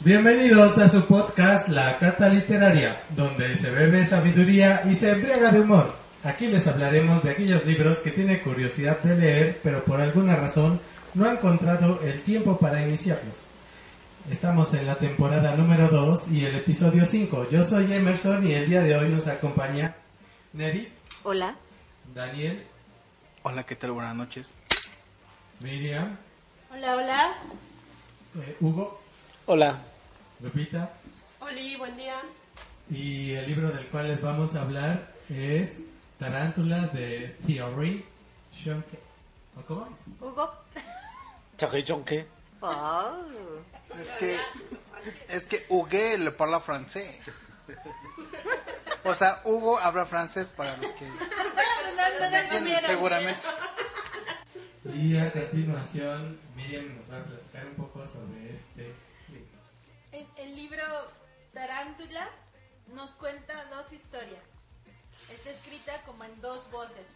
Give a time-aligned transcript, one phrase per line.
[0.00, 5.60] Bienvenidos a su podcast La Cata Literaria, donde se bebe sabiduría y se embriaga de
[5.60, 5.92] humor.
[6.24, 10.80] Aquí les hablaremos de aquellos libros que tiene curiosidad de leer, pero por alguna razón
[11.14, 13.36] no ha encontrado el tiempo para iniciarlos.
[14.30, 17.48] Estamos en la temporada número 2 y el episodio 5.
[17.50, 19.94] Yo soy Emerson y el día de hoy nos acompaña
[20.52, 20.88] Neri,
[21.24, 21.54] Hola.
[22.14, 22.62] Daniel,
[23.42, 23.92] Hola, ¿qué tal?
[23.92, 24.52] Buenas noches.
[25.60, 26.16] Miriam,
[26.72, 27.32] Hola, hola.
[28.42, 29.00] eh, Hugo,
[29.50, 29.78] Hola.
[30.40, 30.90] Lupita.
[31.40, 32.20] Oli, buen día.
[32.90, 35.84] Y el libro del cual les vamos a hablar es
[36.18, 38.04] Tarántula de Theory
[38.52, 38.98] Shonke.
[39.56, 40.22] ¿O cómo es?
[40.22, 40.52] Hugo.
[41.56, 42.26] Chonque.
[42.60, 43.16] Oh.
[43.98, 44.36] Es que,
[45.30, 47.16] es que Hugué le habla francés.
[49.02, 53.46] O sea, Hugo habla francés para los que entienden, seguramente.
[54.94, 59.07] Y a continuación, Miriam nos va a platicar un poco sobre este.
[60.18, 60.82] El, el libro
[61.52, 62.28] Tarántula
[62.88, 64.42] nos cuenta dos historias.
[65.30, 67.14] Está escrita como en dos voces.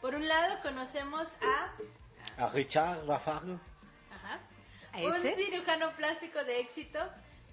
[0.00, 1.26] Por un lado conocemos
[2.36, 3.58] a, A Richard Rafael.
[4.10, 4.40] ajá,
[4.92, 6.98] ¿A un cirujano plástico de éxito,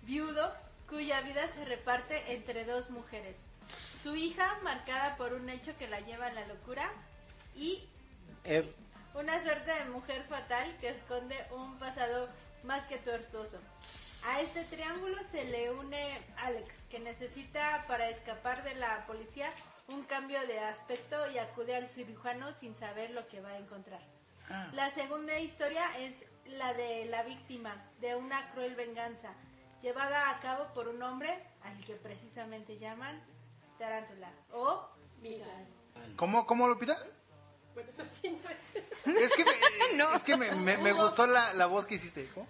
[0.04, 0.54] viudo,
[0.90, 3.38] cuya vida se reparte entre dos mujeres.
[3.70, 6.90] Su hija, marcada por un hecho que la lleva a la locura,
[7.56, 7.88] y
[9.14, 12.30] Una suerte de mujer fatal que esconde un pasado
[12.68, 13.58] más que tortuoso.
[14.28, 19.50] A este triángulo se le une Alex, que necesita para escapar de la policía
[19.88, 24.02] un cambio de aspecto y acude al cirujano sin saber lo que va a encontrar.
[24.74, 29.34] La segunda historia es la de la víctima de una cruel venganza,
[29.82, 33.22] llevada a cabo por un hombre al que precisamente llaman
[33.78, 34.90] Tarántula o
[35.22, 35.68] Mikael.
[36.16, 36.98] ¿Cómo, cómo Lupita?
[39.06, 39.52] Es que me,
[40.16, 42.28] es que me, me- me gustó la, la voz que hiciste.
[42.34, 42.48] ¿Cómo?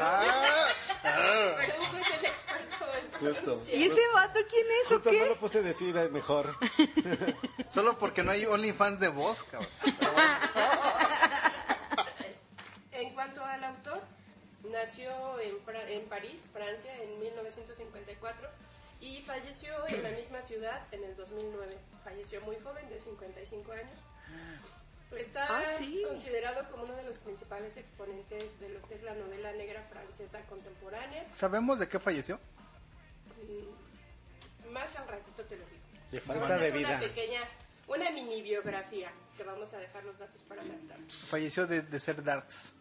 [0.00, 0.68] Ah,
[1.04, 1.56] ah.
[3.20, 3.60] Justo.
[3.72, 5.26] ¿Y ese vato quién es o Justo no qué?
[5.28, 6.56] lo puse a decir eh, mejor.
[7.68, 9.68] Solo porque no hay OnlyFans de voz, cabrón.
[12.92, 14.00] En cuanto al autor,
[14.70, 18.48] nació en, Fra- en París, Francia, en 1954
[19.00, 21.78] y falleció en la misma ciudad en el 2009.
[22.04, 23.98] Falleció muy joven, de 55 años.
[25.16, 26.02] Está Ah, sí.
[26.06, 30.40] considerado como uno de los principales exponentes de lo que es la novela negra francesa
[30.46, 31.26] contemporánea.
[31.32, 32.38] ¿Sabemos de qué falleció?
[34.70, 35.78] Más al ratito te lo digo.
[36.10, 36.88] De falta de es vida.
[36.90, 37.40] Una pequeña,
[37.86, 41.04] una mini biografía que vamos a dejar los datos para más tarde.
[41.08, 42.72] Falleció de, de ser Darks.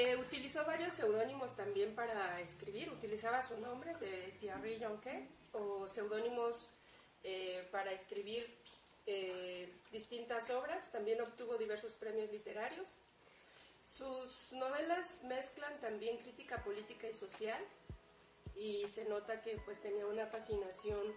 [0.00, 2.88] Eh, utilizó varios seudónimos también para escribir.
[2.88, 6.70] Utilizaba su nombre de Thierry Jonquet o seudónimos
[7.24, 8.46] eh, para escribir
[9.06, 10.92] eh, distintas obras.
[10.92, 12.90] También obtuvo diversos premios literarios.
[13.84, 17.60] Sus novelas mezclan también crítica política y social
[18.54, 21.12] y se nota que pues tenía una fascinación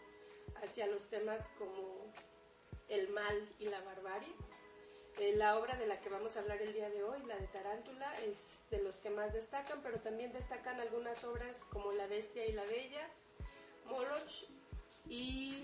[0.64, 2.12] hacia los temas como
[2.90, 4.34] el mal y la barbarie.
[5.22, 7.46] Eh, la obra de la que vamos a hablar el día de hoy, la de
[7.46, 12.44] Tarántula, es de los que más destacan, pero también destacan algunas obras como La Bestia
[12.48, 13.08] y la Bella,
[13.86, 14.50] Moloch
[15.08, 15.64] y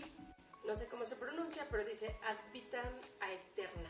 [0.67, 2.85] no sé cómo se pronuncia, pero dice Ad vitam
[3.19, 3.89] aeterna.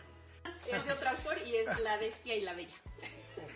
[0.67, 2.75] Es de otro autor y es La Bestia y la Bella.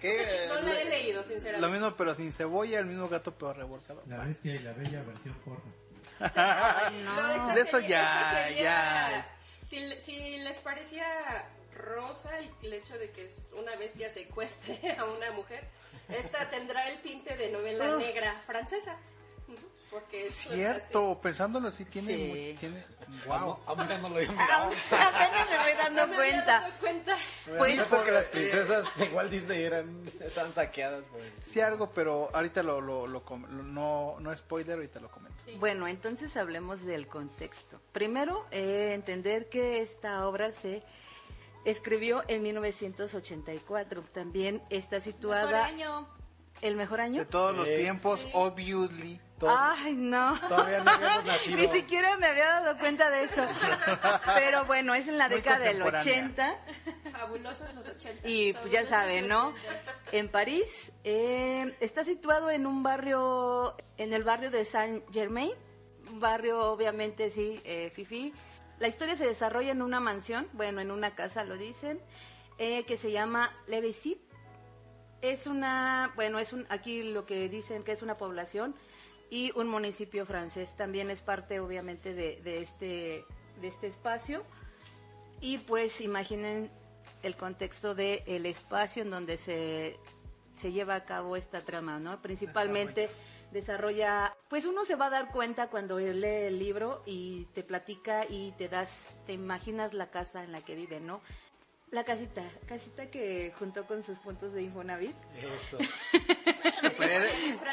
[0.02, 0.48] ¿Qué?
[0.50, 1.62] No la he leído, sinceramente.
[1.66, 4.04] Lo mismo, pero sin cebolla, el mismo gato, pero revolcado.
[4.08, 5.64] La bestia y la bella versión porno.
[6.20, 9.38] No, De eso sería- ya, ya.
[9.62, 9.80] Si
[10.40, 11.06] les parecía
[11.81, 15.64] rosa el, el hecho de que es una bestia secuestre a una mujer,
[16.09, 18.97] esta tendrá el tinte de novela negra francesa.
[19.90, 22.16] Porque es Cierto, pensándolo así, tiene.
[22.16, 22.28] Sí.
[22.30, 22.81] muy- tiene
[23.25, 23.59] wow.
[23.68, 24.72] Ah, no lo había Ah, mirado.
[24.92, 26.46] apenas me voy dando No me cuenta.
[26.62, 27.18] dado cuenta.
[27.58, 31.59] Pues, Yo creo que las princesas de Walt Disney eran, estaban saqueadas por el- Sí,
[31.59, 35.44] algo, pero ahorita lo, lo, lo com- lo- no, no spoiler, ahorita lo comento.
[35.59, 37.81] Bueno, entonces hablemos del contexto.
[37.92, 40.83] Primero, eh, entender que esta obra se
[41.66, 44.02] escribió en 1984.
[44.13, 45.66] También está Mejor situada...
[45.66, 46.08] año.
[46.62, 47.22] ¿El mejor año?
[47.22, 47.75] De todos los Sí.
[47.78, 49.19] tiempos, obviously.
[49.40, 50.40] Todos- Ay, no.
[50.48, 50.92] Todavía no.
[51.56, 53.44] Ni siquiera me había dado cuenta de eso.
[54.36, 56.13] Pero bueno, es en la Muy década del contemporánea.
[56.13, 56.60] 80
[57.18, 58.30] Fabulosos los 80.
[58.30, 59.56] y pues ya saben, ¿no?
[60.12, 65.52] En París eh, está situado en un barrio, en el barrio de Saint Germain,
[66.12, 68.34] un barrio obviamente sí, eh, fifi.
[68.81, 72.00] La historia se desarrolla en una mansión, bueno, en una casa lo dicen,
[72.57, 74.18] eh, que se llama Le Bessit.
[75.22, 78.74] Es una, bueno, es un, aquí lo que dicen que es una población
[79.30, 80.75] y un municipio francés.
[80.75, 83.24] También es parte, obviamente, de, de este,
[83.62, 84.44] de este espacio.
[85.42, 86.72] Y pues imaginen
[87.22, 90.00] el contexto del espacio en donde se
[90.62, 92.22] se lleva a cabo esta trama, ¿no?
[92.22, 93.10] Principalmente
[93.51, 98.25] desarrolla, pues uno se va a dar cuenta cuando lee el libro y te platica
[98.25, 101.21] y te das, te imaginas la casa en la que vive, ¿no?
[101.92, 105.15] La casita, casita que juntó con sus puntos de Infonavit.
[105.36, 105.77] Eso.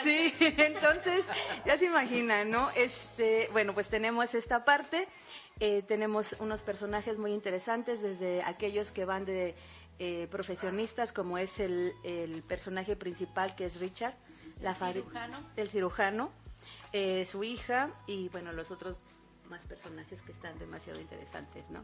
[0.02, 1.25] Sí, entonces
[1.64, 2.69] ya se imaginan, ¿no?
[2.76, 5.06] Este, bueno, pues tenemos esta parte,
[5.60, 9.54] eh, tenemos unos personajes muy interesantes, desde aquellos que van de
[9.98, 14.14] eh, profesionistas, como es el, el personaje principal que es Richard,
[14.60, 15.38] la Cirujano.
[15.56, 16.31] el cirujano,
[16.93, 18.99] eh, su hija y bueno los otros
[19.49, 21.82] más personajes que están demasiado interesantes, ¿no?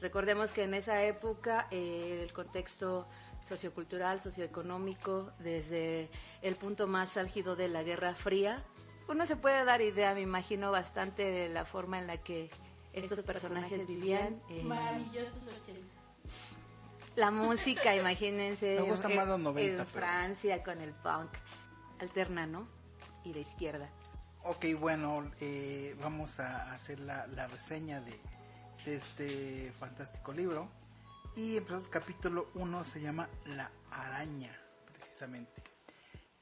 [0.00, 3.06] Recordemos que en esa época eh, el contexto
[3.42, 6.10] sociocultural, socioeconómico, desde
[6.42, 8.62] el punto más álgido de la Guerra Fría,
[9.08, 12.50] uno se puede dar idea, me imagino, bastante de la forma en la que
[12.92, 14.42] estos personajes vivían.
[14.50, 16.56] eh, Maravillosos ochentas.
[17.14, 18.76] la música, imagínense.
[18.80, 21.30] Me gusta en- más los 90, En pero- Francia con el punk.
[21.98, 22.68] Alterna, ¿no?
[23.24, 23.90] Y la izquierda.
[24.42, 28.20] Ok, bueno, eh, vamos a hacer la, reseña de,
[28.86, 30.68] este fantástico libro.
[31.34, 34.56] Y empezamos, capítulo 1 se llama La araña,
[34.92, 35.62] precisamente.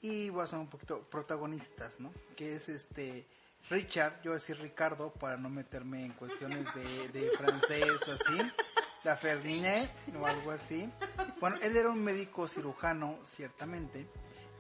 [0.03, 2.13] Y a hacer un poquito protagonistas, ¿no?
[2.37, 3.27] Que es este
[3.71, 8.13] Richard, yo voy a decir Ricardo para no meterme en cuestiones de, de francés o
[8.13, 8.39] así.
[9.05, 9.91] La Fernet
[10.21, 10.91] o algo así.
[11.41, 14.07] Bueno, él era un médico cirujano, ciertamente.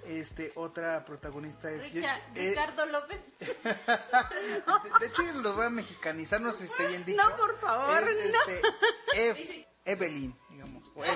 [0.06, 1.92] Este, otra protagonista es...
[1.92, 3.20] Richa- eh, Ricardo López.
[3.38, 3.48] de,
[5.00, 7.22] de hecho, yo los voy a mexicanizar, no sé si esté bien dicho.
[7.22, 8.38] No, por favor, Es, no.
[8.40, 8.62] este,
[9.14, 10.84] Ev- Evelyn, digamos.
[10.94, 11.12] O Ev.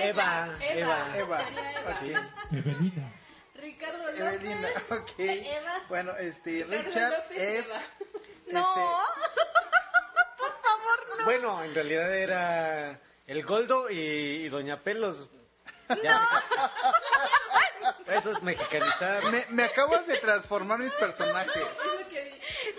[0.00, 1.16] Eva, Eva.
[1.16, 1.16] Eva.
[1.16, 1.40] Eva.
[2.52, 3.12] Evelina.
[3.54, 4.20] Ricardo López.
[4.20, 5.10] Evelina, ok.
[5.18, 5.72] Eva.
[5.88, 7.64] Bueno, este, Ricardo Richard, López Ev.
[7.66, 7.80] Eva.
[8.52, 8.64] No.
[11.24, 15.30] Bueno, en realidad era el Goldo y, y Doña Pelos.
[16.02, 16.28] Ya.
[18.08, 19.24] Eso es mexicanizar.
[19.30, 21.62] Me, me acabas de transformar mis personajes.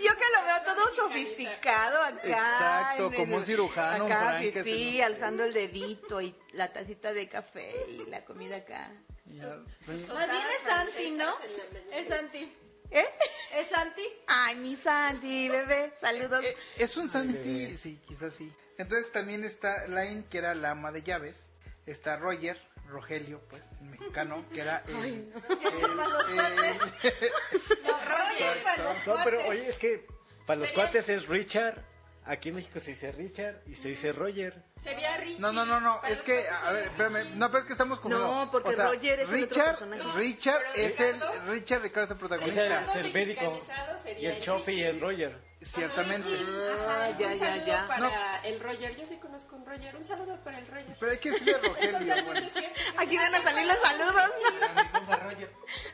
[0.00, 2.20] Yo que lo veo todo sofisticado acá.
[2.24, 4.64] Exacto, como un cirujano, un Acá, Frankenstein.
[4.64, 8.90] fifí, alzando el dedito y la tacita de café y la comida acá.
[9.84, 11.34] Pues, Más bien es Santi, ¿no?
[11.92, 12.56] Es Santi.
[12.90, 13.06] ¿Eh?
[13.54, 14.02] Es Santi.
[14.26, 16.42] Ay, mi Santi, bebé, saludos.
[16.44, 18.50] eh, es un Santi, sí, quizás sí.
[18.78, 21.48] Entonces también está Line, que era la ama de llaves.
[21.86, 22.58] Está Roger,
[22.88, 24.94] Rogelio, pues, el mexicano, que era el...
[25.04, 25.32] el-
[26.64, 26.78] el-
[28.08, 30.06] Roger para los No, pero oye, es que
[30.46, 31.82] para los cuates es Richard.
[32.24, 34.62] Aquí en México se dice Richard y se dice Roger.
[34.78, 35.38] Sería Richie.
[35.38, 38.18] No, no, no, no, es que, a ver, espérame, no, pero es que estamos como...
[38.18, 40.02] No, porque Roger es otro Richard, personaje.
[40.18, 41.16] Richard es el,
[41.48, 43.50] Richard Ricardo es el Es protagonista, el, es el médico.
[43.50, 45.47] mexicanizado sería Y el el Chofi el Roger.
[45.62, 46.28] Ciertamente.
[46.88, 47.88] Ah, ya, un ya, saludo ya.
[47.88, 48.96] para el Roger.
[48.96, 49.96] Yo sí conozco un Roger.
[49.96, 50.96] Un saludo para el Roger.
[50.98, 52.46] Pero hay que decirle a Rogelio, bueno.
[52.98, 54.30] Aquí van a salir los saludos.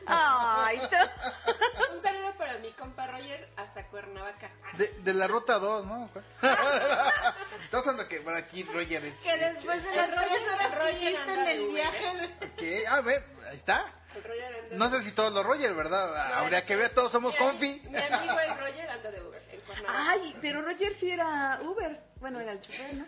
[0.07, 4.49] Ay, tú- Un saludo para mi compa Roger hasta Cuernavaca.
[4.73, 6.09] De, de la ruta 2, ¿no?
[7.63, 9.21] Estamos hablando que, bueno, aquí Roger es...
[9.21, 12.35] Que después de las Roger- horas que Roger hiciste en el viaje.
[12.57, 12.87] ¿Qué?
[12.87, 13.85] A ver, ahí está.
[14.15, 16.33] El Roger anda No sé si todos los Roger, ¿verdad?
[16.37, 17.81] Habría que ver, todos somos confi.
[17.89, 20.09] Mi amigo el Roger anda de Uber Cuernavaca.
[20.11, 21.99] Ay, pero Roger sí era Uber.
[22.19, 23.05] Bueno, era el chofer, ¿no?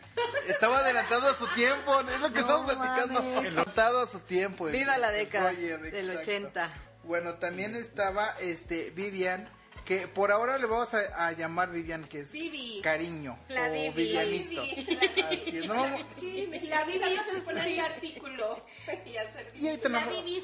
[0.47, 3.23] Estaba adelantado a su tiempo, es lo que No estamos platicando.
[3.23, 3.37] mames.
[3.51, 4.67] Adelantado a su tiempo.
[4.67, 6.21] el- Viva la década Roger, del exacto.
[6.21, 6.73] 80.
[7.03, 9.49] Bueno, también estaba este Vivian,
[9.85, 12.81] que por ahora le vamos a, a llamar Vivian, que es Vivi.
[12.83, 13.39] cariño.
[13.47, 13.89] La o Vivi.
[13.91, 14.61] Vivianito.
[14.61, 15.21] Vivi.
[15.21, 16.99] Así es, no vamos- Sí, me La Vivi
[17.31, 18.59] se poner artículo
[19.05, 19.49] y hacer.
[19.55, 20.43] y ahorita no, La Vivis.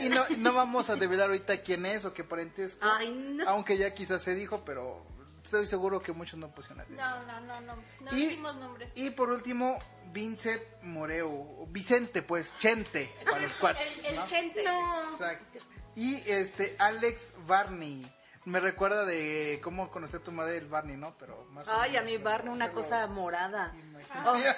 [0.00, 2.80] y- y no, y no vamos a develar ahorita quién es o qué parentesco.
[2.82, 3.46] Ay, no.
[3.48, 5.06] Aunque ya quizás se dijo, pero
[5.48, 7.26] estoy seguro que muchos no pusieron atención.
[7.26, 7.82] No, no, no, no.
[8.00, 8.90] No Y- dijimos nombres.
[8.94, 9.78] Y por último,
[10.12, 14.04] Vincent Moreu, Vicente, pues, Chente, para los cuates.
[14.04, 14.24] El, el ¿no?
[14.26, 14.62] chente.
[14.62, 15.58] Exacto.
[15.96, 18.06] Y este, Alex Barney.
[18.44, 21.14] Me recuerda de cómo conocí a tu madre, el Barney, ¿no?
[21.18, 23.74] Pero más o Ay, a menos, mi Barney una cosa morada.
[23.74, 24.56] Imagínate.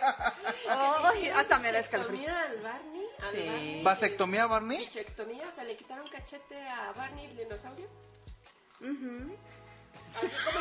[0.70, 2.28] Oh, ay, hasta me da escalofrío.
[2.32, 3.06] Al Barney.
[3.20, 3.46] Al Sí.
[3.46, 3.82] Barney.
[3.82, 4.78] ¿Vasectomía, Barney?
[4.78, 7.88] Bichectomía, o sea, le quitaron cachete a Barney el dinosaurio.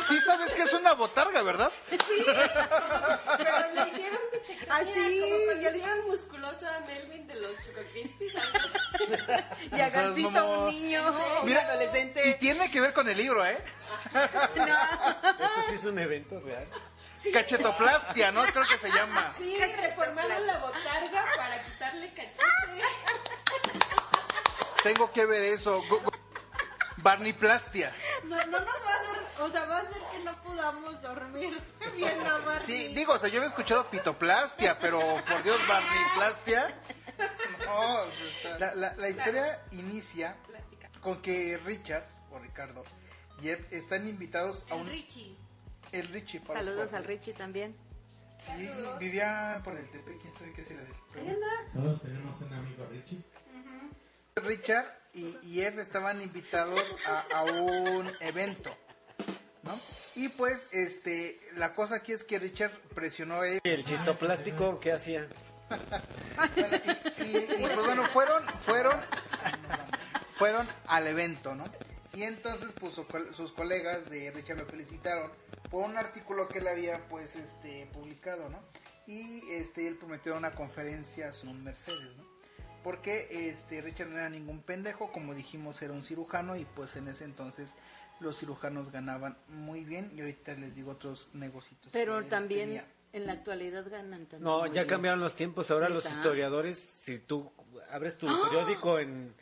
[0.08, 1.70] Sí sabes que es una botarga, ¿verdad?
[1.90, 7.80] Pero le hicieron bichectomía, Ah, sí, como cuando hicieron musculoso a Melvin de los Choco
[7.92, 8.34] Crispies.
[8.36, 9.70] algo así.
[9.76, 11.14] Y a Gancito, como- un niño,
[11.44, 12.34] Mira, y adolescente.
[12.40, 13.58] tiene que ver con el libro, ¿eh?
[14.14, 16.66] Eso sí es un evento real.
[17.32, 18.42] Cachetoplastia, ¿no?
[18.44, 19.30] Creo que se llama.
[19.36, 22.40] Sí, reformaron la botarga para quitarle cachete.
[24.82, 25.82] Tengo que ver eso.
[25.88, 26.02] Go-
[27.02, 27.92] Barneyplastia.
[28.24, 31.58] No, no nos va a hacer, o sea, va a hacer que no podamos dormir
[31.96, 32.66] viendo a Barney.
[32.66, 36.74] Sí, digo, o sea, yo había escuchado pitoplastia, pero por Dios, Barneyplastia.
[37.66, 38.06] No, o
[38.42, 40.90] sea, la, la- la historia inicia Plástica.
[41.00, 42.82] con que Richard o Ricardo
[43.42, 45.36] y están invitados a El un Richie.
[45.92, 47.04] el Richie para Saludos al.
[47.04, 47.76] Richie también.
[48.40, 51.38] Sí, vivía por el Tepe, quién sabe qué será de él.
[51.74, 53.22] Todos tenemos un amigo Richie.
[54.36, 58.74] Richard y, y Eve estaban invitados a, a un evento,
[59.62, 59.78] ¿no?
[60.16, 64.92] Y pues, este, la cosa aquí es que Richard presionó a ¿Y el chistoplástico qué
[64.92, 65.28] hacía?
[67.18, 69.00] y, y, y, pues bueno, fueron, fueron,
[70.36, 71.64] fueron al evento, ¿no?
[72.12, 75.30] Y entonces, pues su sus colegas de Richard lo felicitaron
[75.70, 78.60] por un artículo que él había, pues, este, publicado, ¿no?
[79.06, 82.29] Y este, él prometió una conferencia sobre un Mercedes, ¿no?
[82.82, 87.08] Porque este, Richard no era ningún pendejo, como dijimos, era un cirujano y pues en
[87.08, 87.74] ese entonces
[88.20, 91.78] los cirujanos ganaban muy bien y ahorita les digo otros negocios.
[91.92, 92.82] Pero también
[93.12, 94.42] en la actualidad ganan también.
[94.44, 94.86] No, ya bien.
[94.86, 95.70] cambiaron los tiempos.
[95.70, 97.50] Ahora los historiadores, si tú
[97.90, 99.34] abres tu periódico en,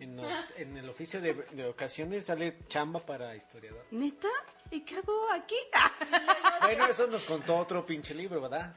[0.00, 3.84] en, los- en el oficio de, de ocasiones, sale chamba para historiador.
[3.90, 4.28] ¿Neta?
[4.70, 5.56] ¿Y qué hago aquí?
[6.62, 8.74] Bueno, eso nos contó otro pinche libro, ¿verdad?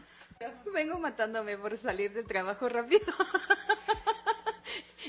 [0.74, 3.06] Vengo matándome por salir del trabajo rápido.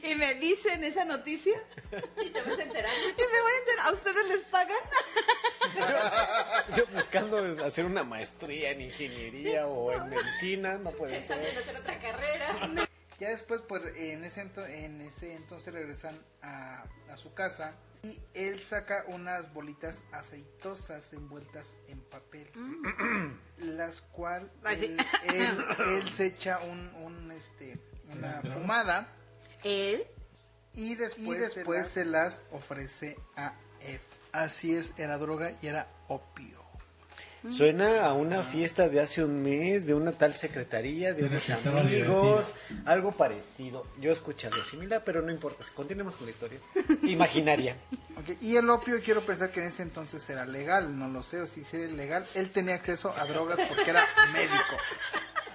[0.07, 1.59] Y me dicen esa noticia
[2.25, 3.09] Y te vas enterando.
[3.09, 3.87] y me voy a enterar.
[3.89, 4.77] ¿A ustedes les pagan?
[6.77, 11.63] Yo buscando hacer una maestría en ingeniería o en medicina, no puede Pensando en ser.
[11.63, 12.87] hacer otra carrera.
[13.19, 18.21] Ya después, pues en ese, ento- en ese entonces regresan a, a su casa y
[18.35, 22.47] él saca unas bolitas aceitosas envueltas en papel,
[23.57, 24.51] las cuales
[24.83, 27.79] él, él- él se echa un, un, este,
[28.13, 29.09] una fumada
[29.67, 30.07] ¿Él?
[30.75, 34.01] y después, después se las ofrece a Eve.
[34.33, 36.67] Así es, era droga y era opio.
[37.51, 42.53] Suena a una fiesta de hace un mes, de una tal secretaría, de unos amigos,
[42.85, 43.87] algo parecido.
[44.01, 45.65] Yo escuché algo similar, pero no importa.
[45.75, 46.59] Continuemos con la historia.
[47.05, 47.77] Imaginaria.
[48.41, 51.47] Y el opio quiero pensar que en ese entonces era legal, no lo sé, o
[51.47, 52.27] si era ilegal.
[52.35, 54.77] Él tenía acceso a drogas porque era médico.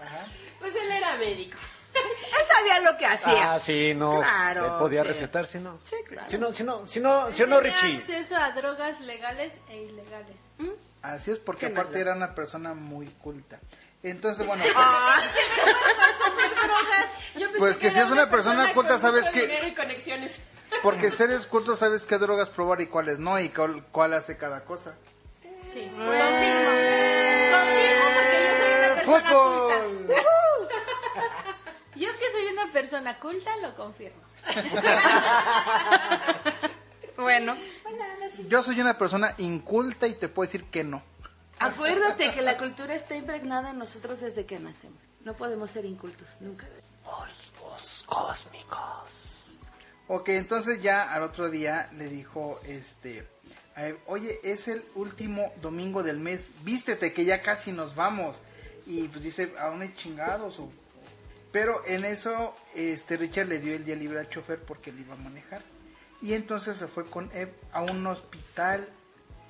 [0.03, 0.27] Ajá.
[0.59, 1.57] Pues él era médico.
[1.93, 3.53] Él sabía lo que hacía.
[3.53, 4.19] Ah, sí, no.
[4.21, 5.07] Claro, se podía sí.
[5.10, 5.79] recetar, si no.
[5.83, 6.29] Sí, claro.
[6.29, 7.98] Si no, si no, si no, si no, Tenía Richie.
[7.98, 10.36] acceso a drogas legales e ilegales.
[11.01, 13.60] Así es, porque aparte era una persona muy culta.
[14.03, 14.63] Entonces, bueno,
[17.36, 20.41] Yo pensé Pues que si era es una persona culta, con sabes que- y conexiones.
[20.83, 24.62] porque seres cultos sabes qué drogas probar y cuáles no, y cuál, cuál hace cada
[24.62, 24.93] cosa.
[25.74, 25.81] Sí.
[25.89, 26.12] Confirmo.
[27.51, 29.29] Confirmo porque yo soy una persona culta.
[29.29, 29.70] ¡Fútbol!
[32.63, 34.21] Una persona culta lo confirmo.
[37.17, 37.55] Bueno,
[38.49, 41.03] Yo soy una persona inculta y te puedo decir que no.
[41.59, 44.97] acuérdate que la cultura está impregnada en nosotros desde que nacemos.
[45.23, 46.65] No podemos ser incultos, nunca.
[50.07, 53.27] Ok, entonces ya al otro día le dijo, este,
[54.07, 58.37] oye, es el último domingo del mes, vístete que ya casi nos vamos.
[58.87, 60.57] Y pues dice, ¿a dónde chingados?
[60.59, 60.71] O-
[61.51, 65.15] Pero en eso, este, Richard le dio el día libre al chofer porque él iba
[65.15, 65.62] a manejar.
[66.22, 68.88] Y entonces se fue con Eve a un hospital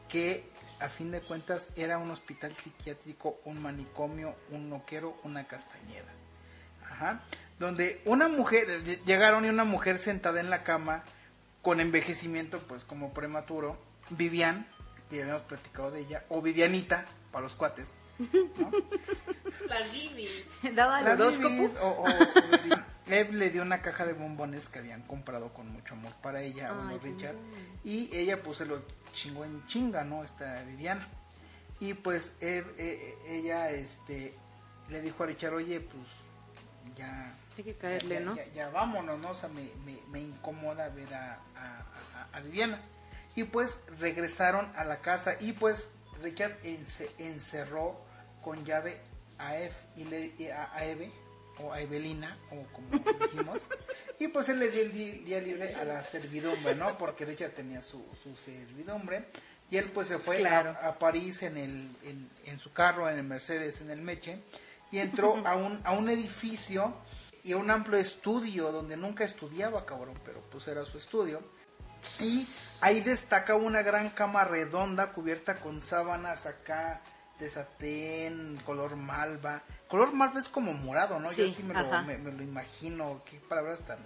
[0.10, 0.44] que
[0.80, 6.12] a fin de cuentas era un hospital psiquiátrico, un manicomio, un loquero, una castañeda.
[6.90, 7.22] Ajá.
[7.60, 11.04] Donde una mujer, ll- llegaron y una mujer sentada en la cama
[11.62, 13.78] con envejecimiento pues como prematuro,
[14.10, 14.66] Vivian,
[15.12, 17.90] ya habíamos platicado de ella, o Vivianita, para los cuates.
[18.58, 18.72] ¿No?
[19.68, 20.48] Las bibis.
[20.76, 21.64] Daba el La horóscopo.
[21.82, 22.86] O, o- o Vivian.
[23.08, 26.70] Eve le dio una caja de bombones que habían comprado con mucho amor para ella,
[26.70, 27.36] a Ay, uno Richard,
[27.84, 28.82] y ella pues se lo
[29.14, 30.24] chingó en chinga, ¿no?
[30.24, 31.06] Esta Viviana.
[31.82, 34.34] Y pues Eve, eh, eh, ella este,
[34.90, 38.36] le dijo a Richard, oye, pues ya Hay que caerle, ya, ¿no?
[38.36, 39.32] ya- ya vámonos, ¿no?
[39.32, 41.84] O sea, me, me, me incomoda ver a, a-
[42.16, 42.80] a- a Viviana.
[43.36, 45.90] Y pues regresaron a la casa y pues
[46.22, 48.00] Richard ence- encerró
[48.42, 48.98] con llave
[49.38, 51.12] a Eve y le, y a, a Eve
[51.60, 52.88] o a Evelina o como
[53.32, 53.68] dijimos
[54.20, 54.92] y pues él le dio el
[55.26, 56.98] día libre a la servidumbre, ¿no?
[56.98, 59.26] Porque Richard tenía su, su servidumbre
[59.70, 60.76] y él pues se fue Claro.
[60.82, 64.38] a, a París en, el, en, en su carro, en el Mercedes, en el Meche
[64.92, 66.94] y entró a un, a un edificio
[67.44, 71.42] y a un amplio estudio donde nunca estudiaba, cabrón, pero pues era su estudio.
[72.20, 72.48] Y
[72.82, 77.00] ahí destaca una gran cama redonda cubierta con sábanas acá
[77.42, 79.62] de satén, color malva.
[79.90, 81.32] Color malva es como morado, ¿no?
[81.32, 83.22] Yo Sí, me lo, me, me lo imagino.
[83.30, 83.98] Qué palabras tan,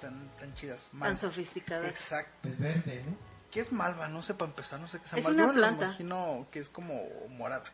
[0.00, 0.88] tan, tan chidas.
[0.90, 1.16] Tan Malva.
[1.16, 1.88] sofisticadas.
[1.88, 2.48] Exacto.
[2.48, 3.16] Es verde, ¿no?
[3.50, 4.08] ¿Qué es malva?
[4.08, 5.30] No sé para empezar, no sé qué es Es malva.
[5.30, 5.84] una Yo me planta.
[5.86, 6.94] imagino que es como
[7.30, 7.64] morada.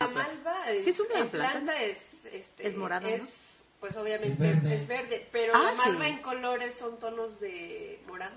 [0.00, 1.52] La malva, Sí, es una en planta.
[1.52, 3.08] planta es, este, Es morada, ¿no?
[3.08, 4.74] es pues obviamente Es verde.
[4.76, 6.10] es verde, pero Ah, la malva sí.
[6.12, 8.36] en colores son tonos de morado.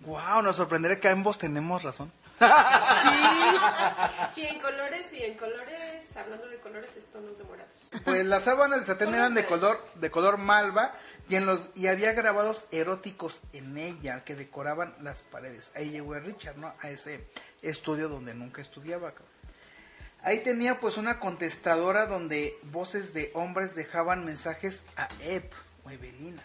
[0.00, 2.12] Wow, nos sorprendería que ambos tenemos razón.
[4.34, 7.68] Sí, en colores y en colores, hablando de colores, es tonos de morado.
[8.04, 10.94] Pues las sábanas de satén eran de color, de color malva
[11.28, 15.72] y en los y había grabados eróticos en ella que decoraban las paredes.
[15.76, 16.72] Ahí llegó Richard, ¿no?
[16.80, 17.24] A ese
[17.62, 19.12] estudio donde nunca estudiaba.
[20.22, 25.50] Ahí tenía pues una contestadora donde voces de hombres dejaban mensajes a Eb
[25.84, 26.42] o Evelina.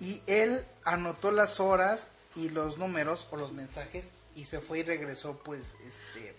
[0.00, 4.82] Y él anotó las horas y los números o los mensajes y se fue y
[4.82, 6.34] regresó pues este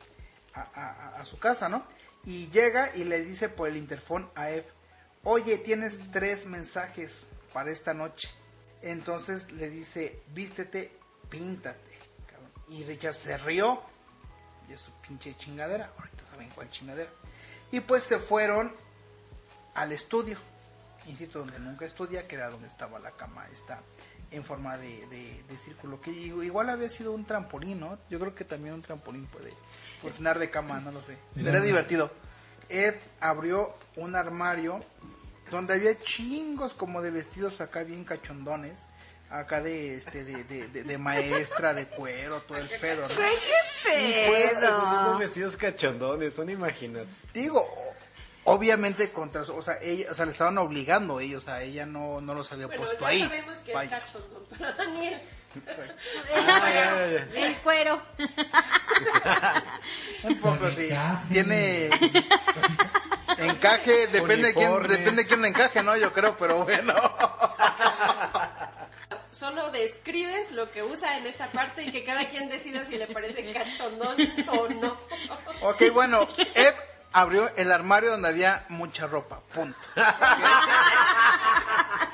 [0.53, 1.85] a, su casa, ¿no?
[2.23, 4.67] Y llega y le dice por el interfón a Eve,
[5.23, 8.29] oye, tienes tres mensajes para esta noche.
[8.81, 10.91] Entonces le dice, vístete,
[11.29, 11.97] píntate.
[12.31, 12.51] cabrón.
[12.69, 13.81] Y Richard se rió
[14.67, 15.91] de su pinche chingadera.
[15.97, 17.09] Ahorita saben cuál chingadera.
[17.71, 18.73] Y pues se fueron
[19.73, 20.37] al estudio.
[21.07, 23.79] Insisto, donde nunca estudia, que era donde estaba la cama esta
[24.31, 26.01] en forma de, de- de círculo.
[26.01, 27.97] Que igual había sido un trampolín, ¿no?
[28.09, 29.51] Yo creo que también un trampolín puede
[30.01, 31.17] funcionar de cama, no lo sé.
[31.35, 32.11] Era divertido.
[32.69, 34.83] Ed abrió un armario
[35.51, 38.73] donde había chingos como de vestidos acá bien cachondones.
[39.29, 43.07] Acá de este de, de, de- de maestra de cuero, todo el pedo, ¿no?
[43.07, 47.09] ¡Qué pues, Esos vestidos cachondones, son imaginados.
[47.33, 47.67] Digo,
[48.45, 52.21] obviamente contra su- o sea, ella, o sea, le estaban obligando ellos, a ella no,
[52.21, 53.19] no los había Bueno, puesto ya ahí.
[53.21, 53.97] sabemos que Vaya.
[53.97, 55.21] es cachondón, pero Daniel,
[56.35, 57.07] Ah.
[57.33, 58.01] El cuero.
[60.23, 61.25] Un poco encaje.
[61.31, 61.89] Tiene
[63.37, 65.95] encaje, depende de quién, depende de quién le encaje, ¿no?
[65.95, 66.93] Yo creo, pero bueno.
[69.31, 73.07] solo describes lo que usa en esta parte y que cada quien decida si le
[73.07, 74.15] parece cachondón
[74.47, 74.97] o no.
[75.61, 76.27] Ok, bueno,
[77.15, 79.77] abrió el armario donde había mucha ropa, punto.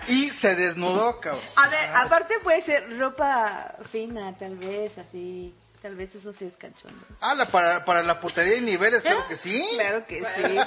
[0.08, 1.42] Y se desnudó, cabrón.
[1.56, 5.54] A ver, aparte puede ser ropa fina, tal vez, así.
[5.82, 7.06] Tal vez eso sí es cachondo.
[7.22, 9.66] Ah, la, para, para la putería y niveles, creo que sí.
[9.76, 10.58] Claro que sí.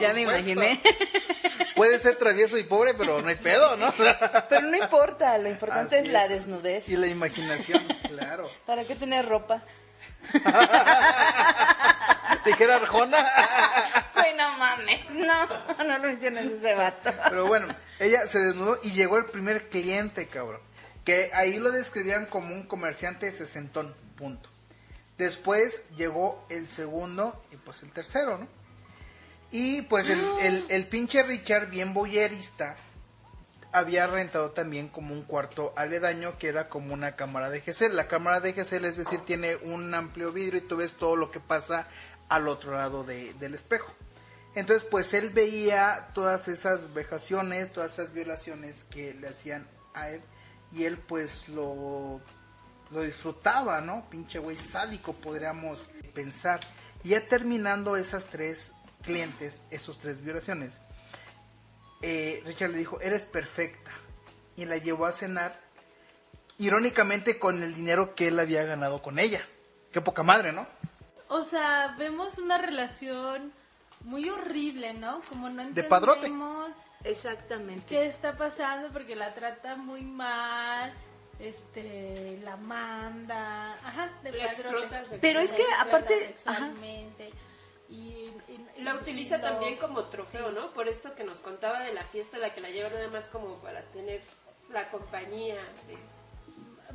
[0.00, 0.80] Ya me imaginé.
[1.74, 3.92] Puede ser travieso y pobre, pero no hay pedo, ¿no?
[4.48, 6.30] Pero no importa, lo importante Así es la es.
[6.30, 6.88] desnudez.
[6.88, 8.48] Y la imaginación, claro.
[8.66, 9.62] ¿Para qué tener ropa?
[12.44, 13.18] Dijera Arjona.
[14.14, 15.10] Ay, no mames.
[15.10, 17.12] No, no lo menciones ese vato.
[17.28, 20.60] Pero bueno, ella se desnudó y llegó el primer cliente, cabrón.
[21.04, 24.48] Que ahí lo describían como un comerciante sesentón, punto.
[25.18, 28.48] Después llegó el segundo y pues el tercero, ¿no?
[29.50, 32.74] Y pues el, el, el pinche Richard, bien boyerista,
[33.72, 37.96] había rentado también como un cuarto aledaño que era como una cámara de GESEL.
[37.96, 41.30] La cámara de GESEL, es decir, tiene un amplio vidrio y tú ves todo lo
[41.30, 41.88] que pasa
[42.28, 43.92] al otro lado de- del espejo.
[44.54, 50.20] Entonces, pues él veía todas esas vejaciones, todas esas violaciones que le hacían a él
[50.72, 52.20] y él pues lo,
[52.90, 54.04] lo disfrutaba, ¿no?
[54.10, 55.80] Pinche güey sádico podríamos
[56.14, 56.60] pensar.
[57.04, 60.74] Y ya terminando esas tres clientes, esos tres violaciones,
[62.02, 63.90] eh, Richard le dijo, eres perfecta.
[64.56, 65.58] Y la llevó a cenar,
[66.58, 69.40] irónicamente con el dinero que él había ganado con ella.
[69.92, 70.66] Qué poca madre, ¿no?
[71.34, 73.52] O sea, vemos una relación
[74.04, 75.22] muy horrible, ¿no?
[75.28, 76.26] Como no De padrote.
[76.26, 77.86] entendemos Exactamente.
[77.88, 80.92] qué está pasando porque la trata muy mal,
[81.40, 85.18] este, la manda, ajá, de La padrote.
[85.20, 86.58] Pero es que aparte, ajá.
[86.58, 87.30] sexualmente.
[87.88, 90.70] Y, y- y- La utiliza y lo- también como trofeo, ¿no?
[90.72, 93.54] Por esto que nos contaba de la fiesta, la que la lleva nada más como
[93.56, 94.20] para tener
[94.70, 95.56] la compañía.
[95.88, 96.21] de-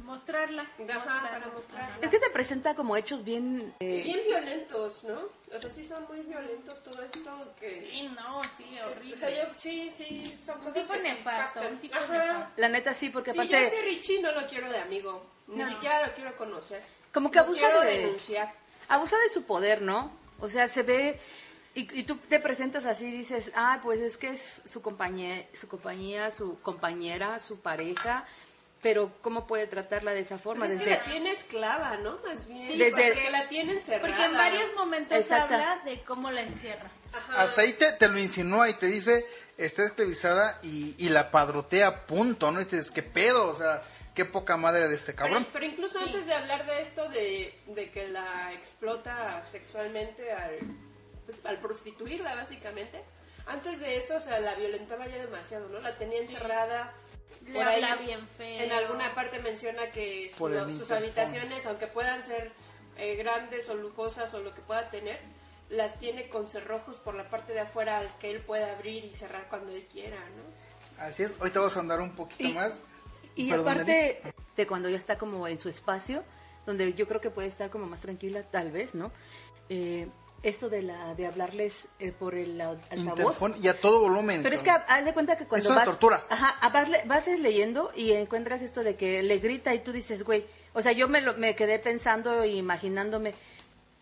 [0.07, 0.63] mostrarla.
[0.63, 1.97] Ajá, para mostrarla.
[2.01, 3.73] Es que te presenta como hechos bien...
[3.79, 5.19] eh, Bien violentos, ¿no?
[5.55, 7.89] O sea, sí son muy violentos todo esto que...
[7.91, 9.13] Sí, no, sí, horrible.
[9.13, 11.73] O sea, yo sí, sí, son Un cosas tipo nefasto, impactan.
[11.73, 12.13] un tipo Ajá.
[12.33, 12.53] nefasto.
[12.61, 13.65] la neta sí, porque Sí, yo aparte...
[13.67, 15.23] ese Richie no lo quiero de amigo.
[15.47, 15.69] Ni No.
[15.69, 16.81] siquiera lo quiero conocer.
[17.13, 18.51] Como que abusa quiero de- denunciar.
[18.89, 20.11] abusa de su poder, ¿no?
[20.39, 21.19] O sea, se ve
[21.73, 25.43] y, y tú te presentas así y dices, ah, pues es que es su compañía,
[25.53, 28.25] su compañía, su compañera, su pareja,
[28.81, 30.65] pero ¿cómo puede tratarla de esa forma?
[30.65, 32.19] Pues es que la tiene esclava, ¿no?
[32.25, 32.67] Más bien.
[32.71, 34.07] Sí, Desde- porque la tiene encerrada.
[34.07, 35.53] Porque en varios momentos Exacto.
[35.55, 36.89] habla de cómo la encierra.
[37.13, 37.41] Ajá.
[37.41, 39.25] Hasta ahí te, te lo insinúa y te dice,
[39.57, 42.61] está esclavizada y, y la padrotea, punto, ¿no?
[42.61, 43.47] Y te dices, ¿qué pedo?
[43.49, 43.81] O sea,
[44.13, 45.47] qué poca madre de este cabrón.
[45.53, 50.57] pero incluso antes de hablar de esto, de, de que la explota sexualmente al,
[51.25, 53.01] pues, al prostituirla, básicamente,
[53.47, 55.79] antes de eso, o sea, la violentaba ya demasiado, ¿no?
[55.79, 56.93] La tenía encerrada.
[57.47, 58.61] Le Por ahí, habla bien feo.
[58.63, 60.97] En alguna parte menciona que su- sus interfón.
[60.97, 62.51] habitaciones, aunque puedan ser
[62.97, 65.19] eh, grandes o lujosas o lo que pueda tener,
[65.69, 69.11] las tiene con cerrojos por la parte de afuera al que él pueda abrir y
[69.11, 71.03] cerrar cuando él quiera, ¿no?
[71.03, 72.79] Así es, ahorita vamos a andar un poquito Y- más.
[73.35, 74.21] Y Perdón, aparte
[74.55, 76.23] de cuando ya está como en su espacio,
[76.65, 79.11] donde yo creo que puede estar como más tranquila, tal vez, ¿no?
[79.69, 80.07] Eh,
[80.47, 83.19] esto de la de hablarles eh, por el al- altavoz.
[83.19, 84.43] Interfón y a todo volumen.
[84.43, 85.85] Pero es que haz de cuenta que cuando Es una vas...
[85.85, 86.23] tortura.
[86.29, 90.23] Ajá, ah, vas, vas leyendo y encuentras esto de que le grita y tú dices,
[90.23, 93.33] güey, o sea, yo me, lo, me quedé pensando e imaginándome,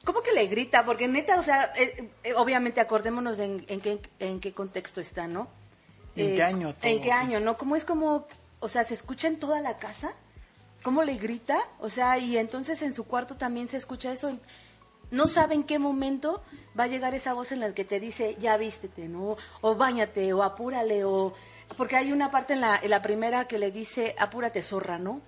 [0.03, 0.85] ¿cómo que le grita?
[0.85, 5.01] Porque neta, o sea, eh, eh, obviamente acordémonos de en, en qué, en qué contexto
[5.01, 5.47] está, ¿no?
[6.15, 7.11] ¿En Eh, qué año todo, ¿En qué sí?
[7.11, 7.57] año, no?
[7.57, 8.27] ¿Cómo es como,
[8.59, 10.13] o sea, se escucha en toda la casa?
[10.83, 11.59] ¿Cómo le grita?
[11.79, 14.37] O sea, y entonces en su cuarto también se escucha eso.
[15.15, 16.43] No sabe en qué momento
[16.77, 19.37] va a llegar esa voz en la que te dice, ya vístete, ¿no?
[19.61, 21.33] O bañate, o apúrale, o...
[21.77, 25.21] Porque hay una parte en la, en la primera que le dice, apúrate, zorra, ¿no?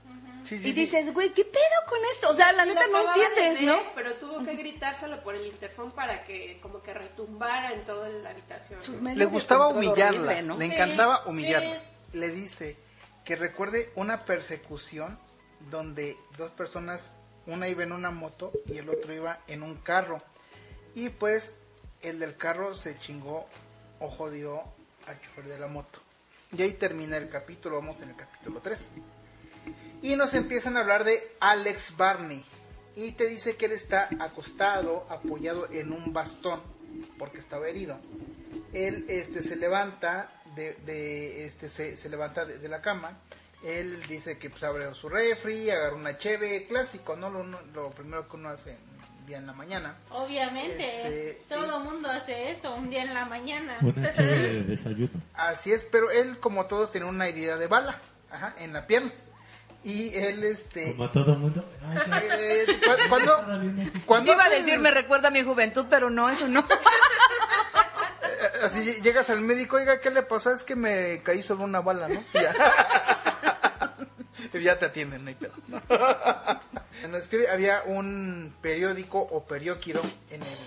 [0.44, 0.80] Sí, sí, y sí.
[0.82, 2.30] dices, güey, ¿qué pedo con esto?
[2.30, 3.78] O sea, la neta no entiendes, ver, ¿no?
[3.96, 8.30] Pero tuvo que gritárselo por el interfón para que como que retumbara en toda la
[8.30, 8.80] habitación.
[9.16, 10.58] Le gustaba humillarla, horrible, ¿no?
[10.58, 11.32] le Sí, encantaba sí.
[11.32, 11.82] humillarla.
[12.14, 12.78] Le dice
[13.26, 15.20] que recuerde una persecución
[15.70, 17.12] donde dos personas,
[17.48, 20.22] una iba en una moto y el otro iba en un carro.
[20.96, 21.56] Y pues
[22.02, 23.48] el del carro se chingó
[24.00, 24.62] o jodió
[25.08, 26.00] al chofer de la moto.
[26.56, 28.80] Y ahí termina el capítulo, vamos en el capítulo 3.
[30.02, 32.44] Y nos empiezan a hablar de Alex Barney.
[32.96, 36.62] Y te dice que él está acostado, apoyado en un bastón,
[37.20, 38.00] porque estaba herido.
[38.74, 43.18] Él este, se levanta de, este, se, se levanta de la cama.
[43.64, 47.30] Él dice que pues abre su refri, agarra una cheve, clásico, ¿no?
[47.30, 47.44] Lo,
[47.74, 48.78] lo primero que uno hace
[49.20, 49.96] un día en la mañana.
[50.12, 50.84] Obviamente,
[51.32, 53.78] Este, todo mundo hace eso un día en la mañana.
[53.82, 55.10] Una chévere de desayuno.
[55.34, 58.00] Así es, pero él, como todos, tiene una herida de bala
[58.32, 59.12] ajá, en la pierna.
[59.84, 60.92] Y él, este.
[60.96, 61.64] Como todo mundo.
[62.12, 63.46] Ay, eh, cu- cuando,
[64.06, 66.60] cuando Iba a decir, me recuerda a mi juventud, pero no, eso no.
[68.22, 70.52] eh, así ll- llegas al médico, oiga, ¿qué le pasó?
[70.54, 72.24] Es que me caí sobre una bala, ¿no?
[72.34, 72.54] Ya.
[74.60, 75.54] Ya te atienden, no hay pedo.
[77.02, 80.58] Bueno, es que había un periódico o perióquido en el,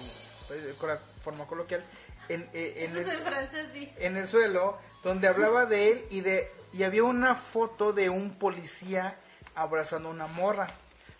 [0.46, 1.84] pues, con la forma coloquial,
[2.28, 3.92] en, eh, en Eso es el- en francés, di.
[3.98, 8.30] en el suelo donde hablaba de él y de y había una foto de un
[8.36, 9.16] policía
[9.56, 10.68] abrazando a una morra.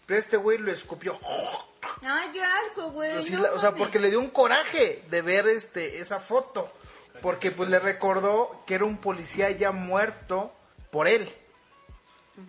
[0.06, 1.18] Pero este güey lo escupió.
[2.06, 3.11] Ay, qué asco, güey.
[3.18, 6.70] Así no la- o sea, porque le dio un coraje de ver este esa foto,
[7.20, 10.54] porque pues le recordó que era un policía ya muerto
[10.92, 11.28] por él.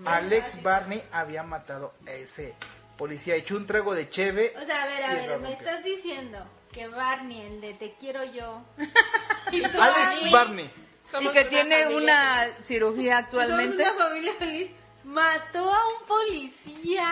[0.05, 2.53] Alex Barney había matado a ese
[2.97, 4.53] policía, echó un trago de cheve.
[4.61, 6.39] O sea, a ver, a ver, me estás diciendo
[6.71, 8.61] que Barney, el de Te quiero yo.
[9.51, 10.65] y Alex Barney, Barney.
[10.65, 12.55] Y Somos que una tiene una feliz.
[12.67, 13.83] cirugía somos actualmente.
[13.83, 14.71] una familia feliz.
[15.03, 17.07] Mató a un policía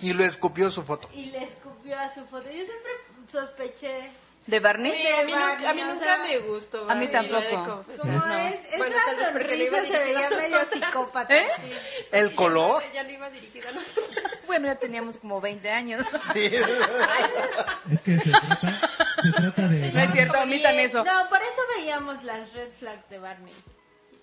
[0.00, 1.08] Y lo escupió su foto.
[1.14, 2.44] y le escupió a su foto.
[2.44, 2.90] Yo siempre
[3.30, 4.10] sospeché.
[4.48, 4.90] ¿De Barney?
[4.92, 6.90] Sí, a mí, Barney, nunca, a mí nunca sea, me gustó.
[6.90, 7.76] A mí Barney, tampoco.
[7.76, 7.98] confesar.
[8.12, 8.38] ¿Cómo No.
[8.38, 8.78] es?
[8.78, 11.36] Bueno, iba sonrisa se veía medio psicópata.
[11.36, 11.48] ¿Eh?
[11.58, 11.72] sí.
[12.12, 12.82] El color.
[12.94, 14.08] Ya no iba dirigida a nosotros.
[14.46, 16.02] Bueno, ya teníamos como 20 años.
[16.32, 16.50] Sí.
[17.92, 18.80] Es que se trata,
[19.22, 19.92] se trata de.
[19.92, 21.04] No es cierto, omitan eso.
[21.04, 23.52] No, por eso veíamos las red flags de Barney.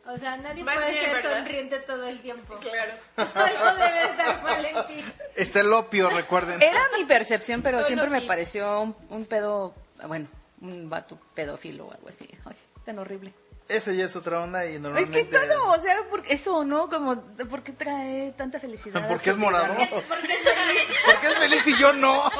[0.07, 1.37] O sea, nadie Más puede bien, ser ¿verdad?
[1.37, 2.55] sonriente todo el tiempo.
[2.59, 2.93] Claro.
[3.17, 5.05] Algo debe estar mal en ti.
[5.35, 6.61] Está el opio, recuerden.
[6.61, 9.73] Era mi percepción, pero Soy siempre me pareció un, un pedo,
[10.07, 10.27] bueno,
[10.61, 12.29] un vato pedófilo o algo así.
[12.45, 13.33] Ay, tan horrible.
[13.67, 15.27] Eso ya es otra onda y Es normalmente...
[15.27, 16.87] que todo, o sea, por, eso, ¿no?
[16.87, 19.07] Como, ¿por qué trae tanta felicidad?
[19.09, 19.73] Porque es a su vida, morado.
[19.73, 19.89] no?
[20.07, 20.83] Porque es feliz.
[21.05, 22.31] Porque es feliz y yo no.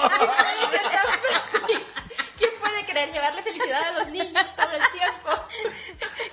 [2.38, 5.30] ¿Quién puede querer llevarle felicidad a los niños todo el tiempo?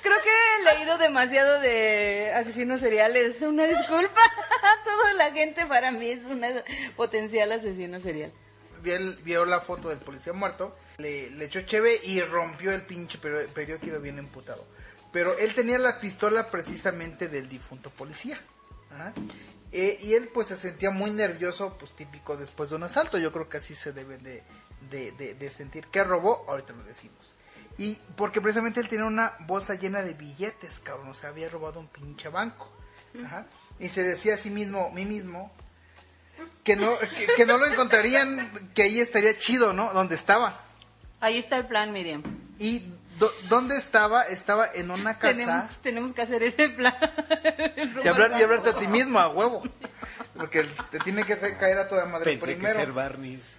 [0.02, 3.40] Creo que he leído demasiado de asesinos seriales.
[3.40, 6.48] Una disculpa a toda la gente, para mí es una
[6.96, 8.30] potencial asesino serial.
[8.82, 13.48] Vio la foto del policía muerto, le, le echó cheve y rompió el pinche peri-
[13.48, 14.64] periódico bien emputado.
[15.12, 18.40] Pero él tenía la pistola precisamente del difunto policía.
[18.94, 19.12] Ajá.
[19.72, 23.18] Eh, y él pues se sentía muy nervioso, pues típico después de un asalto.
[23.18, 24.42] Yo creo que así se debe de,
[24.90, 25.86] de, de- de sentir.
[25.86, 26.44] ¿Qué robó?
[26.48, 27.34] Ahorita lo decimos.
[27.78, 31.08] Y porque precisamente él tenía una bolsa llena de billetes, cabrón.
[31.08, 32.70] O sea, había robado un pinche banco.
[33.24, 33.46] Ajá.
[33.78, 35.50] Y se decía a sí mismo, mí mismo,
[36.64, 39.92] que no, que, que no lo encontrarían, que ahí estaría chido, ¿no?
[39.92, 40.62] Donde estaba.
[41.22, 42.22] Ahí está el plan, Miriam.
[42.58, 42.80] Y
[43.18, 44.22] do- ¿dónde estaba?
[44.24, 45.34] Estaba en una casa.
[45.36, 46.94] Tenemos, tenemos que hacer ese plan.
[48.04, 49.62] Y, hablar, y hablarte a ti mismo, a huevo.
[50.36, 52.74] Porque te tiene que caer a toda madre Pensé que primero.
[52.74, 53.56] ser Barneys.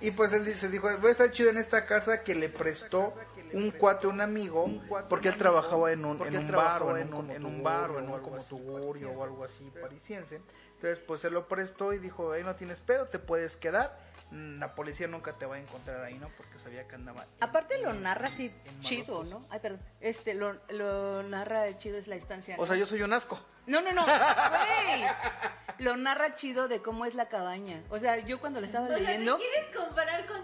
[0.00, 3.14] Y pues él dice, dijo, voy a estar chido en esta casa que le prestó
[3.52, 4.68] un cuate, un amigo,
[5.08, 7.98] porque él trabajaba en un, en un bar o en un, en un bar o
[8.00, 10.40] en un como tugurio o algo así parisiense.
[10.82, 13.96] Entonces, pues se lo prestó y dijo, ahí no tienes pedo, te puedes quedar.
[14.32, 16.28] Mm, La policía nunca te va a encontrar ahí, ¿no?
[16.36, 17.22] Porque sabía que andaba...
[17.22, 19.22] en- Aparte lo narra así chido.
[19.22, 19.46] ¿no?
[19.48, 19.80] Ay, perdón.
[20.00, 22.56] Este, lo, lo narra chido es la instancia.
[22.58, 22.66] O ¿no?
[22.66, 23.40] sea, yo soy un asco.
[23.66, 24.16] No, no, no, güey.
[25.78, 27.80] Lo narra chido de cómo es la cabaña.
[27.88, 29.36] O sea, yo cuando lo estaba O sea, ¿te leyendo...
[29.36, 30.40] quieres comparar con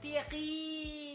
[0.00, 1.12] Thierry?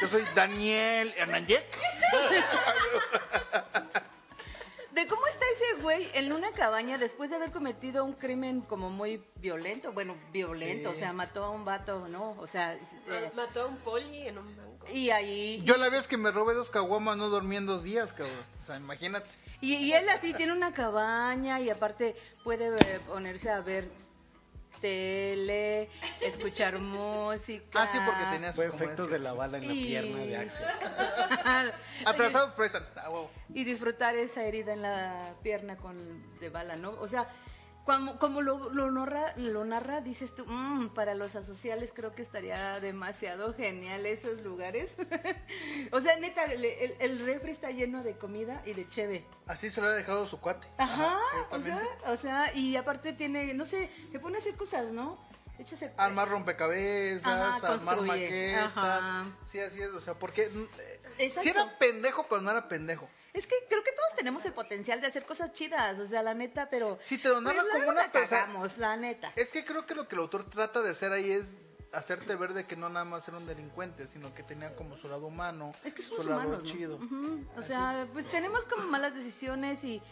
[0.00, 1.64] Yo soy Daniel Hernández.
[4.98, 8.90] De cómo está ese güey en una cabaña después de haber cometido un crimen como
[8.90, 10.96] muy violento, bueno, violento, Sí.
[10.96, 12.32] o sea, mató a un vato, ¿no?
[12.32, 14.86] O sea, eh, Mató a un poli en un banco.
[14.92, 15.62] y ahí...
[15.64, 18.34] Yo la vez que me robé dos caguamas no dormí en dos días, cabrón.
[18.60, 19.28] O sea, imagínate.
[19.60, 23.88] Y, y él así tiene una cabaña y aparte puede eh, ponerse a ver
[24.80, 25.88] tele,
[26.20, 27.82] escuchar música.
[27.82, 30.66] Ah, sí, porque tenía sus Fue efectos de la bala en la pierna de Axel.
[32.06, 32.84] Atrasados prestan.
[32.96, 33.30] Ah, huevo.
[33.54, 36.90] y disfrutar esa herida en la pierna con de bala, ¿no?
[37.00, 37.28] O sea,
[37.88, 42.20] como, como lo, lo, narra, lo narra, dices tú, "Mm, para los asociales creo que
[42.20, 44.94] estaría demasiado genial esos lugares.
[45.92, 49.24] o sea, neta, el, el, el refri está lleno de comida y de cheve.
[49.46, 50.68] Así se lo ha dejado su cuate.
[50.76, 51.16] Ajá,
[51.50, 55.18] o sea, o sea, y aparte tiene, no sé, se pone a hacer cosas, ¿no?
[55.56, 55.90] De hecho, se...
[55.96, 58.66] Armar rompecabezas, Ajá, armar maquetas.
[58.66, 59.24] Ajá.
[59.44, 59.88] Sí, así es.
[59.88, 60.50] O sea, porque.
[60.50, 60.68] mm,
[61.18, 61.30] eh.
[61.30, 63.08] Sí era pendejo, pero no era pendejo.
[63.38, 66.34] Es que creo que todos tenemos el potencial de hacer cosas chidas, o sea, la
[66.34, 66.98] neta, pero...
[67.00, 69.32] Sí, te lo narra pues, como una persona- cagamos, la neta.
[69.36, 71.54] Es que creo que lo que el autor trata de hacer ahí es
[71.92, 75.08] hacerte ver de que no nada más era un delincuente, sino que tenía como su
[75.08, 76.68] lado humano, Es que su lado humanos, ¿no?
[76.70, 76.96] chido.
[77.56, 80.02] O Así sea, pues tenemos como malas decisiones y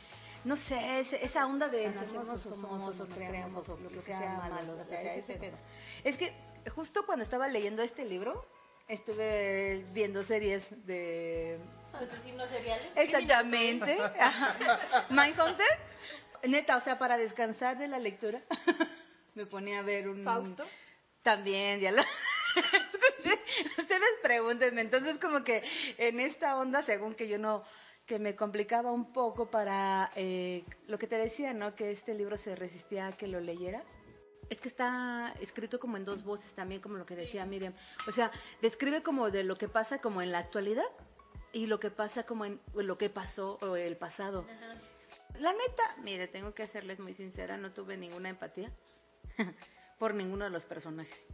[0.45, 4.75] no sé, esa onda de nacemos o somos, o creamos o lo que sea malo,
[4.81, 5.59] o sea, ese pedo.
[6.05, 6.33] Es que
[6.75, 8.47] justo cuando estaba leyendo este libro,
[8.89, 11.59] estuve viendo series de
[12.03, 12.87] Asesinos seriales.
[12.95, 13.99] Exactamente.
[15.11, 15.67] Mindhunter.
[16.45, 18.41] Neta, o sea, para descansar de la lectura,
[19.35, 20.23] me ponía a ver un...
[20.23, 20.65] ¿Fausto?
[21.23, 22.03] También, ya lo
[22.57, 23.41] escuché.
[23.79, 24.81] Ustedes pregúntenme.
[24.81, 25.65] Entonces, como que
[25.99, 27.65] en esta onda, según que yo no
[28.07, 31.75] que me complicaba un poco para eh, lo que te decía, ¿no?
[31.75, 33.83] Que este libro se resistía a que lo leyera.
[34.49, 37.75] Es que está escrito como en dos voces también, como lo que decía Miriam.
[38.07, 38.31] O sea,
[38.63, 40.87] describe como de lo que pasa como en la actualidad
[41.57, 44.45] y lo que pasa como en lo que pasó o el pasado.
[45.39, 48.71] La neta, mire, tengo que serles muy sincera, no tuve ninguna empatía
[49.99, 51.25] por ninguno de los personajes.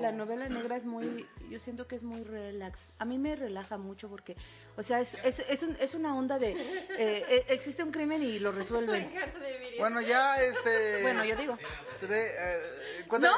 [0.00, 2.90] La novela negra es muy, yo siento que es muy relax.
[2.98, 4.36] A mí me relaja mucho porque,
[4.76, 8.22] o sea, es, es, es, un- es una onda de, eh, eh, existe un crimen
[8.22, 9.10] y lo resuelven.
[9.78, 11.00] Bueno, ya este.
[11.02, 11.56] Bueno, yo digo.
[12.02, 13.36] tre- eh, ¿cuánto- ¿No?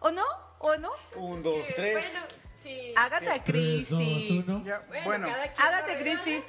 [0.00, 0.24] ¿O no?
[0.58, 0.90] ¿O no?
[1.16, 1.94] Un, dos, tres.
[2.12, 2.26] Bueno,
[2.66, 2.92] sí.
[2.96, 4.44] Agatha Tres, dos, Christie.
[4.46, 4.62] uno.
[4.64, 5.98] Ya, Bueno, bueno, Agatha.
[5.98, 6.44] Christie.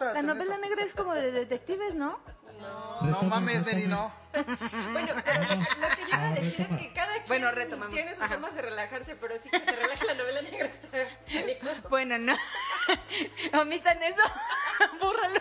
[0.00, 2.20] La novela negra es como de detectives, ¿no?
[3.02, 4.12] No mames, Neri, no.
[4.92, 7.94] Bueno, lo, que yo iba a decir es que cada quien Bueno, retomamos.
[7.94, 8.34] tiene sus Ajá.
[8.34, 10.66] formas de relajarse, pero sí que te relaja la novela negra.
[10.66, 11.88] está.
[11.88, 12.34] Bueno, no.
[13.60, 14.22] Omitan eso.
[15.00, 15.40] Bórralo.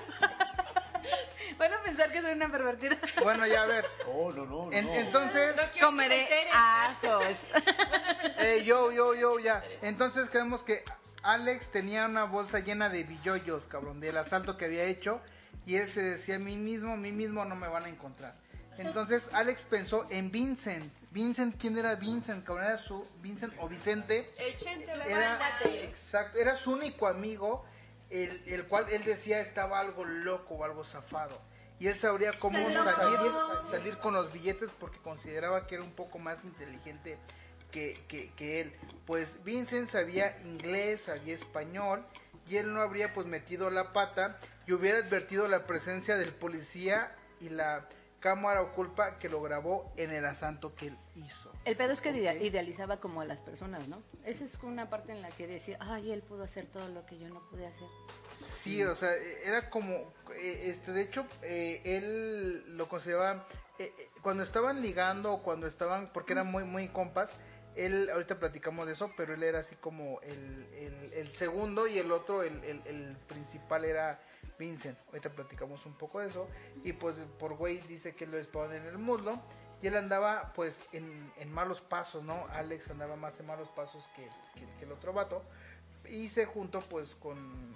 [1.58, 2.98] Van a pensar que soy una pervertida.
[3.24, 3.86] Bueno, ya a ver.
[4.08, 4.94] Oh, no, no, En- no.
[4.94, 7.24] entonces, No Comeré ajos.
[8.40, 9.64] eh, yo, yo, yo, ya.
[9.82, 10.84] Entonces quedamos que
[11.24, 15.22] Alex tenía una bolsa llena de billoyos, cabrón, del asalto que había hecho.
[15.66, 18.36] Y él se decía a mí mismo, a mí mismo no me van a encontrar.
[18.78, 20.92] Entonces Alex pensó en Vincent.
[21.12, 22.46] Vincent, ¿quién era Vincent?
[22.46, 24.34] Cabrón, era su Vincent o Vicente.
[24.38, 25.40] El chente, Era,
[25.82, 27.66] exacto, era su único amigo,
[28.24, 31.40] el, el cual él decía estaba algo loco o algo zafado.
[31.80, 33.32] Y él sabría cómo salir,
[33.70, 37.18] salir con los billetes porque consideraba que era un poco más inteligente
[37.72, 38.74] que, que- que él.
[39.06, 42.06] Pues Vincent sabía inglés, sabía español
[42.48, 47.14] y él no habría pues metido la pata y hubiera advertido la presencia del policía
[47.42, 47.86] y la
[48.26, 51.52] cámara o culpa que lo grabó en el asalto que él hizo.
[51.64, 54.02] El pedo es que idealizaba como a las personas, ¿no?
[54.24, 57.20] Esa es una parte en la que decía, ay, él pudo hacer todo lo que
[57.20, 57.88] yo no pude hacer.
[58.36, 59.12] Sí, o sea,
[59.46, 59.94] era como,
[60.42, 66.34] eh, este, de hecho, eh, él lo consideraba, eh, cuando estaban ligando cuando estaban, porque
[66.34, 67.32] eran muy, muy compas,
[67.76, 72.00] él, ahorita platicamos de eso, pero él era así como el, el, el segundo y
[72.00, 74.20] el otro, el, el, el principal era
[74.58, 74.98] Vincent.
[75.08, 76.48] Ahorita platicamos un poco de eso.
[76.84, 79.40] Y pues por güey dice que lo disparan en el muslo.
[79.82, 82.48] Y él andaba pues en, en malos pasos, ¿no?
[82.54, 84.24] Alex andaba más en malos pasos que,
[84.60, 85.44] que- que el otro vato.
[86.10, 87.74] Y se juntó pues con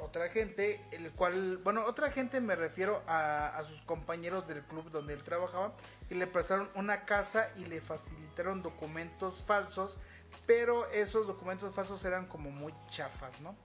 [0.00, 4.90] otra gente, el cual, bueno, otra gente me refiero a, a sus compañeros del club
[4.90, 5.74] donde él trabajaba,
[6.08, 9.98] y le prestaron una casa y le facilitaron documentos falsos,
[10.46, 13.56] pero esos documentos falsos eran como muy chafas, ¿no?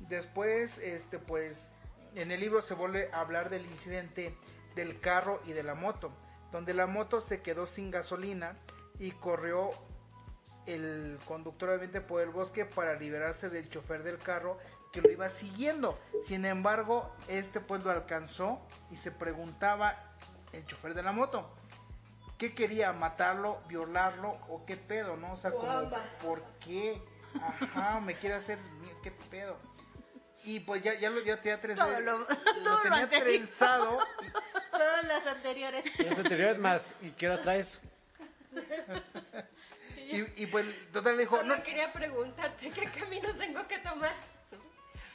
[0.00, 1.72] Después, este, pues,
[2.16, 4.36] en el libro se vuelve a hablar del incidente
[4.74, 6.10] del carro y de la moto,
[6.50, 8.56] donde la moto se quedó sin gasolina
[8.98, 9.70] y corrió
[10.66, 14.58] el conductor obviamente por el bosque para liberarse del chofer del carro
[14.92, 15.98] que lo iba siguiendo.
[16.24, 19.96] Sin embargo, este pues lo alcanzó y se preguntaba
[20.52, 21.48] el chofer de la moto,
[22.38, 22.92] ¿qué quería?
[22.92, 25.32] ¿Matarlo, violarlo o qué pedo, no?
[25.32, 25.90] O sea, como.
[26.22, 27.00] ¿por qué?
[27.40, 28.58] Ajá, me quiere hacer,
[29.02, 29.56] ¿qué pedo?
[30.46, 32.26] Y pues ya, ya lo ya tenía trenzado, Todo lo- lo
[32.64, 33.26] todo lo tenía anterior.
[33.28, 33.98] trenzado
[34.70, 35.84] Todas las anteriores.
[35.98, 36.94] Los anteriores más.
[37.02, 37.80] ¿Y qué hora traes?
[40.10, 44.12] y, y pues total dijo, Solo no, quería preguntarte qué camino tengo que tomar.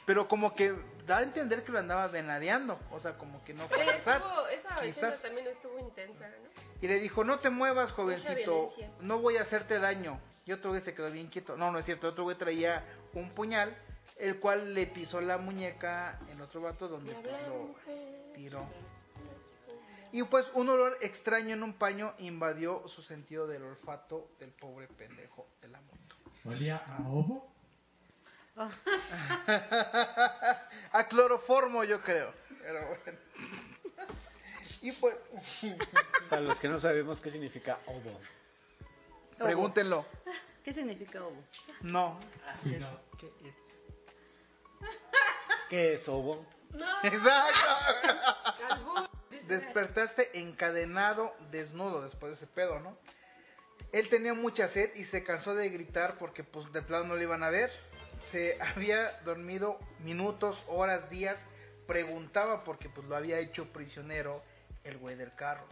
[0.04, 0.74] pero como que
[1.06, 4.46] da a entender que lo andaba venadeando, o sea, como que no fue Eh, estuvo-
[4.48, 5.22] esa Quizás.
[5.22, 6.50] también estuvo intensa, ¿no?
[6.80, 8.68] Y le dijo, no te muevas, jovencito,
[9.00, 10.20] no voy a hacerte daño.
[10.44, 11.56] Y otro güey se quedó bien quieto.
[11.56, 13.76] No, no es cierto, otro güey traía un puñal,
[14.18, 17.74] el cual le pisó la muñeca el otro vato donde pues, lo
[18.34, 18.66] tiró.
[20.12, 24.86] Y pues un olor extraño en un paño invadió su sentido del olfato del pobre
[24.88, 26.16] pendejo de la moto.
[26.44, 27.50] ¿Olía a ovo?
[30.92, 32.32] A cloroformo yo creo.
[32.62, 33.18] Pero bueno.
[34.82, 35.16] Y pues,
[36.28, 38.18] Para los que no sabemos qué significa ovo.
[39.38, 40.04] pregúntenlo.
[40.64, 41.42] ¿Qué significa ovo?
[41.82, 42.18] No.
[42.62, 43.00] Sí, Es- no.
[43.18, 43.54] ¿qué es?
[45.68, 46.46] ¿Qué es ovo?
[47.02, 49.08] Exacto.
[49.48, 52.96] Despertaste encadenado, desnudo después de ese pedo, ¿no?
[53.92, 57.24] Él tenía mucha sed y se cansó de gritar porque pues de plano no le
[57.24, 57.70] iban a ver.
[58.22, 61.38] Se había dormido minutos, horas, días.
[61.86, 64.42] Preguntaba porque pues lo había hecho prisionero
[64.84, 65.66] el güey del carro.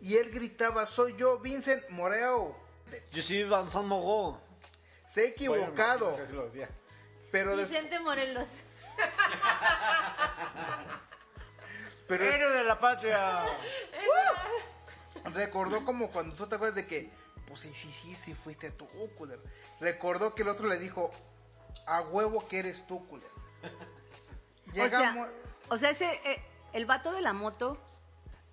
[0.00, 2.56] Y él gritaba, soy yo, Vincent Moreo.
[3.12, 4.38] Yo soy Vincent Moreau.
[5.06, 6.68] Se ha equivocado, Bueno, así lo decía.
[7.30, 8.48] Pero, des- Vicente Morelos.
[12.06, 13.44] pero ¡Héroe de la patria!
[15.34, 17.10] Recordó como cuando tú te acuerdas de que,
[17.46, 19.42] pues sí, sí, sí, sí fuiste tú, culero.
[19.80, 21.10] Recordó que el otro le dijo,
[21.86, 23.30] a huevo que eres tú, culero.
[24.70, 25.28] O sea, Llegamos,
[25.68, 27.78] o sea, ese, eh, el vato de la moto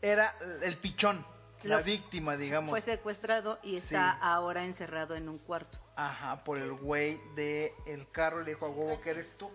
[0.02, 1.26] era el pichón,
[1.66, 2.70] la Lo- víctima, digamos.
[2.70, 3.78] fue secuestrado y Sí.
[3.78, 5.80] está ahora encerrado en un cuarto.
[5.96, 9.52] Ajá, por el güey del el carro le dijo, a huevo que eres tú.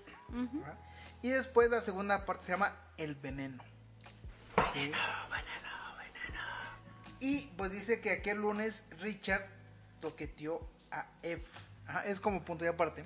[1.23, 3.63] Y después la segunda parte se llama El Veneno.
[4.75, 4.93] Sí.
[7.19, 9.47] Y pues dice que aquel lunes Richard
[10.01, 11.45] toqueteó a Eve.
[11.87, 13.05] Ajá, es como punto y aparte.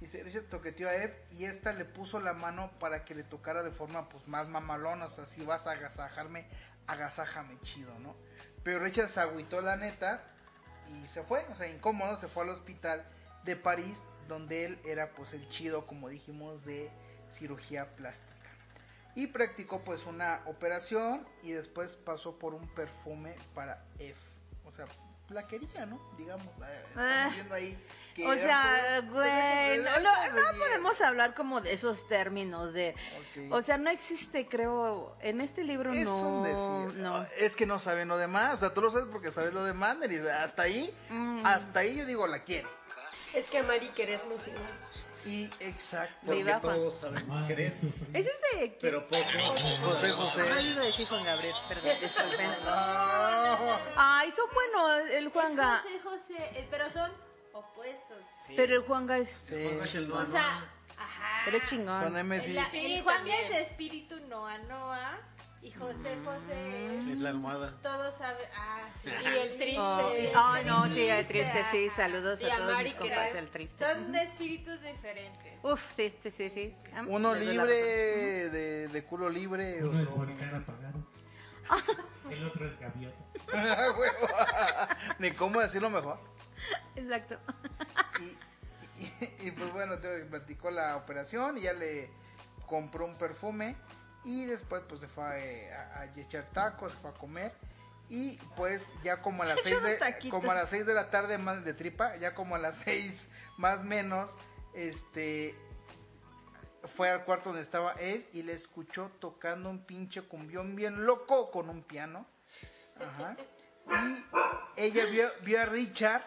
[0.00, 3.62] Dice, Richard toqueteó a Eve y esta le puso la mano para que le tocara
[3.62, 5.06] de forma pues más mamalona.
[5.06, 6.46] O sea, si vas a agasajarme,
[6.86, 8.14] agasájame chido, ¿no?
[8.62, 10.22] Pero Richard se agüitó la neta
[10.88, 13.04] y se fue, o sea, incómodo, se fue al hospital
[13.44, 16.90] de París, donde él era pues el chido, como dijimos, de
[17.28, 18.32] cirugía plástica.
[19.14, 24.18] Y practicó pues una operación y después pasó por un perfume para F.
[24.66, 24.86] O sea,
[25.34, 26.00] la quería, ¿no?
[26.16, 27.30] Digamos, eh, estamos Ah.
[27.34, 27.78] viendo ahí
[28.14, 32.94] que O sea, güey, pues, no, no- no podemos hablar como de esos términos de...
[33.50, 36.16] O sea, no existe, creo, en este libro Es no...
[36.16, 36.44] un
[36.88, 37.02] decir.
[37.02, 37.26] no.
[37.36, 38.54] Es que no saben lo demás.
[38.54, 40.10] O sea, tú lo sabes porque sabes lo de Manner.
[40.12, 41.44] Y hasta ahí, Mm.
[41.44, 42.68] hasta ahí yo digo, la quiere.
[43.34, 44.62] Es que amar y querer no es igual.
[45.26, 46.16] Y exacto.
[46.26, 46.74] Porque Viva Juan.
[46.76, 48.08] todos sabemos querer, sufrir.
[48.12, 48.76] Ese es de...
[48.76, 48.78] ¿quién?
[48.80, 49.62] pero pocos.
[49.82, 50.40] José José.
[50.52, 52.50] Ah, iba a decir Juan Gabriel, perdón, disculpen.
[52.66, 57.12] Ah, Ay, son buenos el Juanga, Es José José, pero son
[57.52, 58.18] opuestos.
[58.56, 59.30] pero el Juanga es...
[59.30, 59.54] sí.
[59.82, 61.42] Es el O sea, ajá.
[61.44, 62.02] Pero es chingón.
[62.02, 62.52] Son M, sí.
[62.52, 63.38] La- Sí, el Juan también.
[63.44, 65.18] es espíritu Noa Noa
[65.64, 67.74] y José José Es es la almohada.
[67.82, 69.78] todo sabe ah sí Y el triste.
[69.80, 70.12] Oh,
[70.60, 73.34] y- no, sí, el triste, sí, saludos Y a todos mis compas querer.
[73.34, 73.84] del triste.
[73.84, 76.76] son de espíritus diferentes Uf, sí, sí, sí, sí.
[76.94, 77.74] Ah, Uno libre,
[78.50, 79.82] de, de culo libre.
[79.82, 80.98] Uno es volcán apagado.
[82.30, 83.16] El otro es gaviota.
[83.54, 84.28] Ah, huevo.
[85.20, 86.18] Ni cómo decirlo mejor.
[86.96, 87.38] Exacto.
[88.20, 92.10] Y, y- y, pues bueno, te platicó la operación y ya le
[92.66, 93.76] compró un perfume.
[94.24, 97.52] Y después pues se fue eh, a, a echar tacos, se fue a comer.
[98.08, 100.94] Y pues ya como a las Echó 6 unos de, como a las 6 de
[100.94, 104.36] la tarde más de tripa, ya como a las 6 más menos,
[104.74, 105.54] este
[106.84, 111.50] fue al cuarto donde estaba él y le escuchó tocando un pinche cumbión bien loco
[111.50, 112.26] con un piano.
[112.96, 113.36] Ajá.
[114.76, 116.22] Y ella vio, vio a Richard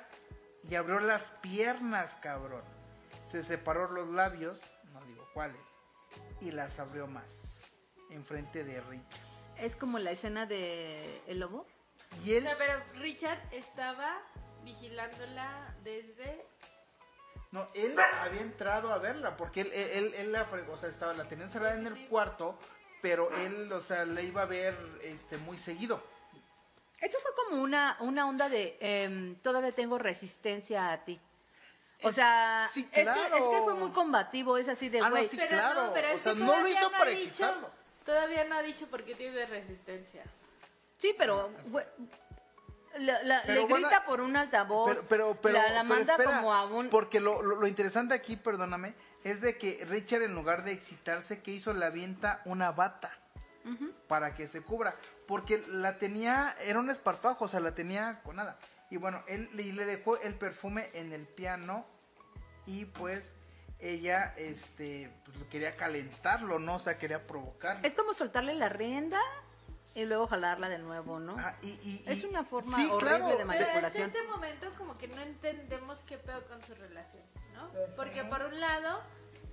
[0.69, 2.63] y abrió las piernas, cabrón.
[3.27, 4.59] Se separó los labios,
[4.93, 5.61] no digo cuáles,
[6.41, 7.56] y las abrió más,
[8.11, 9.19] enfrente de Richard.
[9.57, 11.65] Es como la escena de El Lobo.
[12.23, 14.21] Y O él, sea, pero Richard estaba
[14.63, 16.45] vigilándola desde
[17.51, 20.89] no, él había entrado a verla, porque él, él, él- él la fregó, o sea,
[20.89, 22.57] estaba, la tenía encerrada en el cuarto
[23.01, 26.01] pero él, o sea, le iba a ver este, muy seguido.
[26.99, 31.19] Eso fue como una, una onda de em, todavía tengo resistencia a ti.
[32.03, 33.35] O sea, sí, es, que, claro.
[33.37, 35.27] es que fue muy combativo, es así de Ah, no, güey.
[35.27, 35.85] sí, Pero claro.
[35.85, 37.69] no, pero o es sea, que no lo hizo para dicho- excitarlo.
[38.07, 40.23] Todavía no ha dicho por qué tiene resistencia.
[40.97, 41.85] Sí, pero güey,
[42.99, 45.83] la- la- Pero le bueno, grita por un altavoz, Pero, pero, pero, la, la pero
[45.83, 46.89] manda espera, como a un...
[46.89, 51.41] Porque lo, lo, lo interesante aquí, perdóname, es de que Richard en lugar de excitarse,
[51.43, 51.73] ¿qué hizo?
[51.73, 53.11] Le avienta una bata
[54.07, 54.95] para que se cubra.
[55.27, 58.57] Porque la tenía, era un esparpajo, o sea, la tenía con nada.
[58.89, 61.85] Y bueno, él le dejó el perfume en el piano
[62.65, 63.35] y pues
[63.79, 66.75] ella, este, pues quería calentarlo, ¿no?
[66.75, 67.87] O sea, quería provocarlo.
[67.87, 69.19] Es como soltarle la rienda
[69.93, 71.35] y luego jalarla de nuevo, ¿no?
[71.39, 73.27] Ah, y- y- Es una forma sí, horrible claro.
[73.27, 74.03] de Pero manipulación.
[74.09, 77.23] en este momento como que no entendemos qué pedo con su relación,
[77.53, 77.69] ¿no?
[77.95, 79.01] Porque por un lado,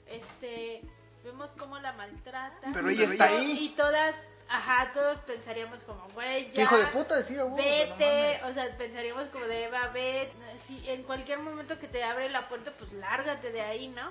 [0.07, 0.83] este,
[1.23, 2.71] vemos cómo la maltrata.
[2.73, 3.59] Pero ella está ahí.
[3.61, 4.15] Y todas,
[4.49, 6.63] ajá, todos pensaríamos como, güey, ¿Qué ya.
[6.65, 7.19] hijo de puta?
[7.19, 10.31] O sea, no Vete, o sea, pensaríamos como de Eva, ve,
[10.65, 14.11] si en cualquier momento que te abre la puerta, pues lárgate de ahí, ¿no?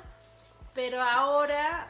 [0.74, 1.88] Pero ahora,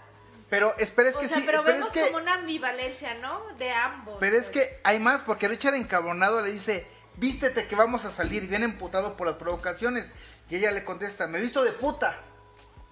[0.50, 2.02] Pero espera, es o que sea, sí, pero vemos es que...
[2.12, 3.42] como una ambivalencia, ¿no?
[3.58, 4.18] De ambos.
[4.20, 4.68] Pero es pues.
[4.68, 6.86] que hay más, porque Richard encabronado le dice,
[7.16, 10.12] vístete que vamos a salir, bien emputado por las provocaciones.
[10.50, 12.18] Y ella le contesta, me visto de puta.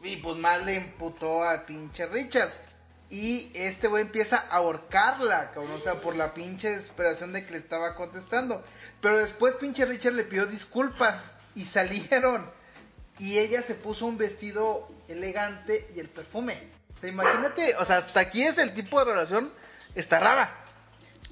[0.03, 2.51] Y pues más le emputó a pinche Richard.
[3.11, 7.51] Y este güey empieza a ahorcarla, cabrón, o sea, por la pinche desesperación de que
[7.51, 8.63] le estaba contestando.
[9.01, 12.49] Pero después pinche Richard le pidió disculpas y salieron.
[13.19, 16.57] Y ella se puso un vestido elegante y el perfume.
[16.95, 19.51] O sea, imagínate, o sea, hasta aquí es el tipo de relación,
[19.93, 20.55] está rara.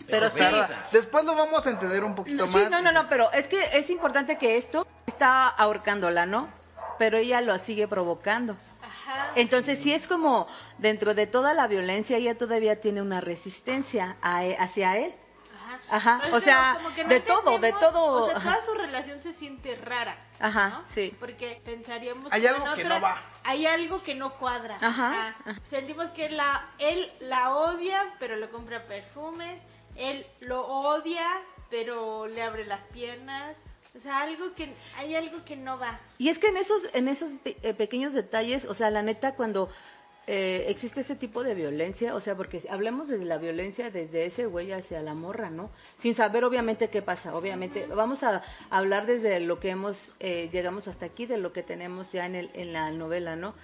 [0.07, 0.39] Pero sí.
[0.39, 0.89] Rara.
[0.91, 2.69] Después lo vamos a entender un poquito Sí, más.
[2.71, 6.49] no, no, no, pero es que es importante que esto está ahorcándola, ¿no?
[6.97, 8.57] Pero ella lo sigue provocando.
[9.10, 9.32] Ajá.
[9.36, 10.47] Entonces, sí es como
[10.78, 15.14] dentro de toda la violencia, ella todavía tiene una resistencia a e- hacia él.
[15.91, 18.51] Ajá, Pero o sea, no de todo, de todo, O sea, ajá.
[18.53, 20.16] toda su relación se siente rara.
[20.39, 20.84] Ajá, ¿no?
[20.89, 21.16] sí.
[21.20, 23.24] Porque pensaríamos Hay algo en que otra- no va.
[23.43, 24.78] Hay algo que no cuadra.
[24.82, 25.36] Ajá,
[25.68, 29.60] Sentimos que la, él la odia, pero le compra perfumes.
[29.95, 31.28] Él lo odia,
[31.72, 33.55] pero le abre las piernas.
[33.98, 36.00] O sea, algo que hay algo que no va.
[36.18, 39.70] Y es que en esos, en esos eh, pequeños detalles, o sea, la neta, cuando
[40.32, 44.46] eh, existe este tipo de violencia, o sea, porque hablemos de la violencia desde ese
[44.46, 45.72] güey hacia la morra, ¿no?
[45.98, 47.88] Sin saber obviamente qué pasa, obviamente.
[47.88, 52.12] Vamos a hablar desde lo que hemos, eh, llegamos hasta aquí, de lo que tenemos
[52.12, 53.56] ya en, el, en la novela, ¿no?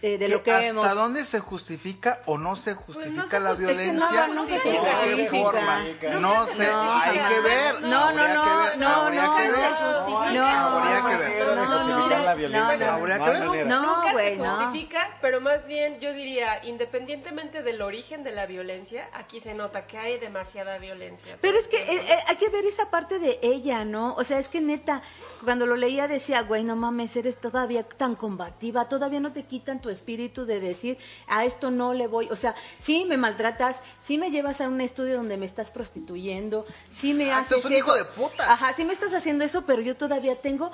[0.00, 3.82] Eh, de lo que ¿Hasta dónde se justifica o no se justifica se la justifica,
[3.82, 4.28] violencia?
[4.28, 5.84] no, se ¿De qué forma?
[6.20, 7.80] No sé, hay que ver.
[7.80, 10.34] No, no, no, que ver, no, habría no, que no ver.
[10.34, 11.46] No, habría que ver.
[11.48, 12.78] No, no, justificar la violencia.
[12.78, 12.92] no, no.
[12.92, 13.66] Habría No que ver.
[13.66, 14.56] No, Nunca se no.
[14.56, 19.86] justifica, pero más bien yo diría, independientemente del origen de la violencia, aquí se nota
[19.88, 21.36] que hay demasiada violencia.
[21.40, 24.14] Pero es que eh, eh, hay que ver esa parte de ella, ¿no?
[24.14, 25.02] O sea, es que neta,
[25.44, 29.80] cuando lo leía decía, güey, no mames, eres todavía tan combativa, todavía no te quitan
[29.80, 32.28] tu espíritu de decir, a esto no le voy.
[32.30, 36.66] O sea, sí me maltratas, sí me llevas a un estudio donde me estás prostituyendo,
[36.94, 38.04] sí me Exacto, haces es un hijo eso.
[38.04, 38.52] de puta.
[38.52, 40.70] Ajá, sí me estás haciendo eso, pero yo todavía tengo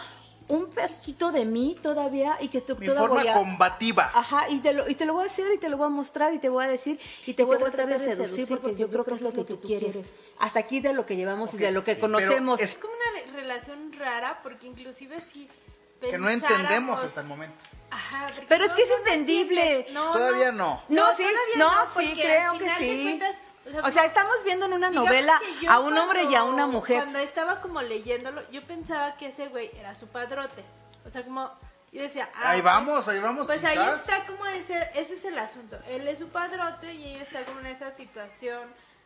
[0.46, 4.10] un poquito de mí todavía y que tú Mi todavía forma voy a- combativa.
[4.14, 5.88] Ajá, y te, lo, y te lo voy a hacer y te lo voy a
[5.88, 8.90] mostrar y te voy a decir y te voy a tratar de seducir porque yo
[8.90, 9.96] creo que es lo que tú quieres.
[10.38, 12.60] Hasta aquí de lo que llevamos y de lo que conocemos.
[12.60, 15.48] es- Es como una re- relación rara porque inclusive si
[16.00, 17.54] Que no entendemos hasta el momento.
[17.94, 19.86] Ajá, Pero es que es entendible.
[19.92, 20.82] No, Todavía no.
[20.88, 23.02] No, sí, todavía no, porque sí, creo que sí.
[23.18, 23.36] cuentas,
[23.84, 26.96] O sea, estamos viendo en una novela a un hombre y a una mujer.
[26.98, 30.62] Cuando estaba como leyéndolo, yo pensaba que ese güey era su padrote.
[31.06, 31.50] O sea, como
[31.92, 34.00] yo decía, ah, Ahí pues- vamos, ahí vamos, Pues ahí quizás.
[34.00, 35.78] está como ese, ese es el asunto.
[35.88, 38.60] Él es su padrote y ella está como en esa situación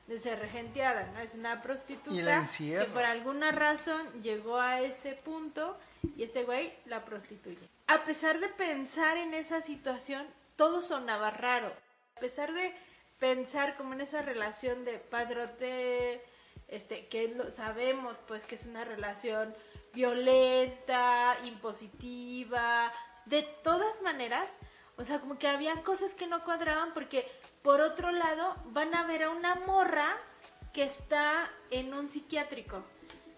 [0.07, 1.21] de ser regenteada, ¿no?
[1.21, 2.87] Es una prostituta Y la encierra.
[2.87, 5.79] que por alguna razón llegó a ese punto
[6.17, 7.59] y este güey la prostituye.
[7.89, 10.27] A pesar de pensar en esa situación,
[10.57, 11.73] todo sonaba raro.
[12.17, 12.75] A pesar de
[13.19, 16.23] pensar como en esa relación de padrote,
[16.69, 19.55] este, que sabemos pues que es una relación
[19.95, 22.93] violenta, impositiva,
[23.25, 24.51] de todas maneras,
[24.99, 27.27] o sea, como que había cosas que no cuadraban porque
[27.63, 30.15] por otro lado van a ver a una morra
[30.75, 32.83] que está en un psiquiátrico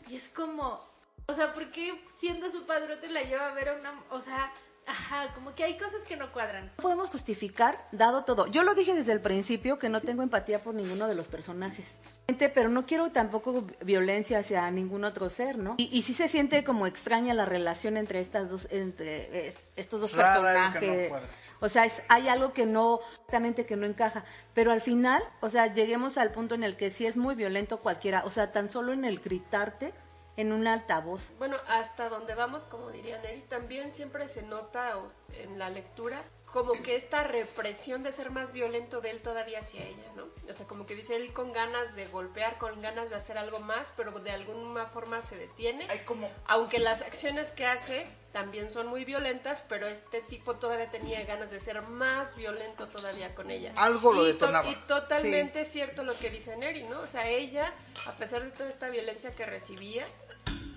[0.09, 0.85] y es como,
[1.31, 4.53] o sea, ¿por qué siendo su padrote la lleva a ver a una, o sea,
[4.87, 6.67] ajá, como que hay cosas que no cuadran.
[6.79, 8.47] No podemos justificar dado todo.
[8.49, 11.95] Yo lo dije desde el principio que no tengo empatía por ninguno de los personajes.
[12.39, 15.75] Pero no quiero tampoco violencia hacia ningún otro ser, ¿no?
[15.79, 20.01] Y, y sí se siente como extraña la relación entre estas dos, entre eh, estos
[20.01, 21.09] dos Rara, algo que no personajes.
[21.09, 21.27] cuadra.
[21.63, 24.25] O sea, es- hay algo que no, exactamente que no encaja.
[24.55, 27.79] Pero al final, o sea, lleguemos al punto en el que sí es muy violento
[27.81, 28.23] cualquiera.
[28.25, 29.93] O sea, tan solo en el gritarte
[30.41, 31.31] en un altavoz.
[31.39, 34.95] Bueno, hasta donde vamos, como diría Neri, también siempre se nota
[35.39, 36.23] en la lectura
[36.53, 40.25] como que esta represión de ser más violento de él todavía hacia ella, ¿no?
[40.51, 43.61] O sea, como que dice él con ganas de golpear, con ganas de hacer algo
[43.61, 45.87] más, pero de alguna forma se detiene.
[45.89, 50.91] Hay como Aunque las acciones que hace también son muy violentas, pero este tipo todavía
[50.91, 53.73] tenía ganas de ser más violento todavía con ella.
[53.77, 54.69] Algo lo Y to- detonaba.
[54.69, 57.01] Y totalmente cierto lo que dice Neri, ¿no?
[57.01, 57.73] O sea, ella,
[58.09, 60.05] a pesar de toda esta violencia que recibía,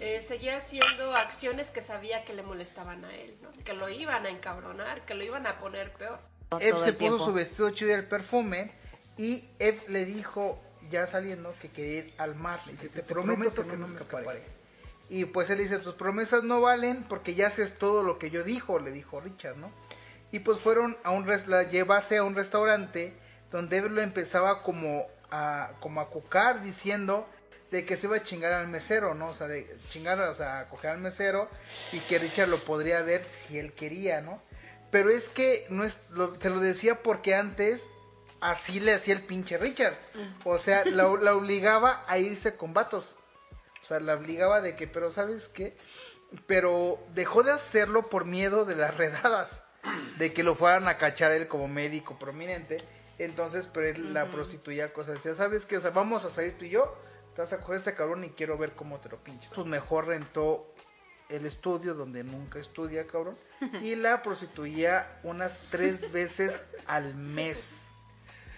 [0.03, 3.49] eh, seguía haciendo acciones que sabía que le molestaban a él, ¿no?
[3.63, 6.19] Que lo iban a encabronar, que lo iban a poner peor.
[6.59, 8.71] Eve todo se puso su vestido chido y el perfume
[9.17, 12.59] y Eve le dijo ya saliendo que quería ir al mar.
[12.65, 14.43] Le dice, te, prometo, que no me escaparé.
[15.09, 18.43] Y pues él dice, tus promesas no valen porque ya haces todo lo que yo
[18.43, 19.71] dijo, le dijo Richard, ¿no?
[20.33, 23.13] Y pues fueron a un la llevase a un restaurante
[23.53, 27.25] donde Eve lo empezaba como a, como a cucar diciendo
[27.73, 29.29] de que se iba a chingar al mesero, ¿no?
[29.29, 31.49] O sea, de chingar, o sea, a coger al mesero
[31.91, 34.41] y que Richard lo podría ver si él quería, ¿no?
[34.91, 37.81] Pero es que no es, lo- te lo decía porque antes
[38.41, 39.97] así le hacía el pinche Richard.
[40.43, 43.15] O sea, la, la obligaba a irse con vatos.
[43.81, 45.75] O sea, la obligaba de que, pero ¿sabes qué?
[46.47, 49.63] Pero dejó de hacerlo por miedo de las redadas.
[50.17, 52.77] De que lo fueran a cachar él como médico prominente.
[53.17, 55.15] Entonces, pero él la prostituía cosas.
[55.15, 55.77] Decía, ¿sabes qué?
[55.77, 56.95] O sea, vamos a salir tú y yo.
[57.35, 59.51] Te vas a coger este cabrón y quiero ver cómo te lo pinches.
[59.53, 60.67] Pues mejor rentó
[61.29, 63.37] el estudio donde nunca estudia, cabrón.
[63.81, 67.89] Y la prostituía unas tres veces al mes.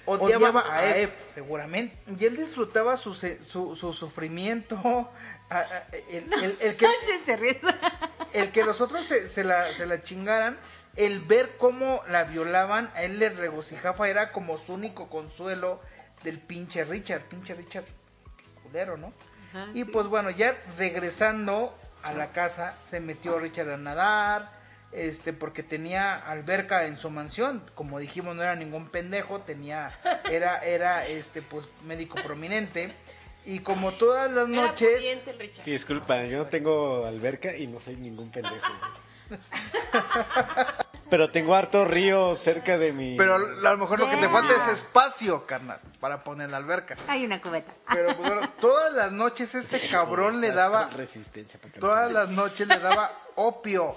[0.08, 1.98] Odiaba, a Eve, seguramente.
[2.20, 4.76] Y él disfrutaba su, su, su sufrimiento.
[5.50, 6.88] a- a- el, el- el que,
[8.34, 10.58] el que los otros se, se la, se la chingaran,
[10.96, 15.80] el ver cómo la violaban, a él le regocijaba, era como su único consuelo
[16.24, 17.86] del pinche Richard, pinche Richard
[18.98, 19.14] ¿no?
[19.74, 21.74] y pues bueno, ya regresando
[22.04, 24.52] a la casa, se metió Richard a nadar,
[24.92, 29.92] este, porque tenía alberca en su mansión, como dijimos, no era ningún pendejo, tenía,
[30.30, 32.94] era, era, este, pues, médico prominente,
[33.46, 34.96] y como todas las Era noches...
[34.98, 35.66] pudiente Richard.
[35.66, 38.74] Disculpa, yo no tengo alberca y no soy ningún pendejo.
[41.10, 43.16] Pero tengo harto río cerca de mi...
[43.16, 46.98] Pero a lo mejor lo que te falta es espacio, carnal, para poner la alberca.
[47.08, 47.72] Hay una cubeta.
[47.94, 51.60] Pero pues, bueno, todas las noches este cabrón le daba, resistencia.
[51.60, 53.96] para que todas las noches le daba opio.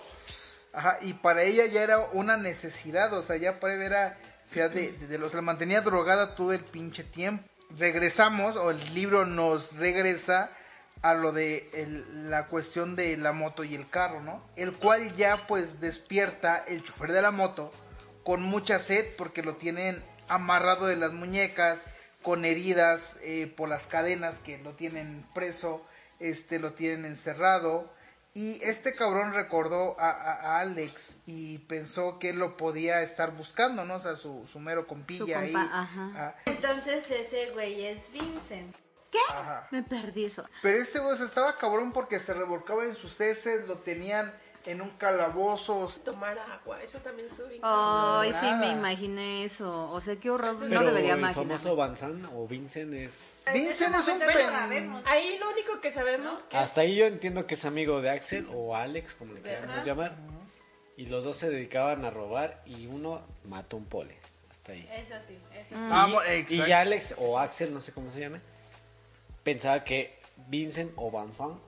[0.75, 4.19] Ajá, y para ella ya era una necesidad, o sea, ya para ella era,
[4.49, 7.49] o sea, de, de, de los la mantenía drogada todo el pinche tiempo.
[7.79, 10.51] Regresamos, o el libro nos regresa
[11.03, 14.43] a lo de el- la cuestión de la moto y el carro, ¿no?
[14.57, 17.73] El cual ya pues despierta el chofer de la moto
[18.25, 21.83] con mucha sed porque lo tienen amarrado de las muñecas,
[22.23, 25.87] con heridas eh, por las cadenas que lo tienen preso,
[26.19, 27.91] este lo tienen encerrado.
[28.35, 33.33] Y este cabrón recordó a, a- a Alex y pensó que él lo podía estar
[33.33, 33.95] buscando, ¿no?
[33.95, 35.55] O sea, su, su mero compilla Su ahí.
[35.55, 36.11] ajá.
[36.15, 38.77] Ah, Entonces ese güey es Vincent.
[39.11, 39.19] ¿Qué?
[39.31, 39.69] Ajá.
[39.71, 40.45] Me perdí eso.
[40.63, 44.33] Pero este güey estaba cabrón porque se revolcaba en sus heces, lo tenían
[44.67, 45.91] en un calabozo.
[46.05, 47.59] Tomar agua, eso también tuve.
[47.63, 49.91] Ay, sí, me imaginé eso.
[49.91, 50.55] O sea, qué horror.
[50.55, 51.47] Eso No Pero debería el imaginar.
[51.47, 53.45] famoso Banzan o Vincent es...
[53.53, 55.03] Vincent es un pen-.
[55.07, 58.47] Ahí lo único que sabemos que Hasta ahí yo entiendo que es amigo de Axel
[58.53, 59.85] o Alex, como le queramos Ajá.
[59.85, 60.15] llamar.
[60.99, 64.19] Y los dos se dedicaban a robar y uno mató un pole.
[64.51, 64.87] Hasta ahí.
[64.93, 65.75] Eso sí, eso sí.
[65.89, 66.75] Vamos, Y exacto.
[66.75, 68.41] Alex o Axel, no sé cómo se llame,
[69.53, 70.15] pensaba que
[70.49, 71.59] Vincent o Vincent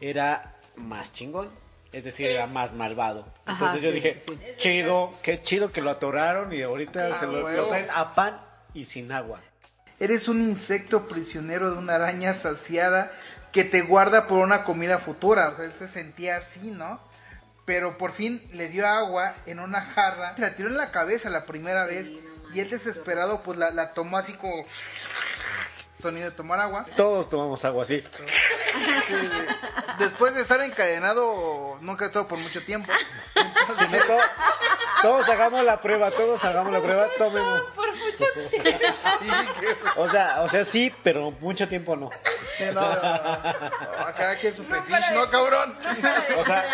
[0.00, 1.50] era más chingón.
[1.92, 2.32] Es decir, Sí.
[2.32, 3.26] era más malvado.
[3.46, 4.52] Ajá, Entonces yo sí, dije, sí, sí.
[4.58, 8.14] chido, qué chido que lo atoraron y ahorita Sí, se a lo, lo traen a
[8.14, 8.40] pan
[8.74, 9.40] y sin agua.
[10.00, 13.10] Eres un insecto prisionero de una araña saciada
[13.52, 15.48] que te guarda por una comida futura.
[15.48, 17.00] O sea, él se sentía así, ¿no?
[17.64, 20.34] Pero por fin le dio agua en una jarra.
[20.36, 22.12] Se la tiró en la cabeza la primera vez.
[22.54, 24.64] Y él desesperado pues la, la tomó así como...
[26.00, 26.86] Sonido de tomar agua.
[26.96, 28.04] Todos tomamos agua así.
[29.98, 32.92] Después de estar encadenado, nunca he estado por mucho tiempo.
[33.78, 34.18] Si no, to-
[35.02, 37.62] todos hagamos la prueba, todos hagamos la prueba, tomemos.
[37.74, 38.80] por mucho tiempo.
[39.96, 42.10] O sea, o sea, sí, pero mucho tiempo no.
[42.56, 44.06] Sí, no, no, no.
[44.06, 45.76] Acá que es su fetiche, ¿no, cabrón?
[46.38, 46.64] O sea,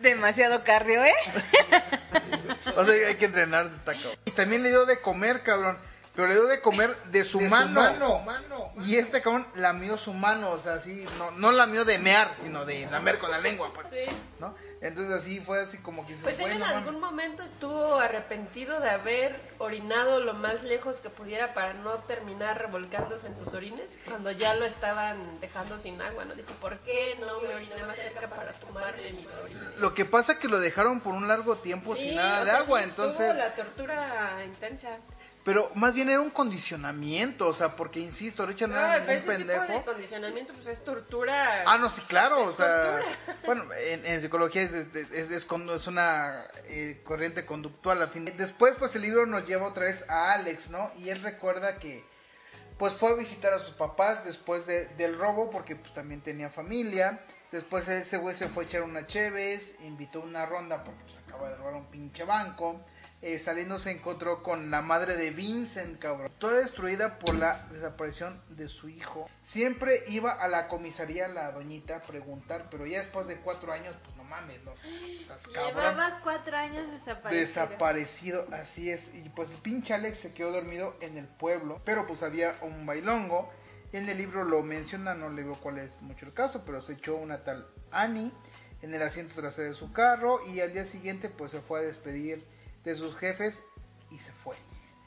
[0.00, 1.14] Demasiado cardio, ¿eh?
[2.76, 4.16] O sea, hay que entrenarse, está cabrón.
[4.24, 5.78] Y también le dio de comer, cabrón.
[6.18, 8.24] Pero le dio de comer de su mano.
[8.84, 12.64] Y este cabrón lamió su mano, o sea, así, no, no lamió de mear, sino
[12.64, 13.88] de lamer con la lengua, pues.
[13.88, 14.10] Sí.
[14.40, 14.52] ¿No?
[14.80, 19.40] Entonces así fue así como que Pues él en algún momento estuvo arrepentido de haber
[19.58, 24.54] orinado lo más lejos que pudiera para no terminar revolcándose en sus orines cuando ya
[24.56, 26.34] lo estaban dejando sin agua, ¿no?
[26.34, 29.62] Dijo, ¿por qué no me oriné más cerca para tomarme mis orines?
[29.78, 32.44] Lo que pasa es que lo dejaron por un largo tiempo Sí, sin nada o
[32.44, 33.36] de sea, agua, sí, entonces...
[33.36, 34.98] la tortura intensa.
[35.48, 39.20] Pero más bien era un condicionamiento, o sea, porque insisto, Richard no era ningún ese
[39.38, 39.84] tipo de pendejo.
[39.86, 41.62] condicionamiento pues es tortura.
[41.66, 43.36] Ah, no, sí, claro, o sea, tortura.
[43.46, 48.02] bueno, en, en psicología es, es, es- es una eh, corriente conductual.
[48.02, 48.30] A fin.
[48.36, 50.90] Después, pues el libro nos lleva otra vez a Alex, ¿no?
[50.98, 52.04] Y él recuerda que,
[52.76, 56.50] pues fue a visitar a sus papás después de- del robo, porque pues también tenía
[56.50, 57.20] familia.
[57.52, 61.48] Después ese güey se fue a echar una cheves, invitó una ronda porque pues acaba
[61.48, 62.78] de robar un pinche banco.
[63.20, 66.30] Eh, saliendo se encontró con la madre de Vincent, cabrón.
[66.38, 69.28] Toda destruida por la desaparición de su hijo.
[69.42, 73.96] Siempre iba a la comisaría la doñita a preguntar, pero ya después de cuatro años,
[74.04, 75.74] pues no mames, no estás cabrón.
[75.74, 77.40] Llevaba cuatro años desaparecido.
[77.40, 79.12] Desaparecido, así es.
[79.12, 82.86] Y pues el pinche Alex se quedó dormido en el pueblo, pero pues había un
[82.86, 83.50] bailongo.
[83.92, 86.92] En el libro lo menciona, no le veo cuál es mucho el caso, pero se
[86.92, 88.30] echó una tal Annie
[88.82, 91.82] en el asiento trasero de su carro y al día siguiente pues se fue a
[91.82, 92.44] despedir
[92.88, 93.60] de sus jefes
[94.10, 94.56] y se fue.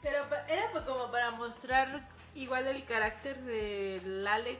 [0.02, 4.58] Pero era como para mostrar igual el carácter del Alex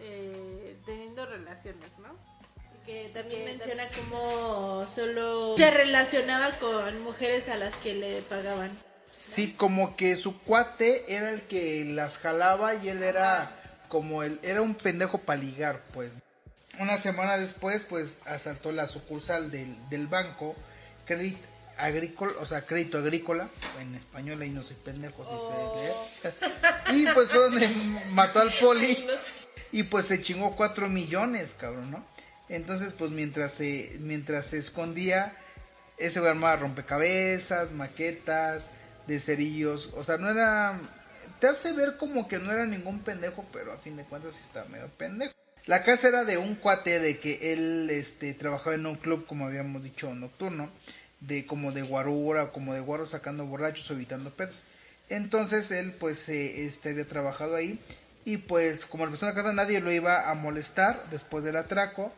[0.00, 2.16] eh, teniendo relaciones, ¿no?
[2.84, 8.70] Que también menciona cómo solo se relacionaba con mujeres a las que le pagaban.
[9.18, 13.50] Sí, como que su cuate era el que las jalaba y él era
[13.88, 16.12] como el era un pendejo para ligar, pues.
[16.78, 20.54] Una semana después, pues asaltó la sucursal del, del banco
[21.04, 21.38] Credit
[21.78, 23.48] Agrícola, o sea, crédito agrícola,
[23.80, 26.34] en español ahí no soy pendejo, sé leer.
[26.92, 27.68] Y pues fue donde
[28.10, 29.06] mató al poli
[29.72, 32.04] y pues se chingó cuatro millones, cabrón, ¿no?
[32.48, 35.36] Entonces, pues mientras se, mientras se escondía,
[35.98, 38.70] ese güey armaba rompecabezas, maquetas,
[39.06, 40.78] de cerillos, o sea, no era...
[41.40, 44.42] Te hace ver como que no era ningún pendejo, pero a fin de cuentas sí
[44.44, 45.32] estaba medio pendejo.
[45.66, 49.46] La casa era de un cuate de que él este, trabajaba en un club, como
[49.46, 50.70] habíamos dicho, nocturno,
[51.20, 54.64] de como de guarura, como de guaro sacando borrachos o evitando pedos.
[55.08, 57.80] Entonces él pues eh, este, había trabajado ahí
[58.24, 62.12] y pues como empezó en la casa nadie lo iba a molestar después del atraco,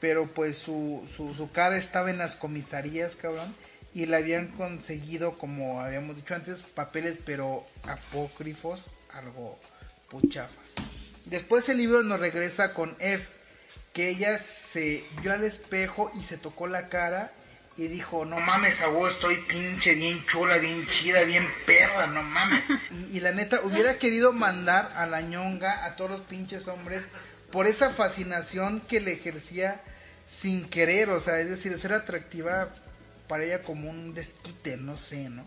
[0.00, 3.54] pero pues su, su, su cara estaba en las comisarías, cabrón,
[3.92, 9.58] y le habían conseguido, como habíamos dicho antes, papeles pero apócrifos, algo
[10.10, 10.74] puchafas.
[11.24, 13.28] Después el libro nos regresa con F,
[13.92, 17.32] que ella se vio al espejo y se tocó la cara
[17.78, 22.24] y dijo, no mames, a vos estoy pinche bien chula, bien chida, bien perra, no
[22.24, 22.64] mames.
[22.90, 27.04] Y, y la neta, hubiera querido mandar a la ñonga a todos los pinches hombres
[27.52, 29.80] por esa fascinación que le ejercía
[30.26, 32.68] sin querer, o sea, es decir, ser atractiva
[33.28, 35.46] para ella como un desquite, no sé, ¿no?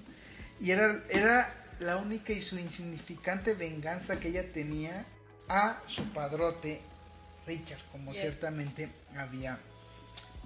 [0.62, 5.06] Y era, era la única y su insignificante venganza que ella tenía
[5.50, 6.82] a su padrote
[7.46, 9.60] Richard, como ciertamente había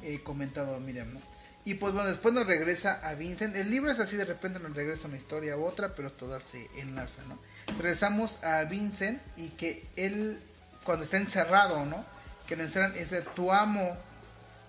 [0.02, 1.35] eh, comentado Miriam, ¿no?
[1.66, 3.56] Y pues bueno, después nos regresa a Vincent.
[3.56, 6.70] El libro es así, de repente nos regresa una historia u otra, pero todas se
[6.80, 7.40] enlazan, ¿no?
[7.80, 10.40] Regresamos a Vincent y que él,
[10.84, 12.06] cuando está encerrado, ¿no?
[12.46, 13.98] Que lo encerran, de tu amo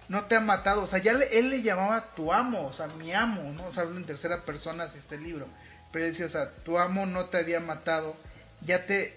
[0.08, 3.12] no te ha matado, o sea, ya él le llamaba tu amo, o sea, mi
[3.12, 3.66] amo, ¿no?
[3.66, 5.46] O sea, habla en tercera persona si este libro.
[5.92, 8.16] Pero él decía, o sea, tu amo no te había matado,
[8.62, 9.14] ya te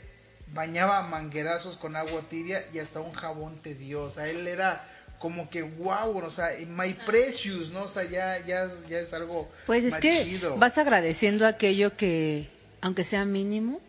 [0.48, 4.84] bañaba manguerazos con agua tibia y hasta un jabón te dio, o sea, él era
[5.20, 7.84] como que wow, o sea, my precious, ¿no?
[7.84, 11.96] O sea, ya, ya, ya es algo Pues es más que chido, vas agradeciendo aquello
[11.96, 12.50] que,
[12.82, 13.80] aunque sea mínimo,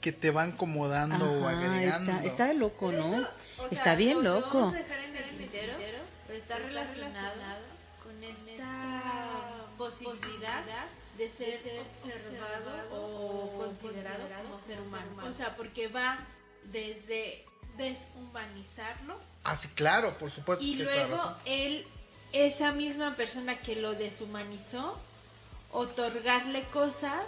[0.00, 2.12] que te van como dando o ajá, agregando.
[2.12, 3.06] está, está loco, ¿no?
[3.08, 4.58] O sea, está bien lo loco.
[4.58, 5.72] vamos a dejar en el tintero,
[6.26, 7.34] pero está relacionado
[8.02, 10.62] con esta posibilidad
[11.16, 15.06] de ser observado o considerado como ser humano.
[15.30, 16.18] O sea, porque va
[16.72, 17.44] desde
[17.78, 20.64] deshumanizarlo Ah, sí, claro, por supuesto.
[20.64, 21.86] y que luego él,
[22.32, 24.98] esa misma persona que lo deshumanizó,
[25.72, 27.22] otorgarle cosas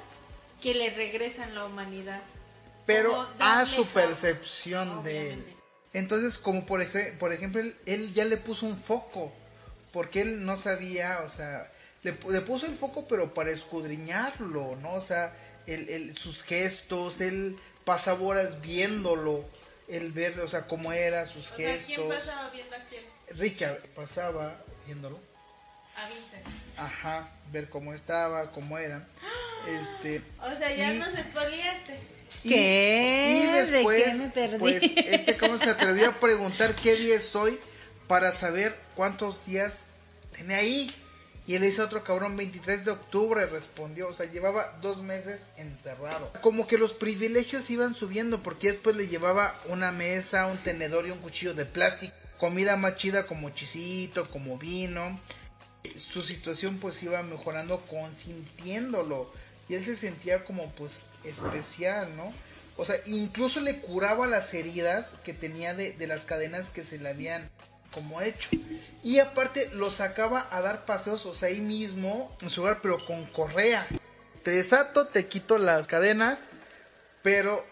[0.62, 2.20] que le regresan la humanidad.
[2.86, 5.44] pero a su percepción de él.
[5.92, 9.32] Entonces, como por, ej- por ejemplo, él, él ya le puso un foco,
[9.92, 11.68] porque él no sabía, o sea,
[12.04, 14.94] le, le puso el foco, pero para escudriñarlo, ¿no?
[14.94, 15.34] O sea,
[15.66, 19.44] el, el- sus gestos, él pasaba horas viéndolo,
[19.88, 22.14] el verlo, o sea, cómo era, sus O sea, ¿quién gestos.
[22.14, 23.02] pasaba viendo a quién?
[23.38, 24.56] Richard pasaba
[24.86, 25.18] viéndolo.
[25.96, 26.44] a Vincent.
[26.76, 29.06] Ajá, ver cómo estaba, cómo era.
[29.66, 31.98] Este, O sea, ya Y- nos espoliaste.
[32.44, 33.40] y- ¿Qué?
[33.42, 34.58] Y ¿De después, qué me perdí?
[34.58, 37.58] pues, este cómo se atrevió a preguntar qué día es hoy
[38.06, 39.86] para saber cuántos días
[40.36, 40.94] tenía ahí.
[41.46, 44.08] Y él dice otro cabrón, 23 de octubre, respondió.
[44.08, 46.32] O sea, llevaba dos meses encerrado.
[46.40, 51.12] Como que los privilegios iban subiendo, porque después le llevaba una mesa, un tenedor y
[51.12, 52.14] un cuchillo de plástico.
[52.38, 55.20] Comida más chida como chisito, como vino.
[55.96, 59.32] Su situación pues iba mejorando consintiéndolo.
[59.68, 62.32] Y él se sentía como pues especial, ¿no?
[62.76, 66.98] O sea, incluso le curaba las heridas que tenía de, de las cadenas que se
[66.98, 67.48] le habían
[67.92, 68.48] como hecho.
[69.02, 72.98] Y aparte lo sacaba a dar paseos, o sea, ahí mismo, en su hogar, pero
[73.04, 73.86] con correa.
[74.42, 76.48] Te desato, te quito las cadenas,
[77.22, 77.64] pero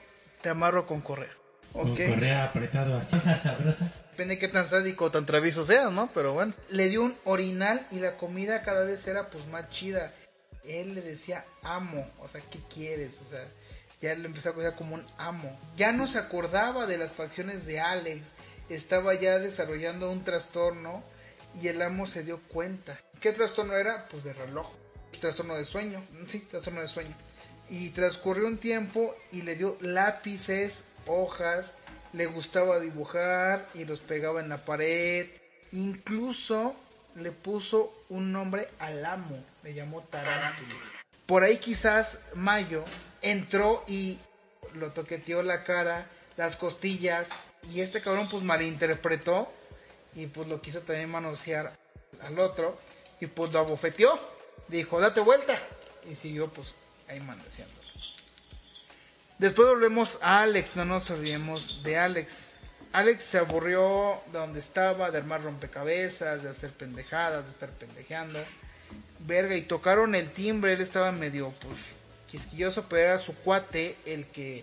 [0.43, 1.33] te amarro con correa.
[1.73, 3.91] Con correa apretado así, esa sabrosa.
[4.11, 6.09] Depende de qué tan sádico o tan travieso seas, ¿no?
[6.15, 6.55] Pero bueno.
[6.69, 10.12] Le dio un orinal y la comida cada vez era pues más chida.
[10.65, 13.19] Él le decía amo, o sea, ¿qué quieres?
[13.27, 13.45] O sea,
[14.01, 15.51] ya le empezó a coger como un amo.
[15.77, 18.27] Ya no se acordaba de las facciones de Alex.
[18.75, 21.05] Estaba ya desarrollando un trastorno
[21.62, 22.99] y el amo se dio cuenta.
[23.20, 24.09] ¿Qué trastorno era?
[24.09, 24.68] Pues de reloj.
[25.20, 26.03] Trastorno de sueño.
[26.27, 27.14] Sí, trastorno de sueño.
[27.70, 31.75] Y transcurrió un tiempo y le dio lápices, hojas,
[32.12, 35.29] le gustaba dibujar y los pegaba en la pared.
[35.70, 36.75] Incluso
[37.14, 40.75] le puso un nombre al amo, le llamó Tarántula.
[41.27, 42.85] Por ahí quizás Mayo
[43.22, 44.18] entró y
[44.75, 47.29] lo toqueteó la cara, las costillas,
[47.71, 49.51] y este cabrón pues malinterpretó
[50.15, 51.77] y pues lo quiso también manosear
[52.23, 52.79] al otro
[53.21, 54.19] y pues lo abofeteó.
[54.69, 55.59] Dijo, date vuelta.
[56.11, 56.75] Y siguió pues
[57.09, 57.85] ahí manoseándolo.
[59.39, 62.51] Después volvemos a Alex, no nos olvidemos de Alex.
[62.93, 68.39] Alex se aburrió de donde estaba, de armar rompecabezas, de hacer pendejadas, de estar pendejeando.
[69.27, 71.79] Verga, y tocaron el timbre, él estaba medio, pues,
[72.29, 74.62] quisquilloso, pero era su cuate el que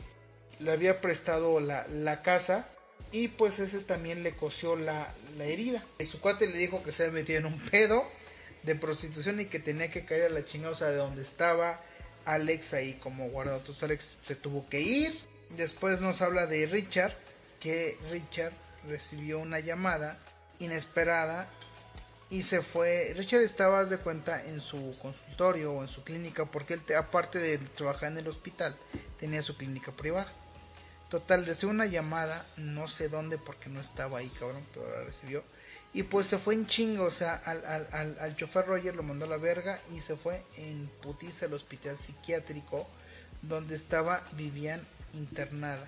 [0.59, 2.65] le había prestado la, la casa.
[3.11, 5.83] Y pues ese también le cosió la, la herida.
[5.99, 8.07] Y su cuate le dijo que se había metido en un pedo
[8.63, 11.81] de prostitución y que tenía que caer a la chingada, o sea, de donde estaba
[12.25, 13.57] Alex ahí como guardado.
[13.59, 15.19] Entonces Alex se tuvo que ir.
[15.57, 17.13] Después nos habla de Richard,
[17.59, 18.53] que Richard
[18.87, 20.17] recibió una llamada
[20.59, 21.49] inesperada
[22.29, 23.13] y se fue.
[23.17, 27.39] Richard estaba, de cuenta, en su consultorio o en su clínica, porque él, te- aparte
[27.39, 28.73] de trabajar en el hospital,
[29.19, 30.31] tenía su clínica privada.
[31.11, 35.43] Total, recibió una llamada, no sé dónde porque no estaba ahí, cabrón, pero la recibió.
[35.91, 39.25] Y pues se fue en chingo, o sea, al, al, al, chofer Roger lo mandó
[39.25, 42.87] a la verga y se fue en putiza al hospital psiquiátrico
[43.41, 44.81] donde estaba Vivian
[45.13, 45.85] internada.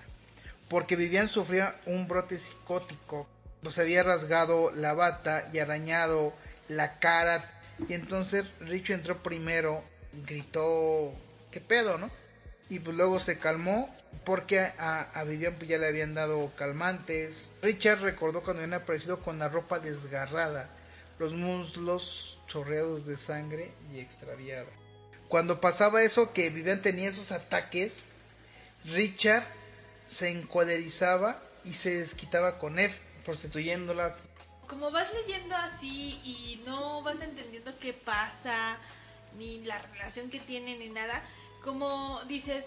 [0.68, 3.26] Porque Vivian sufría un brote psicótico,
[3.62, 6.34] pues había rasgado la bata y arañado
[6.68, 7.62] la cara.
[7.88, 9.82] Y entonces Richo entró primero,
[10.26, 11.14] gritó,
[11.50, 12.10] ¿qué pedo, no?
[12.68, 13.88] Y pues luego se calmó
[14.24, 17.52] porque a, Vivian pues ya le habían dado calmantes.
[17.62, 20.70] Richard recordó cuando habían aparecido con la ropa desgarrada,
[21.18, 24.70] los muslos chorreados de sangre y extraviada.
[25.28, 28.06] Cuando pasaba eso que Vivian tenía esos ataques,
[28.84, 29.44] Richard
[30.06, 32.94] se encuaderizaba y se desquitaba con Eve,
[33.24, 34.14] prostituyéndola.
[34.68, 38.78] Como vas leyendo así y no vas entendiendo qué pasa,
[39.36, 41.22] ni la relación que tienen, ni nada,
[41.62, 42.64] como dices,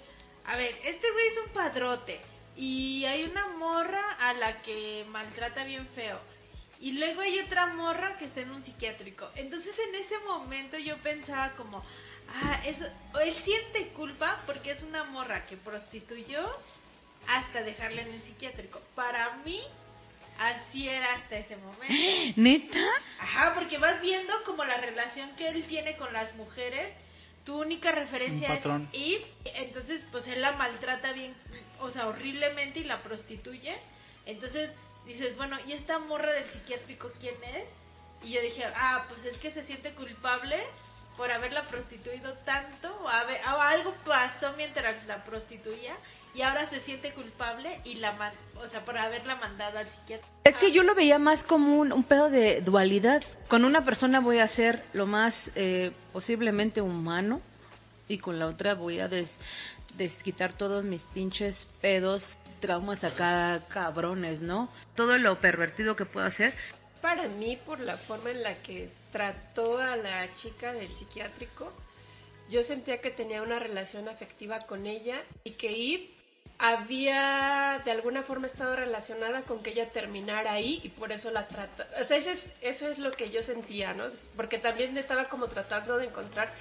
[0.48, 2.20] a ver, este güey es un padrote
[2.56, 6.20] y hay una morra a la que maltrata bien feo.
[6.80, 9.30] Y luego hay otra morra que está en un psiquiátrico.
[9.36, 11.84] Entonces en ese momento yo pensaba como,
[12.30, 12.86] ah, eso,
[13.22, 16.40] él siente culpa porque es una morra que prostituyó
[17.28, 18.80] hasta dejarla en el psiquiátrico.
[18.96, 19.60] Para mí,
[20.40, 22.34] así era hasta ese momento.
[22.40, 22.80] ¿Neta?
[23.20, 26.88] Ajá, porque vas viendo como la relación que él tiene con las mujeres.
[27.48, 28.64] Tu única referencia es.
[28.92, 29.26] Eve.
[29.56, 31.34] Entonces, pues él la maltrata bien,
[31.80, 33.74] o sea, horriblemente y la prostituye.
[34.26, 34.72] Entonces
[35.06, 37.64] dices, bueno, ¿y esta morra del psiquiátrico quién es?
[38.24, 40.58] Y yo dije, ah, pues es que se siente culpable
[41.16, 42.94] por haberla prostituido tanto.
[43.04, 45.96] O, haber- o algo pasó mientras la prostituía.
[46.38, 48.32] Y ahora se siente culpable y la man-
[48.64, 50.28] o sea, por haberla mandado al psiquiatra.
[50.44, 53.24] Es que yo lo veía más como un, un pedo de dualidad.
[53.48, 57.42] Con una persona voy a ser lo más eh, posiblemente humano
[58.08, 59.40] y con la otra voy a des-
[59.96, 64.72] desquitar todos mis pinches pedos, traumas acá cabrones, ¿no?
[64.96, 66.54] Todo lo pervertido que puedo hacer.
[67.02, 71.74] Para mí, por la forma en la que trató a la chica del psiquiátrico,
[72.52, 76.10] yo sentía que tenía una relación afectiva con ella y que Eve
[76.60, 81.48] había de alguna forma estado relacionada con que ella terminara ahí y por eso la
[81.48, 81.88] trata.
[82.00, 84.06] O sea, eso es, eso es lo que yo sentía, ¿no?
[84.36, 86.52] Porque también estaba como tratando de encontrar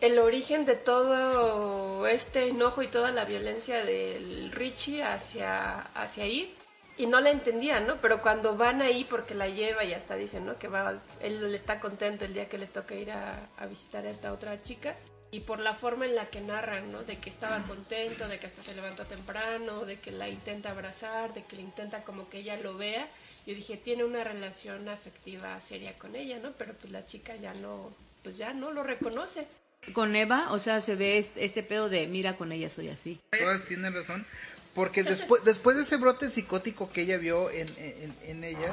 [0.00, 6.54] el origen de todo este enojo y toda la violencia del Richie hacia, hacia ahí
[6.96, 7.96] y no la entendían, ¿no?
[7.96, 10.58] Pero cuando van ahí porque la lleva y hasta dicen, ¿no?
[10.58, 14.32] Que va, él está contento el día que les toca ir a visitar a esta
[14.32, 14.96] otra chica
[15.34, 17.02] y por la forma en la que narran, ¿no?
[17.02, 21.34] De que estaba contento, de que hasta se levantó temprano, de que la intenta abrazar,
[21.34, 23.08] de que le intenta como que ella lo vea.
[23.44, 26.52] Yo dije, tiene una relación afectiva seria con ella, ¿no?
[26.52, 29.48] Pero pues la chica ya no, pues ya no lo reconoce.
[29.92, 33.20] Con Eva, o sea, se ve este, este pedo de, mira, con ella soy así.
[33.36, 34.24] Todas tienen razón.
[34.72, 38.72] Porque después, después de ese brote psicótico que ella vio en, en, en ella,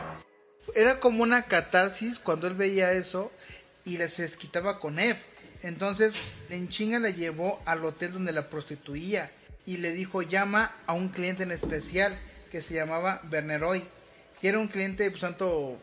[0.76, 3.32] era como una catarsis cuando él veía eso
[3.84, 5.31] y se desquitaba con Eve
[5.64, 6.16] entonces,
[6.50, 9.30] en chinga la llevó al hotel donde la prostituía
[9.66, 12.18] y le dijo llama a un cliente en especial
[12.52, 13.84] que se llamaba Berneroy.
[14.42, 15.78] Y era un cliente, pues, tanto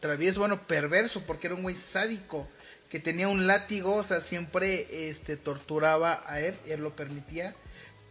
[0.00, 2.48] travieso, bueno, perverso, porque era un güey sádico
[2.90, 7.54] que tenía un látigo, o sea, siempre este, torturaba a él, él lo permitía.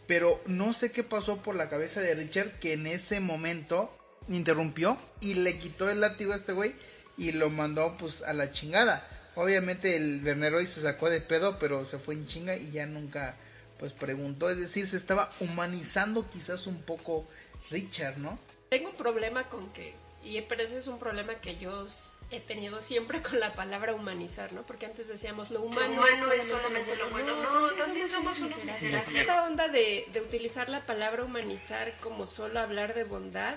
[0.07, 3.97] Pero no sé qué pasó por la cabeza de Richard que en ese momento
[4.27, 6.75] interrumpió y le quitó el látigo a este güey
[7.17, 9.07] y lo mandó pues a la chingada.
[9.35, 13.35] Obviamente el Berneroy se sacó de pedo, pero se fue en chinga y ya nunca
[13.79, 14.49] pues preguntó.
[14.49, 17.27] Es decir, se estaba humanizando quizás un poco
[17.71, 18.37] Richard, ¿no?
[18.69, 21.85] Tengo un problema con que, y pero ese es un problema que yo
[22.31, 24.63] he tenido siempre con la palabra humanizar, ¿no?
[24.63, 27.35] Porque antes decíamos lo humano, es, solamente lo bueno.
[27.43, 29.09] No, también somos miserables.
[29.13, 33.55] Esta onda de, de utilizar la palabra humanizar como solo hablar de bondad,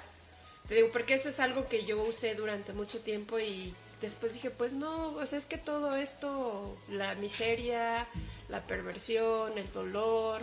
[0.68, 4.50] te digo, porque eso es algo que yo usé durante mucho tiempo y después dije,
[4.50, 8.06] pues no, o sea, es que todo esto, la miseria,
[8.48, 10.42] la perversión, el dolor,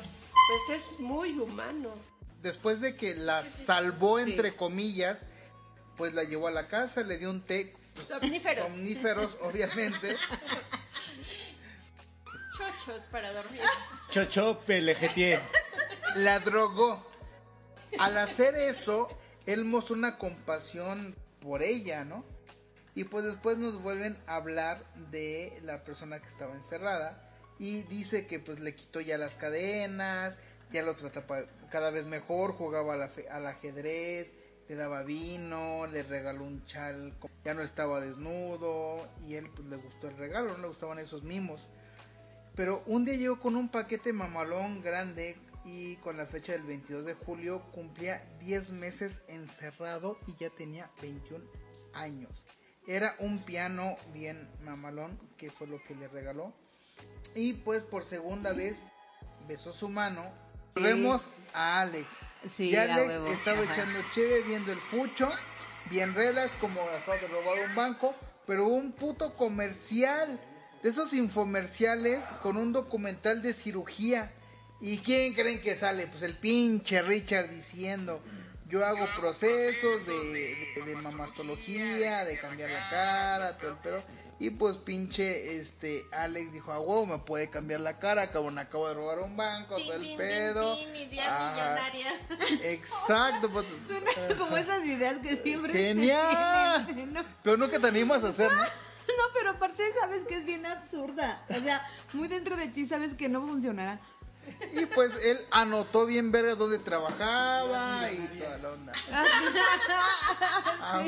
[0.67, 1.89] pues es muy humano.
[2.41, 5.25] Después de que la salvó, entre comillas,
[5.97, 7.73] pues la llevó a la casa, le dio un té.
[8.07, 8.69] Somníferos.
[8.69, 10.17] Somníferos, obviamente.
[12.57, 13.61] Chochos para dormir.
[14.09, 15.41] Chocho Pelejetier.
[16.17, 17.03] La drogó.
[17.99, 19.07] Al hacer eso,
[19.45, 22.25] él mostró una compasión por ella, ¿no?
[22.95, 27.29] Y pues después nos vuelven a hablar de la persona que estaba encerrada.
[27.59, 30.37] Y dice que pues le quitó ya las cadenas,
[30.71, 34.33] ya lo trataba cada vez mejor, jugaba al, ajedrez,
[34.67, 37.13] le daba vino, le regaló un chal,
[37.45, 41.23] ya no estaba desnudo y él pues le gustó el regalo, no le gustaban esos
[41.23, 41.69] mimos.
[42.55, 45.35] Pero un día llegó con un paquete mamalón grande
[45.65, 50.89] y con la fecha del 22 de julio cumplía 10 meses encerrado y ya tenía
[51.01, 51.43] 21
[51.93, 52.45] años.
[52.87, 56.53] Era un piano bien mamalón, que fue lo que le regaló.
[57.35, 58.83] Y pues por segunda vez
[59.47, 60.31] besó su mano.
[60.75, 62.19] Vemos a Alex.
[62.47, 65.31] Sí, y Alex estaba echando chévere viendo el fucho,
[65.89, 68.15] bien relax, como acaba de robar un banco,
[68.45, 70.39] pero un puto comercial.
[70.81, 74.33] De esos infomerciales con un documental de cirugía.
[74.81, 76.07] ¿Y quién creen que sale?
[76.07, 78.21] Pues el pinche Richard diciendo,
[78.73, 84.03] yo hago procesos de, de, mamastología, de cambiar la cara, todo el pedo.
[84.39, 88.87] Y pues pinche este Alex dijo, ah, wow, me puede cambiar la cara, acabo, acabo
[88.87, 90.75] de robar un banco, todo el pedo.
[90.91, 92.19] millonaria.
[92.63, 93.47] Exacto.
[93.51, 94.09] Pues, Suena
[94.39, 97.23] como esas ideas que siempre Genial.
[97.43, 98.63] Pero no que te animas a hacer, ¿no?
[99.05, 101.43] No, pero aparte sabes que es bien absurda.
[101.49, 103.99] O sea, muy dentro de ti sabes que no funcionará.
[104.73, 108.93] Y pues él anotó bien verga dónde trabajaba y toda la onda.
[110.85, 111.03] Ah,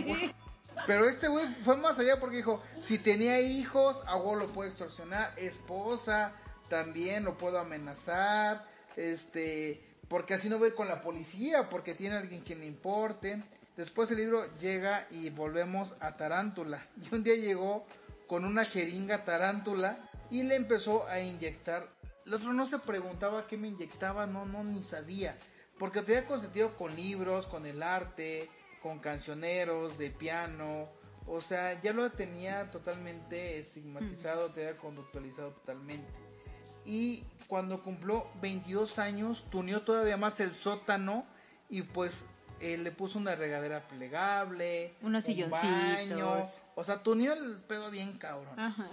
[0.88, 5.31] Pero este güey fue más allá porque dijo, si tenía hijos, a lo puede extorsionar,
[5.38, 6.33] esposa,
[6.69, 8.65] también lo puedo amenazar,
[8.95, 13.43] este, porque así no voy con la policía, porque tiene alguien que le importe.
[13.77, 16.86] Después el libro llega y volvemos a Tarántula.
[16.97, 17.86] Y un día llegó
[18.27, 19.97] con una jeringa tarántula
[20.31, 21.88] y le empezó a inyectar
[22.26, 25.38] el otro no se preguntaba qué me inyectaba, no, no, ni sabía.
[25.78, 28.49] Porque tenía consentido con libros, con el arte,
[28.82, 30.89] con cancioneros, de piano.
[31.28, 36.07] O sea, ya lo tenía totalmente estigmatizado, tenía conductualizado totalmente.
[36.86, 41.26] Y cuando cumplió 22 años, tunió todavía más el sótano
[41.69, 42.28] y pues
[42.59, 46.41] eh, le puso una regadera plegable, unos un baño,
[46.76, 48.59] o sea, tunió el pedo bien cabrón.
[48.59, 48.89] Ajá.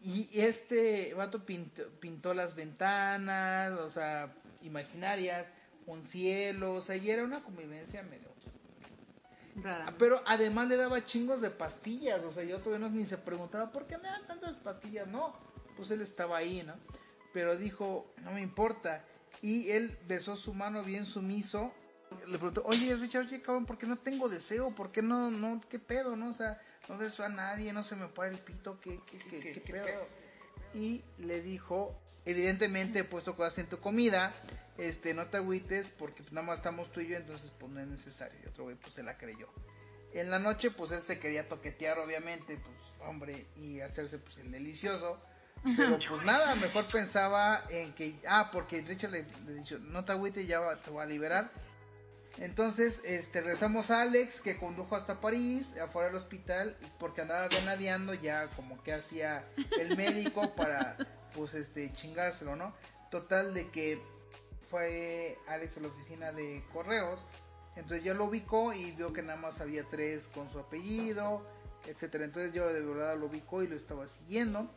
[0.00, 4.32] Y este vato pintó, las ventanas, o sea,
[4.62, 5.46] imaginarias,
[5.86, 8.28] un cielo, o sea, y era una convivencia medio
[9.56, 9.92] Rara.
[9.98, 13.72] Pero además le daba chingos de pastillas, o sea, yo todavía no, ni se preguntaba,
[13.72, 15.08] ¿por qué me dan tantas pastillas?
[15.08, 15.34] No,
[15.76, 16.74] pues él estaba ahí, ¿no?
[17.32, 19.04] Pero dijo, no me importa.
[19.42, 21.72] y él besó su mano bien sumiso.
[22.26, 24.70] Le preguntó, oye Richard, oye cabrón, ¿por qué no tengo deseo?
[24.74, 26.30] ¿Por qué no, no, qué pedo, no?
[26.30, 29.52] O sea, no deseo a nadie, no se me para el pito, ¿qué, qué, qué,
[29.54, 30.06] qué pedo?
[30.74, 34.32] Y le dijo, evidentemente he puesto cosas en tu comida,
[34.76, 37.80] este, no te agüites porque pues, nada más estamos tú y yo, entonces pues no
[37.80, 38.38] es necesario.
[38.44, 39.48] Y otro güey pues se la creyó.
[40.12, 44.50] En la noche pues él se quería toquetear obviamente, pues hombre, y hacerse pues el
[44.50, 45.18] delicioso.
[45.76, 50.12] Pero pues nada, mejor pensaba en que, ah, porque Richard le, le dijo, no te
[50.12, 51.50] agüites, ya va- te voy a liberar.
[52.38, 58.14] Entonces, este, rezamos a Alex que condujo hasta París, afuera del hospital, porque andaba venadeando
[58.14, 59.44] ya como que hacía
[59.80, 60.96] el médico para,
[61.34, 62.72] pues, este, chingárselo, ¿no?
[63.10, 64.00] Total de que
[64.70, 67.20] fue Alex a la oficina de correos,
[67.74, 71.46] entonces ya lo ubicó y vio que nada más había tres con su apellido,
[71.86, 72.24] etcétera.
[72.24, 74.68] Entonces yo de verdad lo ubicó y lo estaba siguiendo.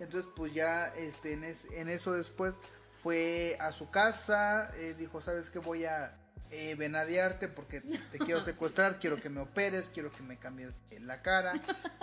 [0.00, 2.54] Entonces pues ya este, en, es- en eso después
[3.02, 5.60] fue a su casa, eh, dijo, ¿sabes qué?
[5.60, 6.17] Voy a
[6.50, 11.20] eh, venadearte porque te quiero secuestrar, quiero que me operes, quiero que me cambies la
[11.20, 11.52] cara,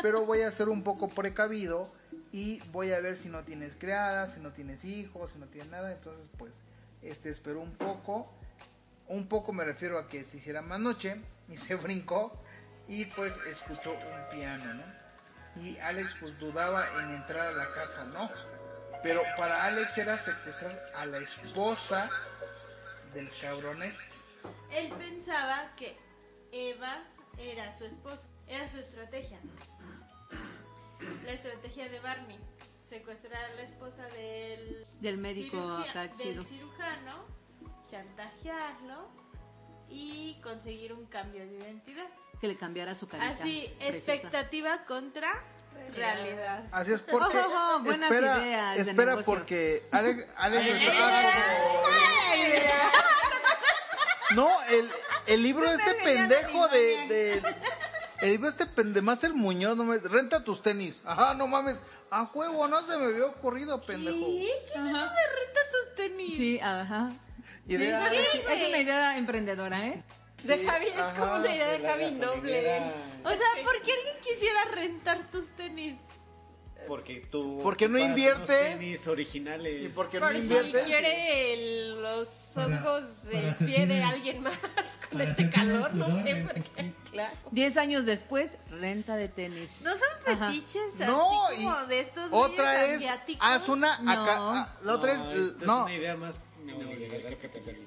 [0.03, 1.91] pero voy a ser un poco precavido
[2.31, 5.71] y voy a ver si no tienes criadas, si no tienes hijos, si no tienes
[5.71, 6.53] nada, entonces pues
[7.01, 8.31] este esperó un poco,
[9.07, 11.19] un poco me refiero a que se hiciera más noche
[11.49, 12.39] y se brincó
[12.87, 15.63] y pues escuchó un piano, ¿no?
[15.63, 18.29] Y Alex pues dudaba en entrar a la casa no.
[19.01, 22.09] Pero para Alex era secuestrar a la esposa
[23.13, 24.24] del cabrón este.
[24.71, 25.97] Él pensaba que
[26.51, 27.03] Eva
[27.37, 28.27] era su esposa.
[28.47, 29.39] Era su estrategia.
[31.25, 32.39] La estrategia de Barney.
[32.89, 34.85] Secuestrar a la esposa del...
[35.01, 37.25] Del médico acá del cirujano,
[37.89, 39.09] chantajearlo
[39.89, 42.07] y conseguir un cambio de identidad.
[42.39, 43.29] Que le cambiara su carita.
[43.31, 44.13] Así, preciosa.
[44.13, 45.33] expectativa contra
[45.95, 46.63] realidad.
[46.71, 49.33] Así es porque Oh, espera, ideas de espera negocio.
[49.33, 51.31] porque Alex, Alex está
[54.33, 54.89] No, el,
[55.27, 57.41] el libro este pendejo de, de
[58.21, 61.01] el libro este pendejo de Master Muñoz, no me, renta tus tenis.
[61.05, 64.17] Ajá, no mames, a juego no se me había ocurrido, pendejo.
[64.17, 64.49] ¿Qué?
[64.73, 66.37] ¿Qué me renta tus tenis?
[66.37, 67.11] Sí, ajá.
[67.67, 70.03] Idea- Es una idea emprendedora, ¿eh?
[70.43, 72.81] De Javi es como una idea de la Javi noble.
[73.23, 75.95] O sea, ¿por qué alguien quisiera rentar tus tenis?
[76.87, 77.59] Porque tú.
[77.63, 78.77] ¿Por qué no inviertes?
[78.77, 79.83] tenis originales.
[79.85, 80.85] ¿Y por qué no Por si inviertes?
[80.85, 84.53] quiere el- los para del pie de alguien más
[85.09, 86.93] con este calor, no sudor sé por qué.
[87.11, 87.35] Claro.
[87.51, 89.69] Diez años después, renta de tenis.
[89.83, 93.47] ¿No son fetiches No, así y como de estos otra medios es asiáticos?
[93.47, 94.11] haz una No.
[94.11, 97.84] acá, ah, la otra No, es esto es no, una idea más neoliberal capitalista.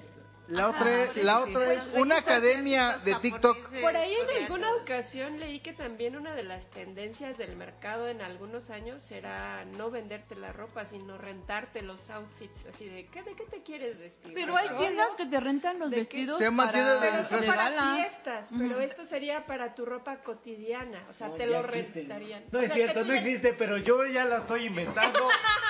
[0.49, 3.57] La otra es la sí, otra es una academia de TikTok.
[3.81, 8.21] Por ahí en alguna ocasión leí que también una de las tendencias del mercado en
[8.21, 13.35] algunos años será no venderte la ropa, sino rentarte los outfits, así de ¿qué, ¿de
[13.35, 14.33] qué te quieres vestir?
[14.33, 17.47] Pero ¿De hay tiendas que te rentan los vestidos Se para, tiendas de Pero de
[17.47, 17.95] para gala.
[17.95, 21.99] fiestas, pero esto sería para tu ropa cotidiana, o sea, No, te lo existe.
[22.01, 22.43] rentarían.
[22.51, 25.19] No O es sea, cierto, no existe, pero yo ya la estoy inventando.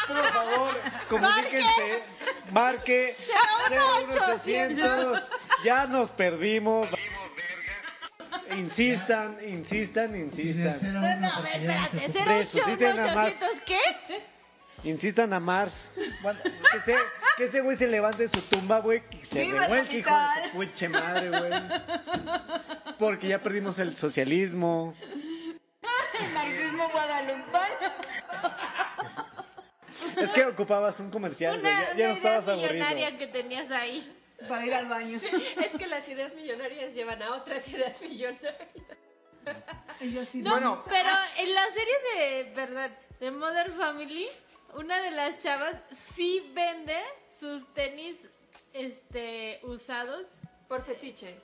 [0.07, 0.73] Por favor,
[1.09, 2.03] comuníquense.
[2.51, 3.15] Marque
[3.69, 4.68] 01800.
[5.63, 6.89] Ya nos perdimos.
[8.57, 10.77] Insistan, insistan, insistan.
[10.93, 13.23] No, no, a ver, espérate, ¿cero Resuciten a.
[13.25, 13.79] 800 qué?
[14.83, 15.93] Insistan a Mars.
[15.95, 16.97] Que, se-
[17.37, 20.09] que ese güey se levante de su tumba, güey, y se ¡Viva el revuelque, hijo
[20.09, 21.51] de su puche madre, güey.
[22.97, 24.95] Porque ya perdimos el socialismo.
[26.19, 27.75] El marxismo guadalupano.
[30.21, 31.73] Es que ocupabas un comercial, güey.
[31.97, 32.73] Ya, no estabas aburrido.
[32.73, 34.15] millonaria que tenías ahí.
[34.47, 35.17] Para ir al baño.
[35.17, 38.55] Es que las ideas millonarias llevan a otras ideas millonarias.
[40.01, 40.83] Y yo No, Bueno.
[40.87, 41.93] pero en la serie
[42.45, 44.27] de, perdón, de Mother Family,
[44.75, 45.75] una de las chavas
[46.15, 46.97] sí vende
[47.39, 48.17] sus tenis
[48.73, 50.25] este usados
[50.67, 51.35] Por fetiche.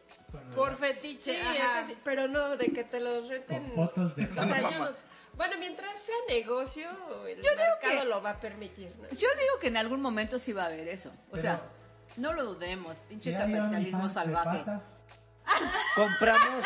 [0.55, 1.33] por fetiche.
[1.35, 1.81] Sí, ajá.
[1.81, 3.69] eso sí, pero no de que te los renten.
[3.71, 4.95] Con fotos de O sea, yo
[5.33, 6.87] bueno, mientras sea negocio,
[7.27, 8.93] el digo mercado que- lo va a permitir.
[8.97, 9.09] ¿no?
[9.09, 11.09] Yo digo que en algún momento sí va a haber eso.
[11.09, 11.61] O Pero- sea,
[12.17, 12.97] no lo dudemos.
[13.09, 14.59] Pinche capitalismo salvaje.
[14.59, 14.83] patas,
[15.95, 16.65] Compramos.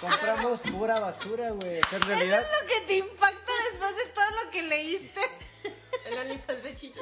[0.00, 1.80] Compramos pura basura, güey.
[1.92, 2.40] En realidad.
[2.40, 5.20] ¿Qué es lo que te impacta después de todo lo que leíste?
[6.06, 7.00] El OnlyFans de chichi.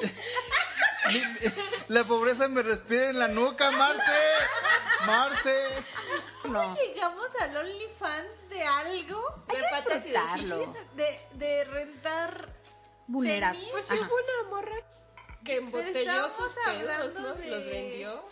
[1.87, 4.11] La pobreza me respira en la nuca, Marce.
[5.07, 5.55] Marce.
[6.45, 6.75] No.
[6.75, 9.43] Llegamos al OnlyFans de algo.
[9.47, 10.67] De patas y de.
[10.95, 12.49] De, de rentar.
[13.07, 13.67] Vulnerable.
[13.71, 14.75] Pues hubo una morra
[15.43, 17.33] que embotelló sus pedos, ¿no?
[17.33, 18.25] de- Los vendió.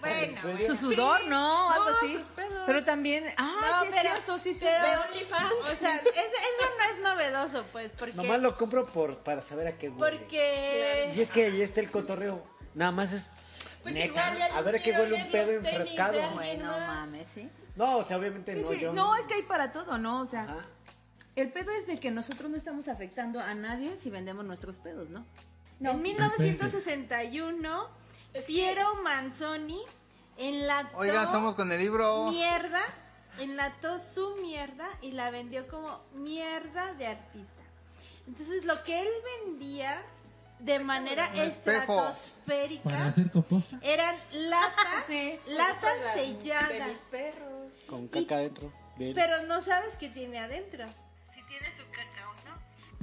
[0.00, 0.38] Bueno?
[0.66, 1.70] Su sudor, ¿no?
[1.72, 2.16] Algo No, así.
[2.18, 2.62] sus pedos.
[2.66, 3.26] Pero también.
[3.36, 4.60] Ah, No, sí es pero- cierto, sí, sí.
[4.60, 5.52] pero- De OnlyFans.
[5.52, 8.14] o sea, eso, eso no es novedoso, pues, porque.
[8.14, 10.18] Nomás lo compro por, para saber a qué huele.
[10.18, 11.12] Porque.
[11.16, 12.44] Y es que ahí está el cotorreo.
[12.74, 13.30] nada más es.
[13.82, 16.30] Pues neta, igual ya a ver les qué huele un pedo enfrescado.
[16.32, 17.48] Bueno, mames, ¿sí?
[17.74, 18.68] No, o sea, obviamente Sí, no.
[18.68, 18.78] sí.
[18.78, 20.20] yo No, es que hay para todo, ¿no?
[20.20, 20.58] O sea, Ajá.
[21.34, 25.08] el pedo es de que nosotros no estamos afectando a nadie si vendemos nuestros pedos,
[25.08, 25.26] ¿no?
[25.90, 27.88] En 1961,
[28.46, 29.80] Piero Manzoni
[30.38, 32.30] enlató Oigan, estamos con el libro.
[32.30, 32.80] mierda,
[33.38, 37.62] enlató su mierda y la vendió como mierda de artista.
[38.26, 39.08] Entonces, lo que él
[39.44, 40.00] vendía
[40.60, 43.12] de manera estratosférica
[43.82, 47.72] eran latas, Sí, latas De mis selladas, perros.
[47.88, 48.72] Con caca adentro.
[48.96, 49.14] de él.
[49.14, 50.86] pero no sabes qué tiene adentro.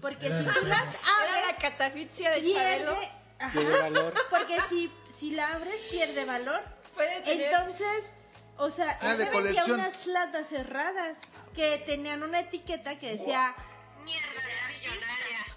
[0.01, 2.53] Porque si la tú las Era la abres, catafixia de pierde,
[2.85, 2.97] Chabelo.
[3.39, 3.59] Ajá.
[3.81, 4.13] Valor.
[4.29, 6.61] porque si, si la abres pierde valor.
[6.95, 7.51] Puede tener...
[7.53, 8.11] Entonces,
[8.57, 9.79] o sea, Ah, él de te vendía colección.
[9.79, 11.17] unas latas cerradas
[11.55, 13.55] que tenían una etiqueta que decía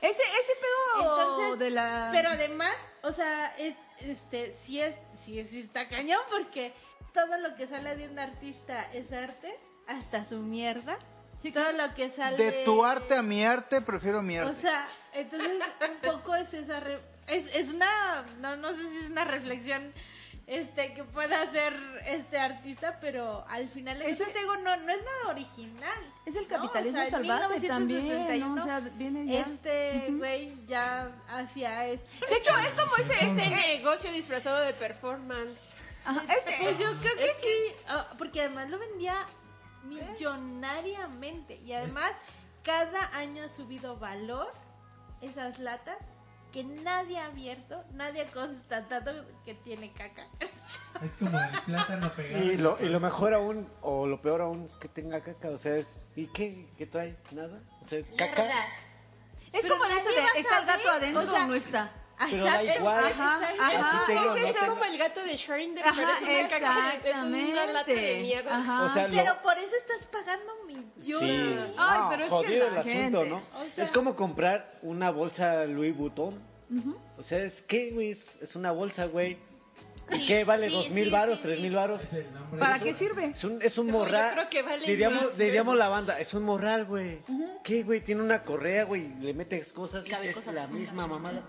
[0.01, 2.09] Ese, ese pedo Entonces, de la...
[2.13, 6.73] Pero además, o sea, es, este, sí es, sí es, sí está cañón porque
[7.15, 10.99] todo lo que sale de un artista es arte, hasta su mierda.
[11.51, 14.61] Todo lo que sale De tu arte a mi arte, prefiero mi O arte.
[14.61, 19.11] sea, entonces un poco es esa re- es, es una no no sé si es
[19.11, 19.93] una reflexión
[20.47, 21.73] este que pueda hacer
[22.07, 26.03] este artista, pero al final de cuentas, te digo no no es nada original.
[26.27, 26.49] Es el ¿no?
[26.49, 28.63] capitalismo en salvaje también, 1961, ¿no?
[28.63, 29.41] O sea, viene ya.
[29.41, 35.71] Este güey ya hacía este De hecho, es como ese, ese negocio disfrazado de performance.
[36.05, 39.25] Ajá, este- Pues yo creo que sí, ah, porque además lo vendía
[39.85, 42.13] millonariamente y además
[42.63, 44.53] cada año ha subido valor
[45.21, 45.97] esas latas
[46.53, 50.27] que nadie ha abierto, nadie ha constatado que tiene caca.
[51.03, 52.45] Es como el plátano pegado.
[52.45, 55.49] Y lo, y lo mejor aún, o lo peor aún, es que tenga caca.
[55.49, 55.99] O sea, es.
[56.15, 56.69] ¿Y qué?
[56.77, 57.17] ¿Qué trae?
[57.33, 57.61] ¿Nada?
[57.81, 58.45] O sea, es caca.
[59.53, 61.91] es Pero como en eso de, ¿está el gato adentro o sea, o no está?
[62.31, 63.05] Pero da igual.
[63.11, 63.89] es- Ajá, es- ajá.
[63.89, 64.67] Así te digo, es, no sé.
[64.67, 68.23] como el gato de Schrödinger, pero es una caca, es una lata de exactamente.
[68.23, 68.57] mierda.
[68.59, 68.83] Ajá.
[68.85, 71.59] O sea, lo- Pero por eso estás pagando millones.
[71.69, 71.75] Sí.
[71.79, 73.37] Ay, No, pero es que jodido la el asunto, gente, ¿no?
[73.37, 76.53] o sea- es como comprar una bolsa Louis Vuitton.
[77.19, 79.37] O sea, es que, güey, es, una bolsa, güey.
[80.11, 80.69] ¿Y qué vale?
[80.69, 81.37] sí, ¿Dos mil sí, varos?
[81.37, 81.63] sí, ¿Tres sí.
[81.63, 82.03] mil varos?
[82.59, 83.27] ¿Para qué sirve?
[83.27, 84.33] Es un, es un No, yo morral.
[84.33, 87.21] creo que vale diríamos, más, diríamos la banda, es un morral, güey.
[87.63, 88.01] ¿Qué, güey?
[88.01, 90.55] Tiene una correa, güey, le metes cosas, es cosas.
[90.55, 91.43] la misma mamada.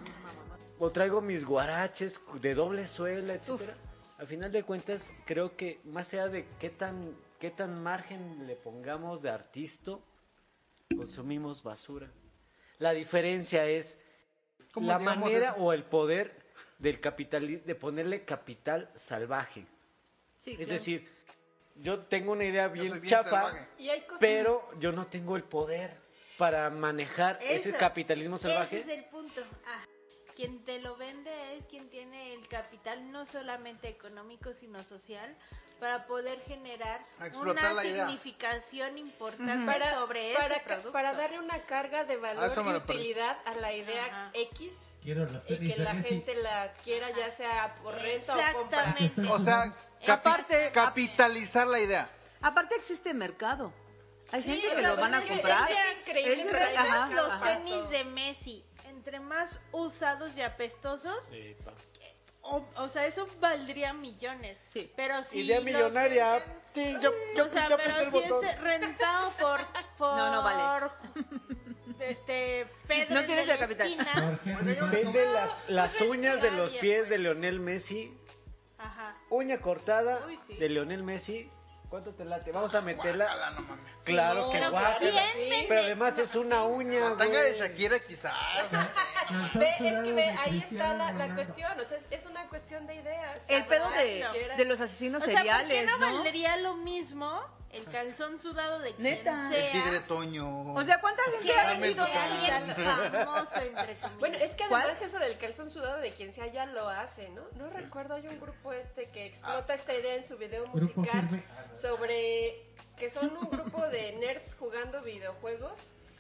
[0.84, 3.74] O traigo mis guaraches de doble suela, etcétera.
[4.18, 8.58] Al final de cuentas, creo que más allá de qué tan, qué tan margen le
[8.58, 9.98] pongamos de artista,
[10.94, 12.12] consumimos basura.
[12.80, 13.98] La diferencia es
[14.74, 15.64] ¿Cómo la manera eso?
[15.64, 16.36] o el poder
[16.80, 19.66] del capitalismo, de ponerle capital salvaje.
[20.38, 20.74] Sí, Es claro.
[20.74, 21.10] decir,
[21.78, 23.56] yo tengo una idea bien cosas...
[24.20, 25.96] pero yo no tengo el poder
[26.38, 28.80] para manejar ese capitalismo salvaje.
[28.82, 29.40] Ese es el punto.
[29.66, 29.82] Ah,
[30.36, 35.36] quien te lo vende es quien tiene el capital no solamente económico sino social
[35.80, 37.06] para poder generar
[37.36, 38.08] una idea.
[38.08, 40.92] significación importante para, sobre para, ese ca- producto.
[40.94, 44.32] para darle una carga de Ah, valor me y utilidad a la idea Ajá.
[44.34, 48.96] X Quiero y que la gente la adquiera ya sea por renta o compra.
[48.98, 49.32] Exactamente.
[49.34, 49.74] O sea,
[50.06, 52.10] capi- Aparte- capitalizar la idea.
[52.42, 53.74] Aparte existe mercado.
[54.32, 55.70] Hay Sí, gente que lo van a comprar.
[55.70, 57.44] es increíble, Es- ajá, los ajá.
[57.44, 58.64] tenis de Messi,
[59.04, 61.18] entre más usados y apestosos,
[62.42, 64.58] o, o sea, eso valdría millones.
[64.70, 64.90] Sí.
[64.96, 66.42] Pero si Idea millonaria.
[66.74, 68.46] Sí, yo, yo, o sea, yo pero el si botón.
[68.46, 69.60] es rentado por,
[69.98, 70.90] por No, no vale.
[72.00, 74.40] este Pedro No el tienes de el la capital.
[74.92, 78.18] Vende las, las Pues, uñas de los pies de Leonel Messi.
[78.78, 79.18] Ajá.
[79.30, 80.56] Uña cortada Uy, sí.
[80.56, 81.50] de Leonel Messi.
[81.90, 82.52] ¿Cuánto te late?
[82.54, 83.26] Vamos a meterla.
[83.26, 83.86] Guácala, no mames.
[84.04, 85.24] Claro que pero guácala.
[85.68, 87.54] Pero además es una uña, La tanga de.
[87.54, 88.34] Shakira quizás.
[89.54, 92.86] Ve, es que ve, ahí está la, la cuestión, o sea, es, es una cuestión
[92.86, 93.46] de ideas.
[93.48, 94.26] El pedo de,
[94.58, 96.06] de los asesinos O sea, ¿por qué seriales, no, ¿no?
[96.18, 97.42] valdría lo mismo
[97.74, 99.50] el calzón sudado de quien Neta.
[99.52, 100.08] El tigre sea?
[100.08, 100.74] Toño.
[100.74, 104.20] O sea, ¿cuánta gente ha alguien famoso, entre comillas.
[104.20, 104.84] Bueno, es que ¿Cuál?
[104.84, 107.42] además eso del calzón sudado de quien sea ya lo hace, ¿no?
[107.58, 111.44] No recuerdo, hay un grupo este que explota esta idea en su video musical
[111.74, 115.80] sobre que son un grupo de nerds jugando videojuegos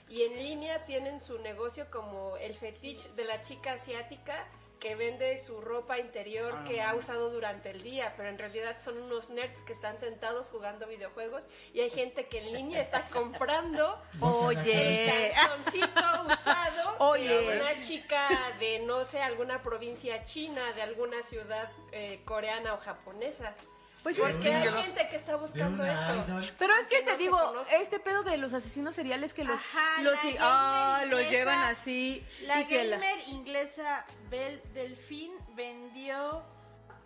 [0.09, 4.47] y en línea tienen su negocio como el fetiche de la chica asiática
[4.83, 9.01] que vende su ropa interior que ha usado durante el día, pero en realidad son
[9.01, 13.97] unos nerds que están sentados jugando videojuegos y hay gente que en línea está comprando
[14.19, 17.29] Oye, calzoncito usado Oye.
[17.29, 18.27] de una chica
[18.59, 23.55] de no sé alguna provincia china de alguna ciudad eh, coreana o japonesa
[24.03, 24.53] pues ¿Por es que...
[24.53, 26.53] hay gente que está buscando eso idol.
[26.59, 27.39] Pero es que te, digo,
[27.71, 31.63] este pedo de los asesinos seriales que los, Ajá, los, gamer ah, los inglesa- llevan
[31.63, 32.25] así.
[32.41, 36.43] La y que la- gamer inglesa Belle Delfín vendió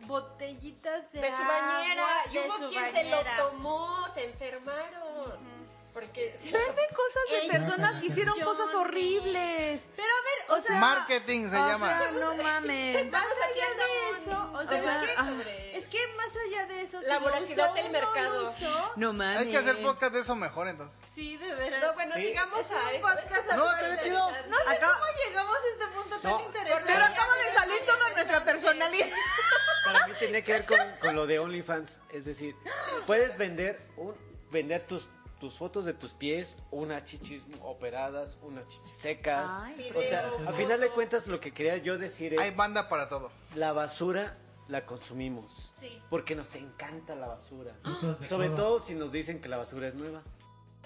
[0.02, 1.48] botellitas de, de su agua
[1.80, 2.08] bañera.
[2.32, 3.38] Y de hubo su quien se lo bañera.
[3.38, 5.47] tomó, se enfermaron.
[5.98, 9.82] Porque si Venden cosas de Ey, personas que hicieron cosas horribles.
[9.96, 11.88] Pero a ver, o, sea, Marketing se o llama.
[11.88, 12.94] sea, no mames.
[12.94, 13.84] más Estamos allá haciendo
[14.30, 17.18] eso, o o sea, sea, es, que, sobre- es que más allá de eso, La
[17.48, 18.54] si usó del o mercado.
[18.96, 19.40] No mames.
[19.40, 21.00] Hay que hacer podcast de eso mejor entonces.
[21.16, 21.82] sí, de veras.
[21.82, 22.28] No, bueno, Sí.
[22.28, 23.90] sigamos Es a podcast No, chido.
[23.90, 24.50] interesante.
[24.50, 26.84] No sé Acá- cómo llegamos a este punto tan interesante.
[26.94, 29.08] Pero acaba de salir toda nuestra personalidad.
[29.84, 32.02] Para mí tenía que ver con, con lo de OnlyFans.
[32.12, 32.56] Es decir,
[33.08, 34.16] puedes vender un
[34.50, 35.08] vender tus
[35.40, 39.52] tus fotos de tus pies, unas chichis operadas, unas chichis secas.
[39.62, 42.52] Ay, o sea, video, a final de cuentas lo que quería yo decir es Hay
[42.52, 43.32] banda para todo.
[43.56, 44.38] la basura
[44.68, 45.72] la consumimos.
[45.80, 46.02] Sí.
[46.10, 47.76] Porque nos encanta la basura.
[48.28, 50.24] Sobre todo si nos dicen que la basura es nueva.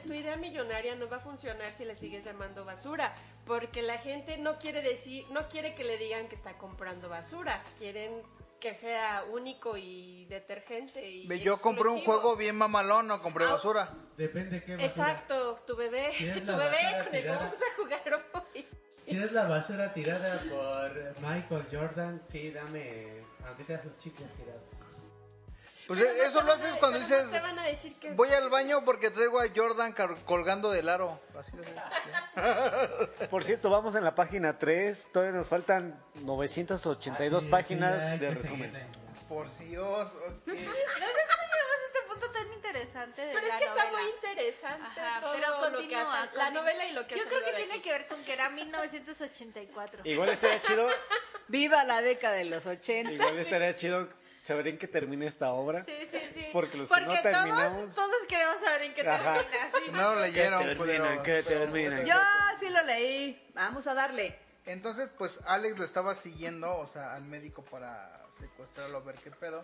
[0.06, 3.14] Tu idea millonaria no va a funcionar si le sigues llamando basura,
[3.46, 7.64] porque la gente no quiere decir, no quiere que le digan que está comprando basura,
[7.78, 8.24] quieren
[8.62, 13.54] que sea único y detergente y Yo compré un juego bien mamalón, no compré Ah.
[13.54, 13.90] basura.
[14.16, 14.88] Depende qué basura.
[14.88, 18.66] Exacto, tu bebé, Si tu bebé con el que vamos a jugar hoy.
[19.04, 20.92] Si es la basura tirada por
[21.28, 24.62] Michael Jordan, sí, dame, aunque sea sus chicles tirados.
[25.92, 27.96] Pues Pero no eso te lo a- haces cuando dices, no te van a decir
[28.00, 29.94] que voy al baño porque traigo a Jordan
[30.26, 31.20] colgando del aro.
[31.38, 33.28] Así lo haces.
[33.30, 35.08] Por cierto, vamos en la página 3.
[35.12, 38.74] Todavía nos faltan 982 Sí, páginas de resumen.
[39.28, 40.48] Por Dios, ok.
[40.48, 43.84] No sé cómo llegamos a este punto tan interesante de Pero la es que está
[43.86, 44.00] novela.
[44.00, 46.50] muy interesante Ajá, todo pero lo que continúa, hace la continúa.
[46.62, 47.82] novela y lo que Yo creo que tiene aquí.
[47.82, 50.02] que ver con que era 1984.
[50.06, 50.88] Igual estaría chido,
[51.48, 53.12] Viva la década de los 80.
[53.12, 54.10] igual estaría chido
[54.44, 55.86] saber en qué termina esta obra.
[55.86, 56.50] Sí, sí, sí.
[56.54, 59.34] Porque los que no todos- terminamos- Todos, queremos saber en qué Ajá.
[59.36, 59.72] termina.
[59.86, 59.92] ¿sí?
[59.92, 62.04] No lo leyeron, Que termina, pero- termina.
[62.04, 62.16] Yo
[62.60, 63.52] sí lo leí.
[63.54, 64.38] Vamos a darle.
[64.66, 69.32] Entonces, pues Alex lo estaba siguiendo, o sea, al médico para secuestrarlo, a ver qué
[69.32, 69.64] pedo.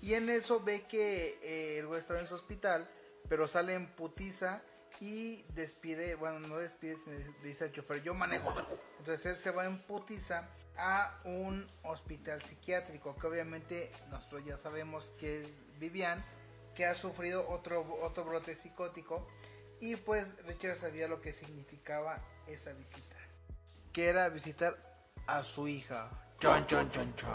[0.00, 2.88] Y en eso ve que eh, el güey estaba en su hospital,
[3.28, 4.62] pero sale en putiza
[5.00, 8.54] y despide, bueno, no despide, sino dice- dice al chofer, yo manejo.
[9.00, 10.48] Entonces él se va en putiza
[10.78, 15.48] a un hospital psiquiátrico, que obviamente nosotros ya sabemos que es
[15.78, 16.24] Vivian,
[16.74, 19.28] que ha sufrido otro, otro brote psicótico.
[19.80, 23.18] Y pues Richard sabía lo que significaba esa visita
[23.98, 24.76] que era visitar
[25.26, 26.08] a su hija.
[26.38, 27.28] Chan, chan, chan, chan.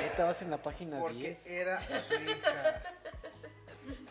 [0.00, 1.46] Neta, vas en la página Porque 10.
[1.48, 2.82] era su hija.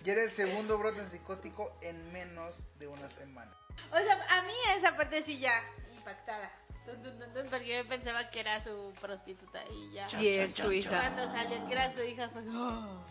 [0.03, 3.55] Y era el segundo brote psicótico en menos de una semana.
[3.91, 5.53] O sea, a mí esa parte sí ya
[5.95, 6.51] impactada.
[7.49, 10.07] Porque yo pensaba que era su prostituta y ya.
[10.19, 10.89] Y es su hija.
[10.99, 12.43] Cuando salió que era su hija fue...
[12.53, 13.03] "Oh".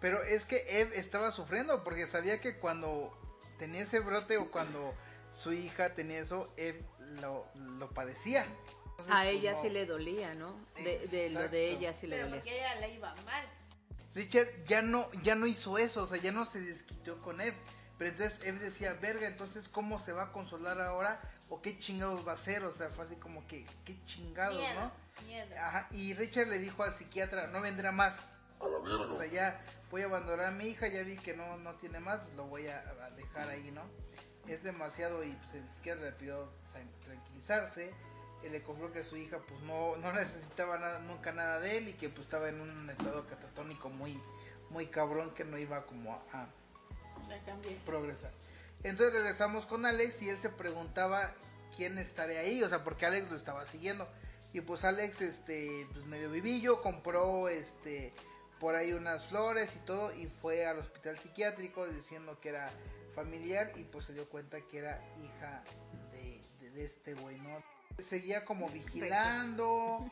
[0.00, 3.16] Pero es que Eve estaba sufriendo porque sabía que cuando
[3.58, 4.94] tenía ese brote o cuando
[5.32, 6.84] su hija tenía eso, Eve
[7.20, 8.44] lo, lo padecía.
[8.90, 10.56] Entonces, A ella sí le dolía, ¿no?
[10.76, 12.40] De, de lo de ella sí le Pero dolía.
[12.40, 13.44] porque ella le iba mal.
[14.14, 17.56] Richard ya no, ya no hizo eso, o sea, ya no se desquitó con Eve.
[17.96, 21.20] Pero entonces Eve decía, verga, entonces ¿cómo se va a consolar ahora?
[21.52, 22.64] ¿O qué chingados va a hacer?
[22.64, 25.26] O sea, fue así como que, qué chingados, Miedo, ¿no?
[25.26, 25.54] miedo.
[25.60, 28.16] Ajá, y Richard le dijo al psiquiatra, no vendrá más.
[28.58, 29.60] O sea, ya
[29.90, 32.68] voy a abandonar a mi hija, ya vi que no, no tiene más, lo voy
[32.68, 33.82] a, a dejar ahí, ¿no?
[34.48, 37.92] Es demasiado y pues, el psiquiatra le pidió o sea, tranquilizarse.
[38.42, 41.88] Él le confirmó que su hija pues no, no necesitaba nada, nunca nada de él
[41.88, 44.18] y que pues estaba en un estado catatónico muy,
[44.70, 46.46] muy cabrón que no iba como a, a
[47.28, 47.36] La
[47.84, 48.32] progresar.
[48.82, 51.34] Entonces regresamos con Alex y él se preguntaba
[51.76, 54.08] quién estaría ahí, o sea, porque Alex lo estaba siguiendo.
[54.52, 58.12] Y pues Alex, este, pues medio vivillo, compró, este,
[58.62, 62.70] por ahí unas flores y todo y fue al hospital psiquiátrico diciendo que era
[63.12, 65.64] familiar y pues se dio cuenta que era hija
[66.12, 67.60] de, este güey, ¿no?
[67.98, 70.08] Seguía como vigilando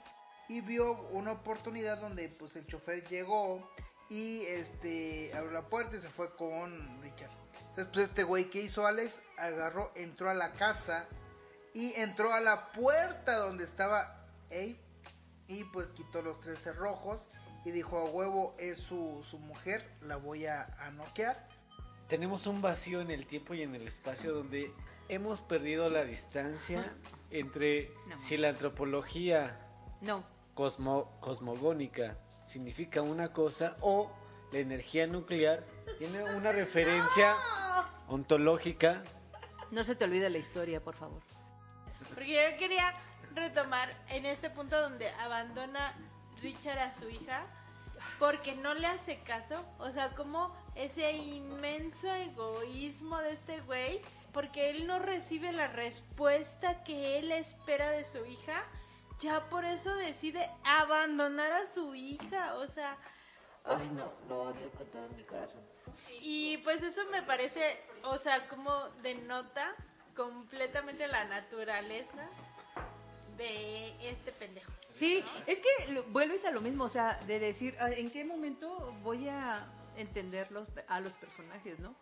[0.48, 3.70] y vio una oportunidad donde pues el chofer llegó
[4.08, 7.30] y este abrió la puerta y se fue con Richard.
[7.70, 11.06] Entonces pues este güey que hizo Alex agarró, entró a la casa
[11.72, 14.76] y entró a la puerta donde estaba Abe
[15.48, 17.26] y pues quitó los tres cerrojos
[17.64, 21.48] y dijo a huevo es su, su mujer, la voy a, a noquear.
[22.08, 24.72] Tenemos un vacío en el tiempo y en el espacio donde
[25.08, 26.92] hemos perdido la distancia
[27.30, 28.18] entre No.
[28.18, 29.60] si la antropología
[30.00, 30.24] No.
[30.54, 32.16] cosmo- cosmogónica
[32.46, 34.10] significa una cosa o
[34.52, 35.64] la energía nuclear
[35.98, 37.34] tiene una referencia
[38.08, 39.02] ontológica.
[39.70, 41.22] No se te olvide la historia, por favor.
[42.14, 42.92] Porque yo quería
[43.34, 45.94] retomar en este punto donde abandona
[46.42, 47.46] Richard a su hija
[48.18, 49.64] porque no le hace caso.
[49.78, 54.00] O sea, como ese inmenso egoísmo de este güey,
[54.32, 58.64] porque él no recibe la respuesta que él espera de su hija,
[59.20, 62.96] ya por eso decide abandonar a su hija, o sea,
[63.78, 65.60] ay no, lo odio con todo mi corazón.
[66.20, 67.62] Y pues eso me parece,
[68.04, 69.74] o sea, como denota
[70.16, 72.28] completamente la naturaleza
[73.36, 74.70] de este pendejo.
[74.92, 78.24] Sí, es que lo- vuelves a lo mismo, o sea, de decir, ah, ¿en qué
[78.24, 79.66] momento voy a
[79.96, 81.94] entender los, a los personajes, no?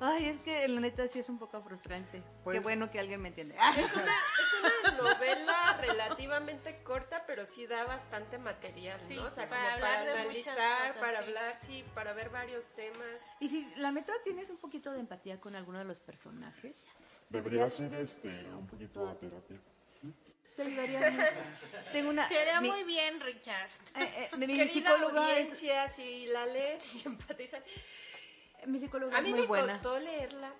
[0.00, 2.22] Ay, es que la neta sí es un poco frustrante.
[2.44, 3.56] Pues- Qué bueno que alguien me entiende.
[3.76, 9.24] Es una, es una novela relativamente corta, pero sí da bastante material, Sí, ¿no?
[9.24, 11.24] O sea, para como para de analizar, cosas, para sí.
[11.24, 13.22] hablar, sí, para ver varios temas.
[13.40, 16.84] Y si la neta tienes un poquito de empatía con alguno de los personajes,
[17.30, 19.58] Debería ser este un poquito a terapia.
[20.56, 21.24] te ayudaría mucho.
[21.92, 22.26] Tengo una...
[22.28, 23.68] Te haría mi- muy bien, Richard.
[23.96, 25.58] eh, eh, mi, Querida psicóloga es,
[25.92, 27.62] si la leen y empatizan.
[28.68, 29.72] Mi psicóloga A es mí muy me buena.
[29.74, 30.52] costó leerla.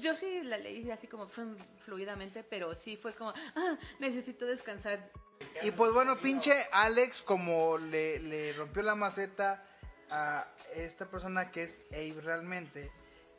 [0.00, 5.10] Yo sí la leí así como flu- fluidamente, pero sí fue como, ah, necesito descansar.
[5.62, 9.64] Y pues bueno, pinche Alex, como le, le rompió la maceta
[10.10, 12.90] a esta persona que es Abe realmente,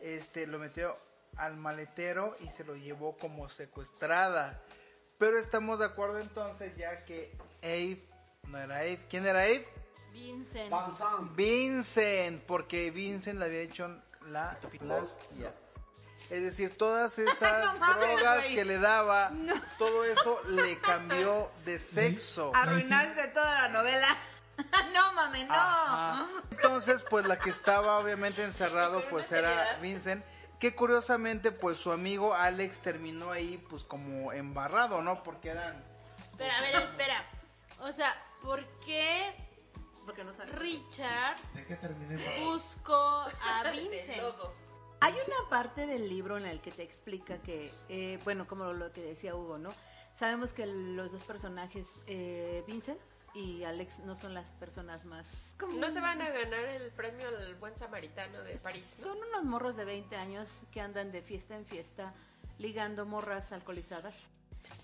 [0.01, 0.97] este lo metió
[1.37, 4.61] al maletero y se lo llevó como secuestrada.
[5.17, 7.31] Pero estamos de acuerdo entonces ya que
[7.63, 7.99] Abe
[8.49, 8.99] no era Abe.
[9.09, 9.67] ¿Quién era Abe?
[10.13, 10.71] Vincent.
[11.35, 15.53] Vincent, porque Vincent le había hecho la plastia.
[16.29, 18.55] Es decir, todas esas No mames, drogas güey.
[18.55, 19.31] que le daba,
[19.77, 22.51] todo eso le cambió de sexo.
[22.55, 24.07] Arruinaste toda la novela.
[24.93, 25.53] no mames, no.
[25.53, 26.27] Ajá.
[26.51, 30.23] Entonces, pues la que estaba obviamente encerrado, pues era Vincent.
[30.59, 35.21] Que curiosamente, pues su amigo Alex terminó ahí, pues como embarrado, ¿no?
[35.21, 35.83] Porque eran.
[36.37, 37.25] Pero a ver, espera.
[37.81, 39.35] O sea, ¿por qué
[40.05, 40.51] Porque no sabe.
[40.53, 42.17] Richard ¿De qué terminé?
[42.45, 44.21] buscó a Vincent?
[45.01, 48.91] Hay una parte del libro en el que te explica que, eh, bueno, como lo
[48.91, 49.73] que decía Hugo, ¿no?
[50.17, 52.99] Sabemos que los dos personajes, eh, Vincent
[53.33, 55.53] y Alex, no son las personas más...
[55.59, 58.95] como- No se van a ganar el premio al buen samaritano de París.
[58.99, 59.03] ¿no?
[59.03, 62.13] Son unos morros de 20 años que andan de fiesta en fiesta
[62.57, 64.15] ligando morras alcoholizadas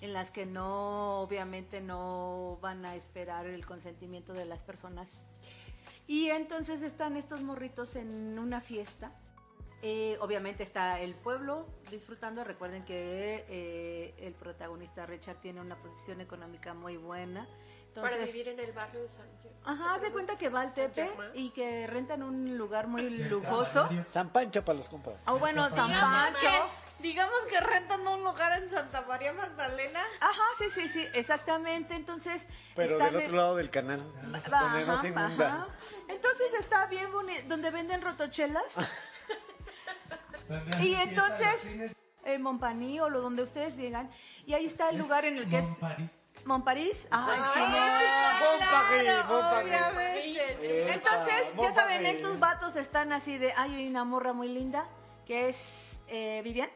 [0.01, 5.25] en las que no, obviamente no van a esperar el consentimiento de las personas.
[6.07, 9.11] Y entonces están estos morritos en una fiesta.
[9.83, 12.43] Eh, obviamente está el pueblo disfrutando.
[12.43, 17.47] Recuerden que eh, el protagonista Richard tiene una posición económica muy buena.
[17.87, 19.57] Entonces, para vivir en el barrio de San Diego.
[19.65, 23.89] Ajá, haz de cuenta que va al Tepe y que rentan un lugar muy lujoso.
[24.07, 25.15] San Pancho para los compas.
[25.25, 26.69] Ah, bueno, San Pancho.
[27.01, 29.99] Digamos que rentan un lugar en Santa María Magdalena.
[30.19, 31.95] Ajá, sí, sí, sí, exactamente.
[31.95, 34.05] Entonces, Pero del otro lado del canal.
[34.33, 35.25] Ajá, Donde no se ajá.
[35.27, 35.67] inunda.
[36.07, 38.75] Entonces está bien bonito, donde venden rotochelas.
[40.47, 41.93] ¿Dónde y entonces,
[42.25, 44.09] en Montpaní o lo donde ustedes digan.
[44.45, 46.11] Y ahí está el lugar en el que es Montparís.
[46.45, 47.07] Montparís.
[47.11, 47.39] Ay,
[48.39, 49.65] Montparí.
[49.65, 50.93] Obviamente.
[50.93, 54.85] Entonces, ya saben, estos vatos están así de, ay, hay una morra muy linda,
[55.25, 56.69] que es eh, Vivian.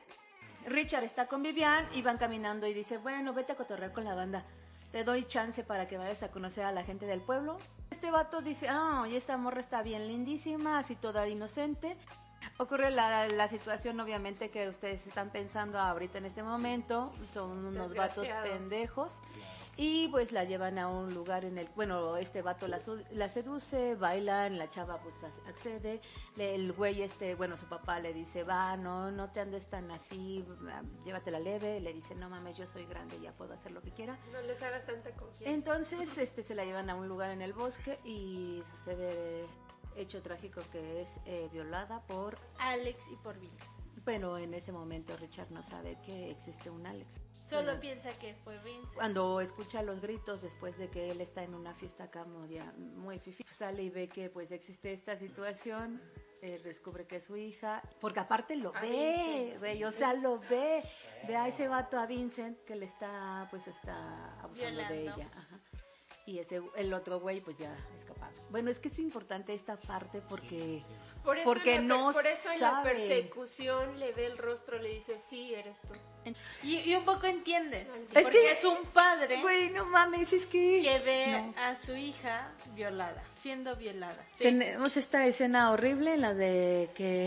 [0.65, 4.15] Richard está con Vivian y van caminando y dice, bueno, vete a cotorrear con la
[4.15, 4.43] banda.
[4.91, 7.57] Te doy chance para que vayas a conocer a la gente del pueblo.
[7.91, 11.97] Este vato dice, ah, y esta morra está bien lindísima, así toda inocente.
[12.57, 17.11] Ocurre la, la situación, obviamente, que ustedes están pensando ahorita en este momento.
[17.33, 19.13] Son unos vatos pendejos.
[19.77, 22.79] Y pues la llevan a un lugar en el, bueno, este vato la,
[23.11, 25.99] la seduce, bailan, la chava pues ac- accede,
[26.37, 29.91] le- el güey este, bueno, su papá le dice, va, no, no te andes tan
[29.91, 33.81] así, va, llévatela leve, le dice, no mames, yo soy grande, ya puedo hacer lo
[33.81, 34.17] que quiera.
[34.31, 35.53] No les hagas tanta confianza.
[35.53, 39.45] Entonces, este, se la llevan a un lugar en el bosque y sucede
[39.97, 43.69] hecho trágico que es eh, violada por, Alex y por Vincent.
[44.05, 47.09] pero en ese momento Richard no sabe que existe un Alex.
[47.45, 48.93] Solo piensa que fue Vincent.
[48.95, 53.43] cuando escucha los gritos después de que él está en una fiesta acá muy, fifi,
[53.47, 56.01] sale y ve que pues existe esta situación,
[56.41, 59.59] eh, descubre que es su hija, porque aparte lo A ve, Vincent.
[59.59, 60.81] güey, o sea, lo ve,
[61.27, 65.54] ve a ese vato a Vincent que le está, pues está abusando de ella, ajá.
[66.27, 68.33] Y ese, el otro güey pues ya escapado.
[68.49, 70.81] Bueno, es que es importante esta parte porque,
[71.23, 72.91] Por eso porque en la no Por eso en la sabe.
[72.91, 75.93] persecución le ve el rostro, le dice, sí, eres tú.
[76.63, 77.87] Y, y un poco entiendes.
[77.89, 80.81] Es porque que- es un padre Güey, no mames, es que...
[80.81, 81.53] que ve No.
[81.61, 84.25] a su hija violada, siendo violada.
[84.35, 84.45] Sí.
[84.45, 87.25] Tenemos esta escena horrible en la de que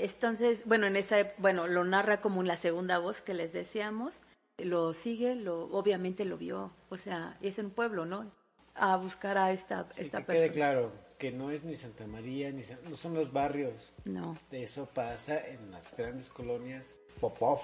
[0.00, 4.20] eh, entonces, bueno, en esa, bueno, lo narra como la segunda voz que les decíamos,
[4.58, 8.30] lo sigue, lo, obviamente lo vio, o sea, es un pueblo, ¿no?
[8.74, 10.52] A buscar a esta, Sí, esta que quede persona.
[10.54, 13.92] claro que no es ni Santa María, ni San- no son los barrios.
[14.04, 14.38] No.
[14.50, 17.60] Eso pasa en las grandes colonias Popov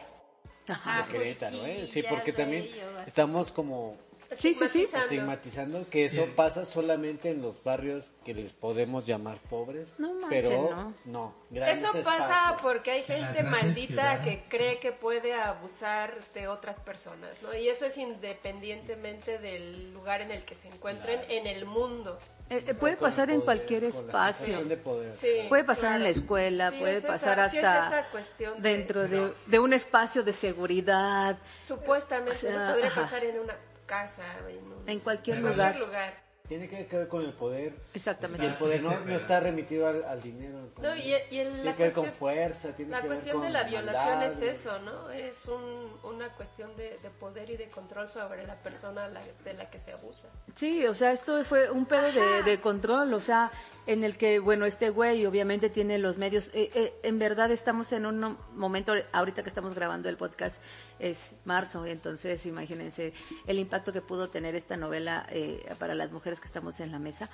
[0.69, 1.07] Ajá.
[1.07, 1.87] de Querétaro, ¿eh?
[1.87, 2.67] Sí, porque también
[3.07, 3.97] estamos como.
[4.31, 5.05] Estigmatizando.
[5.07, 6.33] estigmatizando que eso Sí.
[6.35, 10.95] pasa solamente en los barrios que les podemos llamar pobres, No manchen, pero ¿no?
[11.05, 11.35] no,
[11.67, 12.63] Eso pasa espacios.
[12.63, 17.55] porque hay gente maldita que cree que puede abusar de otras personas, ¿no?
[17.57, 22.19] Y eso es independientemente del lugar en el que se encuentren en el mundo.
[22.49, 24.47] Eh, eh, puede pasar en cualquier espacio.
[24.47, 25.11] sensación de poder.
[25.11, 28.11] Sí, Puede pasar en la escuela, Sí, puede es esa- pasar sí es hasta esa
[28.11, 33.01] cuestión de- dentro de, de un espacio de seguridad, Supuestamente O sea, no podría ajá.
[33.03, 35.77] pasar en una casa, en, un- en cualquier lugar.
[35.79, 36.27] lugar.
[36.49, 37.75] Tiene que ver con el poder.
[37.93, 38.45] Exactamente.
[38.45, 40.69] Y el poder no, no está remitido al, al dinero.
[40.81, 43.17] No, y, y el- tiene la que ver con cuestión- fuerza, tiene La que ver
[43.17, 45.11] cuestión con de la violación maldad, es eso, ¿no?
[45.11, 49.55] Es un- una cuestión de, de poder y de control sobre la persona la- de
[49.55, 50.29] la que se abusa.
[50.55, 53.51] Sí, o sea, esto fue un pedo de, de control, o sea,
[53.87, 56.49] en el que, bueno, este güey obviamente tiene los medios.
[56.49, 60.63] eh, eh, en verdad estamos en un momento, ahorita que estamos grabando el podcast,
[60.99, 63.13] es marzo, entonces imagínense
[63.47, 66.99] el impacto que pudo tener esta novela eh, para las mujeres que estamos en la
[66.99, 67.31] mesa.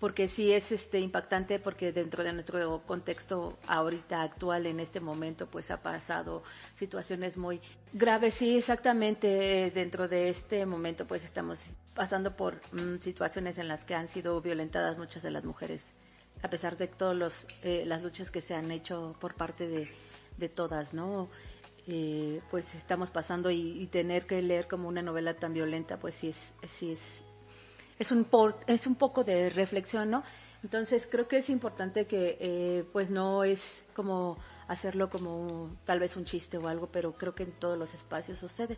[0.00, 5.48] Porque sí es este impactante porque dentro de nuestro contexto ahorita actual en este momento
[5.48, 6.44] pues ha pasado
[6.76, 7.60] situaciones muy
[7.92, 13.84] graves sí exactamente dentro de este momento pues estamos pasando por mm, situaciones en las
[13.84, 15.82] que han sido violentadas muchas de las mujeres
[16.42, 19.90] a pesar de todas eh, las luchas que se han hecho por parte de,
[20.38, 21.28] de todas no
[21.90, 26.14] Eh, pues estamos pasando y, y tener que leer como una novela tan violenta pues
[26.20, 27.00] sí es sí es
[27.98, 30.22] es un por- es un poco de reflexión, ¿no?
[30.62, 34.36] Entonces creo que es importante que eh, pues no es como
[34.68, 38.38] hacerlo como tal vez un chiste o algo, pero creo que en todos los espacios
[38.38, 38.76] sucede.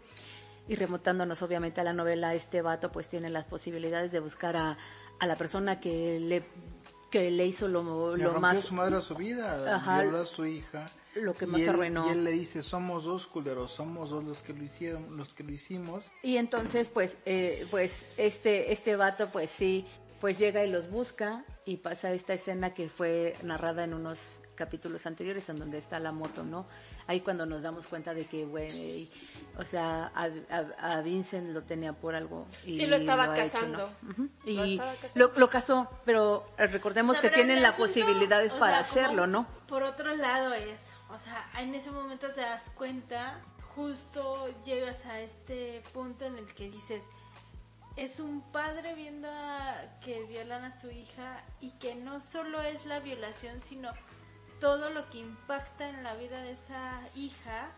[0.70, 4.78] Y remontándonos obviamente a la novela, este vato pues tiene las posibilidades de buscar a,
[5.18, 6.44] a la persona que le
[7.10, 10.02] que le hizo lo, Le lo más su madre a su vida, Ajá.
[10.02, 10.86] violó a su hija.
[11.16, 12.06] Lo que y más él, arruinó.
[12.06, 15.42] Y él le dice, somos dos culeros, somos dos los que lo hicieron, los que
[15.42, 16.04] lo hicimos.
[16.22, 19.84] Y entonces, pues, eh, pues este, este vato, pues sí,
[20.20, 25.06] pues llega y los busca y pasa esta escena que fue narrada en unos capítulos
[25.06, 26.66] anteriores en donde está la moto, ¿no?
[27.06, 29.08] Ahí cuando nos damos cuenta de que, güey,
[29.56, 32.46] o sea, a, a- a Vincent lo tenía por algo.
[32.66, 33.24] Y Sí, lo estaba.
[33.32, 34.28] Ujú.
[34.44, 35.28] Lo Y estaba cazando.
[35.32, 39.04] lo, lo casó, pero eh, recordemos O sea, que pero tienen las posibilidades para sea,
[39.06, 39.46] hacerlo, ¿no?
[39.66, 40.78] Por otro lado es,
[41.08, 43.40] o sea, en ese momento te das cuenta,
[43.74, 47.02] justo llegas a este punto en el que dices,
[47.96, 49.74] es un padre viendo a-
[50.04, 53.90] que violan a su hija y que no solo es la violación, sino
[54.60, 57.70] todo lo que impacta en la vida de esa hija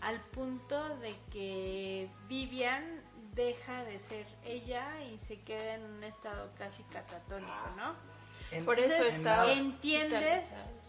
[0.00, 2.84] al punto de que Vivian
[3.34, 7.94] deja de ser ella y se queda en un estado casi catatónico, ¿no?
[8.50, 10.44] En- Por eso está entiendes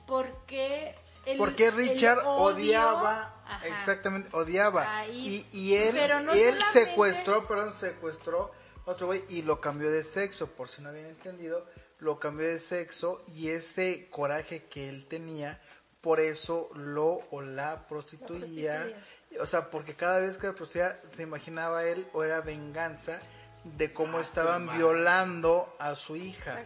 [0.06, 0.96] por qué
[1.26, 3.68] el, Porque Richard el odio- odiaba, Ajá.
[3.68, 4.98] exactamente, odiaba.
[5.00, 5.48] Ahí.
[5.52, 8.52] Y, y él, no él secuestró, perdón, secuestró
[8.86, 11.66] otro güey y lo cambió de sexo, por si no habían entendido,
[12.00, 15.60] lo cambió de sexo y ese coraje que él tenía,
[16.02, 18.78] por eso lo o la prostituía.
[18.80, 19.42] prostituía.
[19.42, 23.20] O sea, porque cada vez que la prostituía se imaginaba él o era venganza
[23.64, 26.64] de cómo estaban violando a su hija.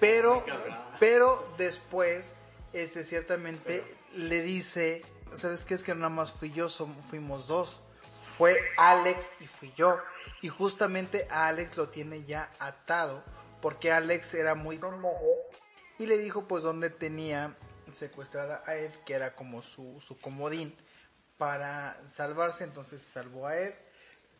[0.00, 0.42] Pero
[0.98, 2.32] Pero, después,
[2.72, 3.84] este, ciertamente
[4.14, 5.74] le dice, ¿sabes qué?
[5.74, 7.80] Es que nada más fui yo, som- fuimos dos.
[8.38, 9.98] Fue Alex y fui yo.
[10.42, 13.22] Y justamente a Alex lo tiene ya atado,
[13.60, 14.80] porque Alex era muy
[15.98, 17.56] y le dijo pues dónde tenía
[17.92, 20.74] secuestrada a Ed, que era como su, su comodín
[21.38, 23.74] para salvarse, entonces salvó a Ed,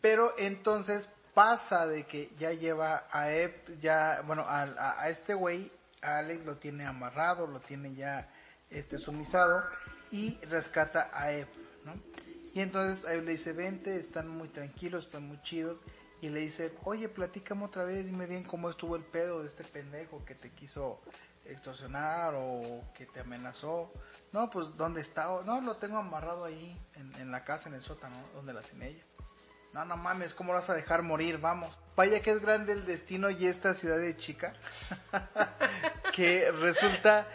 [0.00, 4.62] pero entonces pasa de que ya lleva a Ed, ya, bueno, a,
[5.00, 5.70] a- este güey,
[6.02, 8.28] a Alex lo tiene amarrado, lo tiene ya
[8.70, 9.64] este sumisado
[10.10, 11.46] y rescata a Ed,
[11.84, 11.94] ¿no?
[12.54, 15.78] Y entonces ahí le dice, vente, están muy tranquilos, están muy chidos.
[16.20, 19.64] Y le dice, oye, platícame otra vez, dime bien cómo estuvo el pedo de este
[19.64, 21.00] pendejo que te quiso
[21.46, 23.90] extorsionar o que te amenazó.
[24.32, 25.26] No, pues, ¿dónde está?
[25.44, 28.88] No, lo tengo amarrado ahí, en, en la casa, en el sótano, donde la tiene
[28.88, 29.02] ella.
[29.74, 31.38] No, no mames, ¿cómo lo vas a dejar morir?
[31.38, 31.78] Vamos.
[31.94, 34.54] Vaya que es grande el destino y esta ciudad de chica.
[36.14, 37.26] que resulta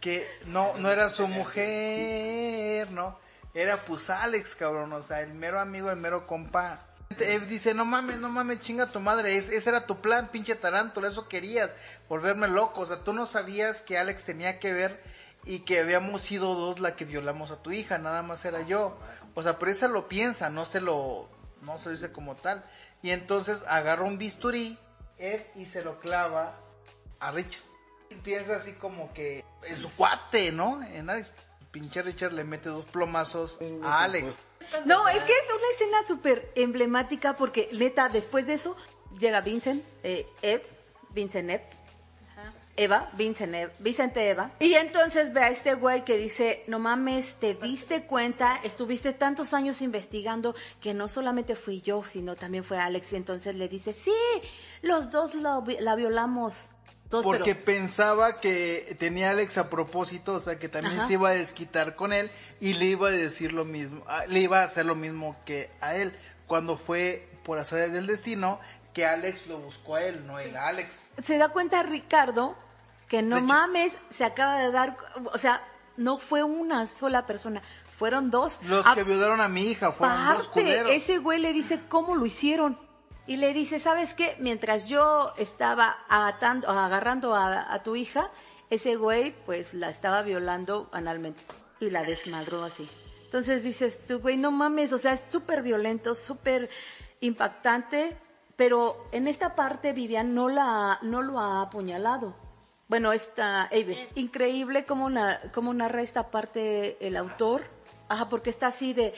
[0.00, 3.18] que no, no era su mujer, ¿no?
[3.54, 6.80] Era pues Alex, cabrón, o sea, el mero amigo, el mero compa.
[7.20, 10.54] Él dice, no mames, no mames, chinga tu madre, es- ese era tu plan, pinche
[10.54, 11.70] tarántula, eso querías,
[12.08, 15.02] volverme loco, o sea, tú no sabías que Alex tenía que ver
[15.44, 18.96] y que habíamos sido dos la que violamos a tu hija, nada más era yo.
[19.34, 21.28] O sea, pero esa lo piensa, no se lo,
[21.62, 22.62] no se lo dice como tal.
[23.02, 24.78] Y entonces agarra un bisturí,
[25.18, 26.54] Eve y se lo clava
[27.18, 27.62] a Richard.
[28.10, 30.82] Y piensa así como que en su cuate, ¿no?
[30.82, 31.32] En Alex.
[31.72, 34.38] Pinche Richard le mete dos plomazos a Alex.
[34.84, 38.76] No, es que es una escena súper emblemática porque, neta, después de eso
[39.18, 40.64] llega Vincent, eh, Eve,
[41.10, 41.64] Vincent Eve,
[42.76, 44.50] Eva, Vincent Eve, Vicente Eva.
[44.60, 49.52] Y entonces ve a este güey que dice, no mames, te diste cuenta, estuviste tantos
[49.52, 53.12] años investigando que no solamente fui yo, sino también fue Alex.
[53.12, 54.12] Y entonces le dice, sí,
[54.82, 56.68] los dos lo vi- la violamos.
[57.20, 61.06] Porque pero- pensaba que tenía a Alex a propósito, o sea, que también Ajá.
[61.08, 62.30] se iba a desquitar con él
[62.60, 65.68] y le iba a decir lo mismo, ah, le iba a hacer lo mismo que
[65.80, 66.16] a él,
[66.46, 68.58] cuando fue por hacer del destino
[68.94, 71.08] que Alex lo buscó a él, no él a Alex.
[71.22, 72.56] se da cuenta Ricardo
[73.08, 74.96] que no mames, se acaba de dar,
[75.32, 75.62] o sea,
[75.98, 77.60] no fue una sola persona,
[77.98, 78.58] fueron dos.
[78.68, 80.90] Los A- que violaron a mi hija fueron dos Aparte, culeros.
[80.92, 82.78] ese güey le dice cómo lo hicieron.
[83.26, 84.36] Y le dice, ¿sabes qué?
[84.40, 88.30] Mientras yo estaba atando, agarrando a, tu hija,
[88.68, 91.42] ese güey pues la estaba violando analmente
[91.78, 92.88] y la desmadró así.
[93.26, 96.68] Entonces dices, tú güey, no mames, o sea, es súper violento, súper
[97.20, 98.16] impactante,
[98.56, 102.34] pero en esta parte Vivian no, la, no lo ha apuñalado.
[102.88, 105.08] Bueno, esta Eve, increíble cómo,
[105.54, 107.62] cómo narra esta parte el autor.
[108.08, 109.14] Ajá, porque está así de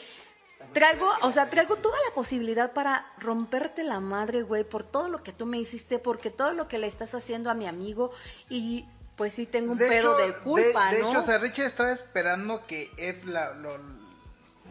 [0.73, 5.23] traigo, o sea, traigo toda la posibilidad para romperte la madre, güey, por todo lo
[5.23, 8.11] que tú me hiciste, porque todo lo que le estás haciendo a mi amigo
[8.49, 8.87] y
[9.17, 11.11] pues sí tengo un pedo de culpa, de ¿no?
[11.11, 13.77] hecho, o sea, Richard estaba esperando que Eve la, lo,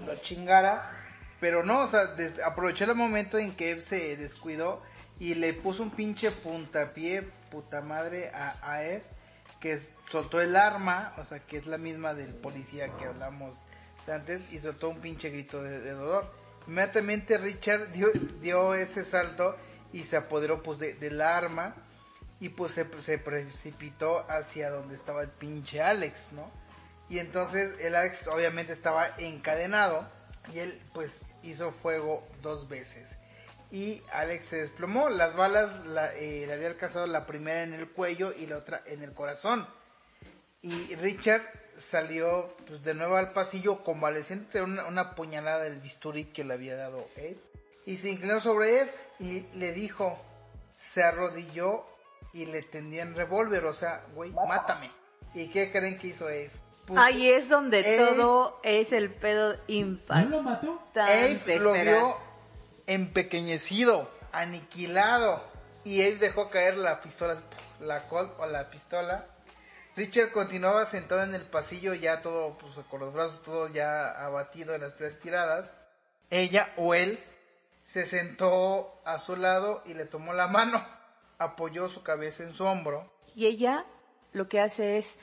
[0.05, 0.91] lo chingara,
[1.39, 4.81] pero no, o sea, des- aprovechó el momento en que Eve se descuidó
[5.19, 7.21] y le puso un pinche puntapié,
[7.51, 9.03] puta madre, a, a Eve,
[9.61, 9.79] que
[10.09, 13.61] soltó el arma, o sea, que es la misma del policía que hablamos de
[14.11, 16.31] antes, y soltó un pinche grito de, dolor.
[16.67, 19.57] Inmediatamente Richard dio, ese salto
[19.91, 21.75] y se apoderó pues de, del arma
[22.39, 26.51] y pues se, precipitó hacia donde estaba el pinche Alex, ¿no?
[27.09, 30.09] Y entonces el Alex obviamente estaba encadenado
[30.53, 33.17] y él pues hizo fuego dos veces.
[33.71, 37.89] Y Alex se desplomó, las balas la, eh, le había alcanzado la primera en el
[37.89, 39.67] cuello y la otra en el corazón.
[40.61, 41.41] Y Richard
[41.77, 46.53] salió pues, de nuevo al pasillo convaleciente de una, una puñalada del bisturí que le
[46.53, 47.37] había dado Ed.
[47.85, 48.87] Y se inclinó sobre Ed
[49.19, 50.17] y le dijo,
[50.77, 51.85] se arrodilló
[52.33, 54.89] y le tendía el revólver, o sea, güey, mátame.
[55.33, 56.49] ¿Y qué creen que hizo Ed?
[56.85, 60.29] Puso- Ahí es donde todo es el pedo ¿No impactante.
[60.29, 60.83] lo mató?
[60.95, 62.17] Eve lo vio
[62.87, 65.43] empequeñecido, aniquilado.
[65.85, 67.35] Y él dejó caer la pistola,
[67.81, 69.25] la Colt o la pistola.
[69.95, 74.73] Richard continuaba sentado en el pasillo, ya todo, pues con los brazos todos ya abatido
[74.73, 75.75] en las pies tiradas.
[76.31, 77.19] Ella o él
[77.83, 80.83] se sentó a su lado y le tomó la mano,
[81.37, 83.11] apoyó su cabeza en su hombro.
[83.35, 83.85] Y ella
[84.31, 85.19] lo que hace es,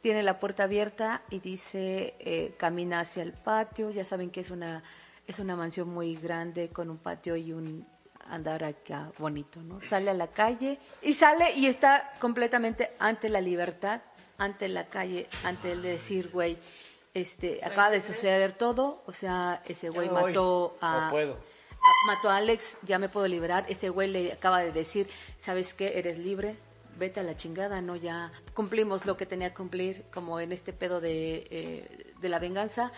[0.00, 3.90] tiene la puerta abierta y dice, eh, camina hacia el patio.
[3.90, 4.82] Ya saben que es una,
[5.28, 7.86] es una mansión muy grande con un patio y un
[8.30, 9.80] andar acá bonito, ¿no?
[9.80, 14.00] Sale a la calle y sale y está completamente ante la libertad,
[14.38, 16.58] ante la calle, ante el decir, güey,
[17.12, 21.04] este, acaba de suceder todo, o sea, ese güey mató a...
[21.06, 21.32] no puedo.
[21.34, 23.64] a- mató a Alex, ya me puedo liberar.
[23.68, 25.98] Ese güey le acaba de decir, ¿sabes qué?
[25.98, 26.56] Eres libre,
[26.98, 27.96] vete a la chingada, ¿no?
[27.96, 32.38] Ya cumplimos lo que tenía que cumplir, como en este pedo de, eh, de la
[32.38, 32.92] venganza.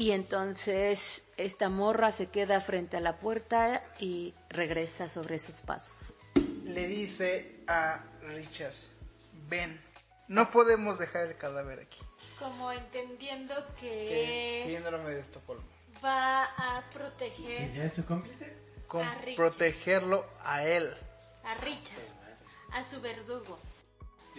[0.00, 6.14] Y entonces esta morra se queda frente a la puerta y regresa sobre sus pasos.
[6.64, 8.72] Le dice a Richard,
[9.50, 9.78] ven,
[10.26, 11.98] no podemos dejar el cadáver aquí.
[12.38, 15.64] Como entendiendo Que que síndrome de Estocolmo.
[16.02, 18.56] va a ¿Que proteger ya es su cómplice?
[18.86, 20.90] Con A protegerlo a él.
[21.44, 22.38] a Richard,
[22.72, 23.58] a su verdugo.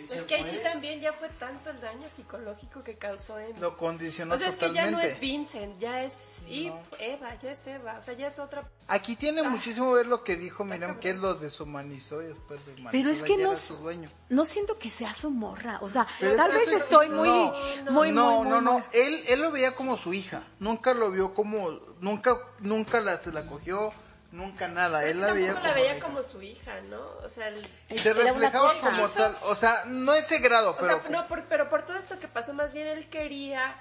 [0.09, 3.53] Es que ahí sí también ya fue tanto el daño psicológico que causó Amy.
[3.59, 4.91] Lo condicionó O sea, es que totalmente.
[4.91, 8.39] ya no es Vincent, ya es Eve, Eva, ya es Eva, o sea, ya es
[8.39, 8.67] otra.
[8.87, 12.89] Aquí tiene muchísimo ver lo que dijo Miriam, que es los deshumanizó y después humanizó.
[12.91, 14.09] Pero es que no, su dueño.
[14.29, 15.79] no siento que sea su morra.
[15.81, 18.85] O sea, Pero tal vez estoy muy, no, muy, no, muy, no, muy- no.
[18.91, 20.43] Él, él lo veía como su hija.
[20.59, 23.93] Nunca lo vio como, nunca, nunca la, se la cogió,
[24.31, 25.05] nunca nada.
[25.05, 27.01] Él la veía como, la veía como su hija, ¿no?
[27.23, 28.89] O sea, el- Se Era una reflejaba cosa.
[28.89, 29.37] como tal.
[29.43, 32.27] O sea, no ese grado, o pero sea, no, por- pero por todo esto que
[32.27, 33.75] pasó, más bien él quería.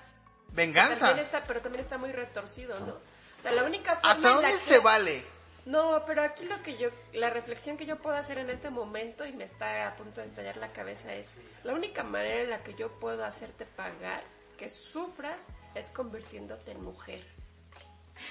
[0.53, 1.07] venganza.
[1.07, 2.95] También está, pero también está muy retorcido, ¿no?
[2.95, 5.25] O sea, la única forma ¿Hasta en la dónde que- se vale?
[5.67, 9.25] No, pero aquí lo que yo, la reflexión que yo puedo hacer en este momento
[9.27, 11.31] y me está a punto de estallar la cabeza es,
[11.63, 14.23] la única manera en la que yo puedo hacerte pagar
[14.59, 15.41] que sufras
[15.75, 17.25] es convirtiéndote en mujer.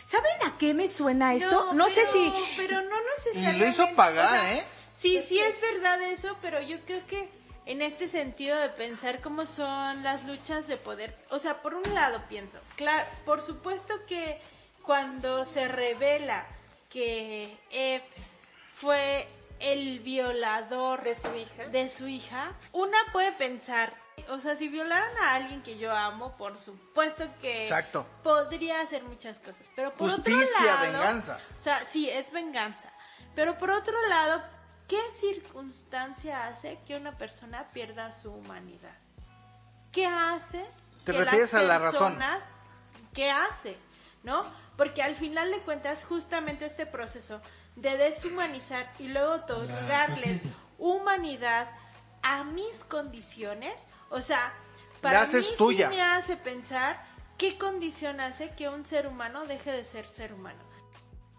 [0.05, 1.73] ¿Saben a qué me suena esto?
[1.73, 2.33] No, sé pero- si...
[2.57, 2.99] Pero no
[3.33, 4.63] Y lo hizo pagar, o sea, ¿eh?
[4.99, 7.29] Sí, sí es verdad eso, pero yo creo que
[7.65, 11.93] en este sentido de pensar cómo son las luchas de poder, o sea, por un
[11.93, 14.41] lado pienso, claro, por supuesto que
[14.81, 16.45] cuando se revela
[16.89, 18.03] que Eve
[18.73, 19.27] fue
[19.59, 21.65] el violador De su hija.
[21.67, 23.93] de su hija, una puede pensar,
[24.29, 28.05] o sea, si violaran a alguien que yo amo, por supuesto que Exacto.
[28.23, 31.39] podría hacer muchas cosas, pero por otro Justicia, lado, venganza.
[31.59, 32.89] o sea, sí, es venganza.
[33.35, 34.41] Pero por otro lado,
[34.87, 38.95] ¿qué circunstancia hace que una persona pierda su humanidad?
[39.91, 40.65] ¿Qué hace?
[41.05, 42.19] Te que refieres las a la razón.
[43.13, 43.77] ¿Qué hace?
[44.23, 44.45] ¿No?
[44.77, 47.41] Porque al final de cuentas, justamente este proceso
[47.75, 50.41] de deshumanizar y luego otorgarles
[50.77, 51.69] humanidad
[52.21, 53.73] a mis condiciones,
[54.09, 54.53] o sea,
[54.95, 55.89] La para haces mí sí tuya.
[55.89, 57.03] me hace pensar
[57.37, 60.59] qué condición hace que un ser humano deje de ser ser humano.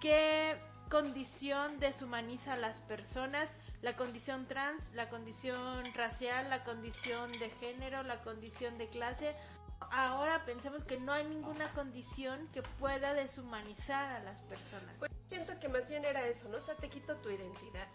[0.00, 0.56] ¿Qué
[0.90, 3.50] condición deshumaniza a las personas?
[3.82, 9.34] La condición trans, la condición racial, la condición de género, la condición de clase.
[9.92, 14.94] Ahora pensemos que no hay ninguna condición que pueda deshumanizar a las personas.
[14.98, 16.58] Pues siento que más bien era eso, ¿no?
[16.58, 17.88] O sea, te quito tu identidad.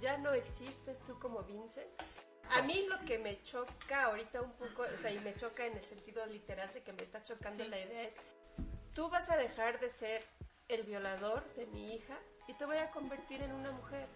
[0.00, 1.88] Ya no existes tú como Vincent.
[2.54, 5.76] A mí lo que me choca ahorita un poco, o sea, y me choca en
[5.76, 8.14] el sentido literal de que me está chocando la idea es,
[8.94, 10.22] tú vas a dejar de ser
[10.68, 12.16] el violador de mi hija
[12.46, 14.06] y te voy a convertir en una mujer.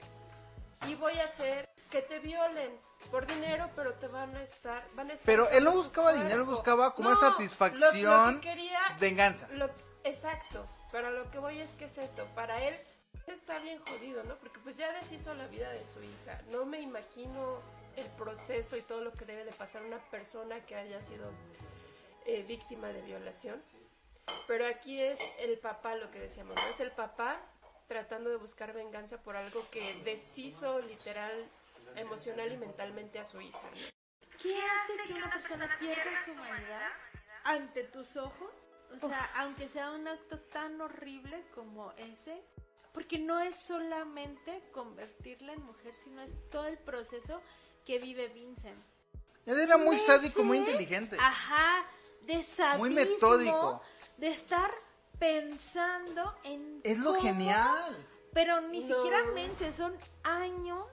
[0.87, 2.71] Y voy a hacer que te violen
[3.11, 4.85] por dinero, pero te van a estar...
[4.95, 8.49] Van a estar Pero él no buscaba dinero, buscaba como No, satisfacción, lo- lo que
[8.49, 9.49] quería venganza.
[9.53, 9.71] lo-
[10.05, 12.79] exacto, pero lo que voy es que es esto, para él
[13.27, 14.37] está bien jodido, ¿no?
[14.37, 16.41] Porque pues ya deshizo la vida de su hija.
[16.53, 17.61] No me imagino
[17.97, 21.31] el proceso y todo lo que debe de pasar una persona que haya sido
[22.25, 23.63] eh, víctima de violación.
[24.47, 26.69] Pero aquí es el papá lo que decíamos, ¿no?
[26.69, 27.41] Es el papá
[27.87, 31.49] tratando de buscar venganza por algo que deshizo literal,
[31.95, 33.71] emocional y mentalmente a su hija.
[34.43, 36.91] ¿Qué hace que una persona pierda su humanidad
[37.45, 38.51] ante tus ojos?
[39.03, 42.43] O sea, aunque sea un acto tan horrible como ese,
[42.93, 47.43] porque no es solamente convertirla en mujer, sino es todo el proceso
[47.87, 48.77] que vive Vincent.
[49.47, 51.17] Él era muy sádico, muy inteligente.
[51.21, 51.85] Ajá,
[52.23, 53.81] de sadismo, Muy metódico.
[54.19, 54.71] De estar
[55.19, 57.97] pensando en Es lo cómo- genial.
[58.33, 58.97] Pero ni No.
[58.97, 60.85] siquiera meses, son años.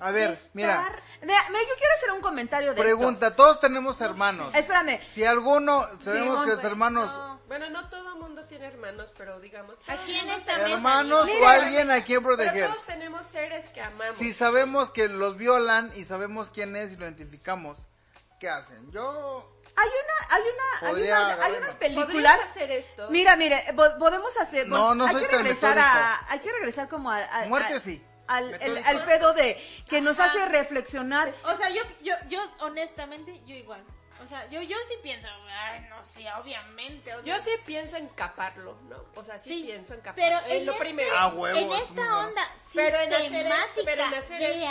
[0.00, 3.60] A ver, de mira, estar- Mira, mira, yo quiero hacer un comentario de pregunta, todos
[3.60, 4.52] tenemos hermanos.
[4.54, 4.98] Espérame.
[5.14, 7.29] Si alguno, sabemos que los hermanos, No.
[7.50, 9.76] Bueno, no todo mundo tiene hermanos, pero digamos...
[9.80, 12.68] todo Aquí en mundo esta tenemos- hermanos Mira, o alguien a quien Pero proteger.
[12.68, 14.14] todos tenemos seres que amamos.
[14.14, 17.76] Si sabemos que los violan y sabemos quién es y lo identificamos,
[18.38, 18.88] ¿qué hacen?
[18.92, 22.40] Yo Hay una, hay una, hay, Podría una- hay unas ¿Podrías películas.
[22.44, 23.10] hacer esto?
[23.10, 24.68] Mira, mire, po- podemos hacer.
[24.68, 27.74] No, no hay soy que tan regresar a, hay que regresar como al, al- Muerte
[27.74, 28.00] al- sí.
[28.28, 31.32] al, el- al pedo de que nos hace reflexionar.
[31.42, 33.82] O sea, yo, yo, yo, honestamente, yo igual.
[34.22, 37.14] O sea, yo, yo sí pienso, ay, no sé, obviamente.
[37.14, 39.04] o sea, Yo sí pienso en caparlo, ¿no?
[39.16, 40.22] O sea, sí, Sí, pienso en caparlo.
[40.40, 41.10] pero en en lo este- primero.
[41.16, 42.18] Ah, huevo, en es esta bueno.
[42.28, 42.42] onda
[42.74, 44.68] Pero en hacer sistemática esto, pero en hacer de esto.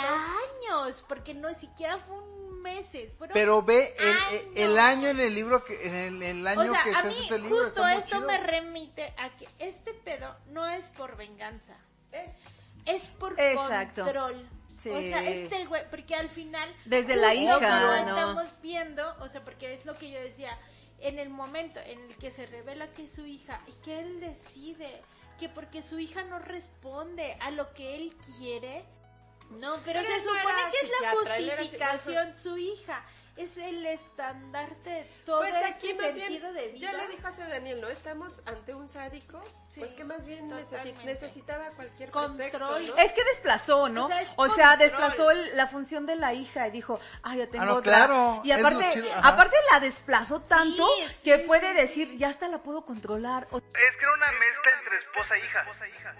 [0.78, 4.42] años, porque no siquiera fue un meses, fueron Pero ve el, años.
[4.54, 7.08] el año en el libro que en el, el año o sea, que a se
[7.08, 8.20] mí este libro justo esto chido.
[8.26, 11.74] me remite a que este pedo no es por venganza,
[12.12, 12.60] Es...
[12.84, 14.02] es por Exacto.
[14.04, 14.46] control.
[14.80, 14.88] Sí.
[14.88, 17.94] O sea, este güey, porque al final Desde la hija, ¿no?
[17.94, 20.58] estamos viendo, o sea, porque es lo que yo decía,
[21.00, 24.20] en el momento en el que se revela que es su hija y que él
[24.20, 25.02] decide
[25.38, 28.84] que porque su hija no responde a lo que él quiere,
[29.50, 33.04] no, pero, Pero se no supone que es la justificación, su hija
[33.42, 36.92] es el estandarte de todo Pues aquí este más sentido bien, de vida.
[36.92, 37.88] ya le dijo hace Daniel, ¿no?
[37.88, 40.48] Estamos ante un sádico, Sí, pues que más bien
[41.04, 42.36] necesitaba cualquier Control.
[42.36, 42.96] pretexto, ¿no?
[42.96, 44.06] Es que desplazó, ¿no?
[44.06, 47.46] O sea, O sea, desplazó el- la función de la hija y dijo, ah, ya
[47.48, 47.92] tengo no, otra.
[48.06, 52.28] claro, Y aparte, chido, aparte la desplazó tanto sí, que sí, puede sí, decir, ya
[52.28, 53.46] hasta la puedo controlar.
[53.50, 55.66] O- Es que era una mezcla entre esposa e hija.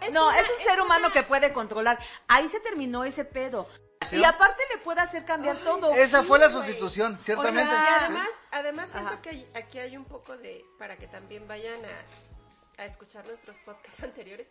[0.01, 1.99] Es no, una- es un ser humano una- que puede controlar.
[2.29, 3.69] Ahí se terminó ese pedo.
[4.13, 5.93] Y aparte le puede hacer cambiar todo.
[5.95, 7.69] Esa fue la sustitución, ciertamente.
[7.69, 11.07] O sea, Y además, además siento que hay- aquí hay un poco de, para que
[11.07, 14.49] también vayan a, a escuchar nuestros podcasts anteriores,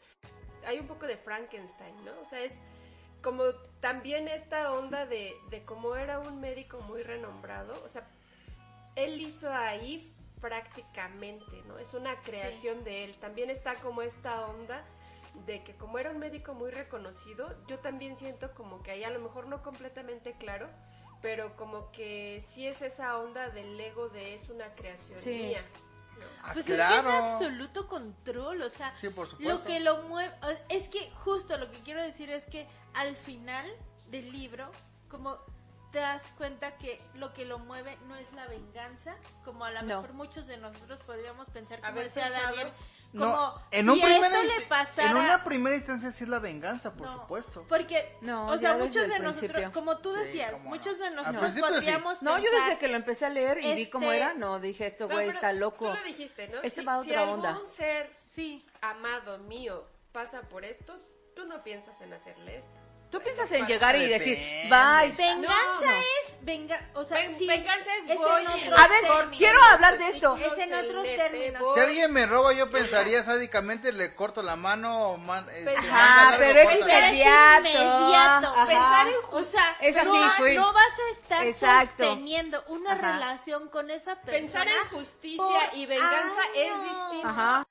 [0.66, 2.12] hay un poco de Frankenstein, ¿no?
[2.22, 2.60] O sea, es
[3.24, 3.44] como
[3.82, 8.08] también esta onda de, de cómo era un médico muy renombrado, o sea,
[8.96, 11.80] él hizo ahí prácticamente, ¿no?
[11.80, 13.18] Es una creación de él.
[13.18, 14.84] También está como esta onda
[15.46, 19.10] de que como era un médico muy reconocido, yo también siento como que ahí a
[19.10, 20.70] lo mejor no completamente claro,
[21.22, 25.30] pero como que sí es esa onda del ego de es una creación Sí.
[25.50, 25.64] mía.
[26.18, 26.26] ¿no?
[26.44, 26.96] Ah, Pues claro.
[27.10, 29.54] es que es absoluto control, o sea, Sí, por supuesto.
[29.54, 30.34] lo que lo mueve,
[30.68, 33.70] es que justo lo que quiero decir es que al final
[34.08, 34.70] del libro,
[35.10, 35.38] como
[35.92, 39.16] te das cuenta que lo que lo mueve no es la venganza,
[39.46, 40.02] como a lo No.
[40.02, 42.48] mejor muchos de nosotros podríamos pensar, como Haber decía pensado.
[42.56, 42.74] Daniel,
[43.12, 45.10] como No, en, si un primer esto inst- le pasara...
[45.12, 47.66] en una primera instancia sí es la venganza, por No, supuesto.
[47.68, 49.72] Porque, No, o sea, muchos de nosotros, principio.
[49.72, 51.74] como tú Sí, decías, muchos de nosotros principio sí.
[51.76, 54.60] podríamos No, yo desde que lo empecé a leer y vi cómo este- era, no,
[54.60, 55.88] dije, este No, güey está loco.
[55.88, 56.58] Tú lo dijiste, ¿no?
[56.62, 57.60] Este si, va a si otra algún onda.
[57.66, 61.00] ser sí, amado mío pasa por esto,
[61.36, 62.80] tú no piensas en hacerle esto.
[63.10, 64.38] Tú piensas en llegar y decir,
[64.70, 65.12] bye.
[65.18, 65.92] venganza No.
[66.00, 69.38] es venga, o sea, Ven- sí, venganza es en voy A ver, términos.
[69.38, 70.36] quiero hablar de esto.
[70.38, 71.64] Es en otros términos.
[71.74, 76.60] Si alguien me roba, yo pensaría sádicamente, le corto la mano, man, este, Ajá, pero
[76.60, 76.68] es.
[76.68, 77.60] Pero es inmediato.
[77.70, 78.48] inmediato.
[78.48, 78.66] Ajá.
[78.68, 80.54] Pensar en o sea, Es así, no, fue.
[80.56, 82.04] no vas a estar Exacto.
[82.04, 83.12] sosteniendo una Ajá.
[83.14, 84.40] relación con esa persona.
[84.40, 86.84] Pensar en justicia por y venganza es años.
[86.90, 87.28] distinto.
[87.28, 87.66] Ajá.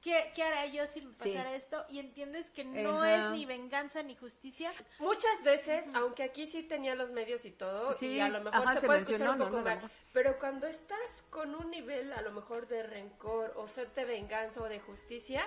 [0.00, 1.30] ¿Qué, qué hará yo si me Sí.
[1.32, 1.84] pasara esto?
[1.88, 3.14] Y entiendes que no Ajá.
[3.26, 4.72] es ni venganza ni justicia.
[5.00, 8.62] Muchas veces, aunque aquí sí tenía los medios y todo, Sí, y a lo mejor
[8.62, 9.90] ajá, se, se puede mencionó, escuchar un no, poco no, mal, no.
[10.12, 14.62] pero cuando estás con un nivel a lo mejor de rencor o sed de venganza
[14.62, 15.44] o de justicia,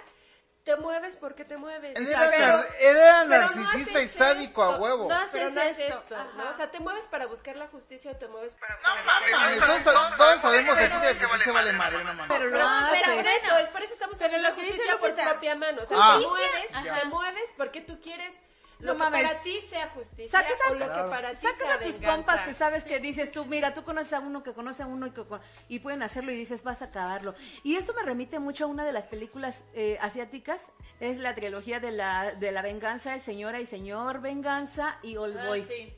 [0.63, 1.95] te mueves porque te mueves.
[1.95, 4.81] Él era, pero- nar- él era pero no narcisista y sádico a esto.
[4.83, 5.09] huevo.
[5.09, 6.31] No pero haces no es esto, esto.
[6.35, 6.49] ¿no?
[6.49, 8.77] O sea, te mueves para buscar la justicia o te mueves para...
[8.79, 12.27] Mames, todos, todos sabemos aquí que aquí se vale madre, no mames.
[12.27, 12.57] Pero lo
[12.91, 15.81] Pero, por eso, por eso estamos Pero hablando de dice justicia por propia mano.
[15.81, 16.17] O sea, Ah.
[16.19, 16.99] te mueves, Ajá.
[16.99, 18.39] te mueves porque tú quieres
[18.81, 19.23] No que mames.
[19.27, 21.99] para ti sea justicia Sacas a- o lo que para ti Sacas sea a tus
[21.99, 22.15] venganza.
[22.15, 25.07] compas que sabes que dices tú, mira, tú conoces a uno que conoce a uno
[25.07, 25.23] y, que,
[25.69, 27.35] y pueden hacerlo y dices, vas a acabarlo.
[27.63, 30.59] Y esto me remite mucho a una de las películas eh, asiáticas,
[30.99, 35.37] es la trilogía de la, de la venganza de señora y señor, venganza y Old
[35.37, 35.63] Ah, Boy.
[35.63, 35.93] sí.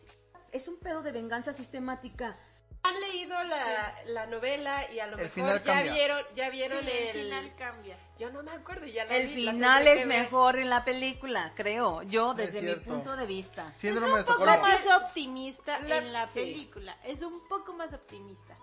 [0.51, 2.37] Es un pedo de venganza sistemática.
[2.85, 6.79] Han leído la, la novela y a lo El mejor ya vieron, ya Sí, vieron
[6.79, 7.11] el el...
[7.23, 7.97] final cambia.
[8.17, 12.03] Yo no me acuerdo, ya la El vi, final es mejor en la película, creo,
[12.03, 13.73] yo desde mi punto de vista.
[13.73, 16.39] Síndrome es de un poco más optimista La- en la sí.
[16.39, 16.97] película.
[17.05, 18.55] Es un poco más optimista.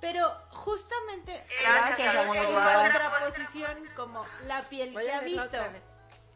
[0.00, 5.42] Pero justamente Gracias, en contraposición como la piel que habito,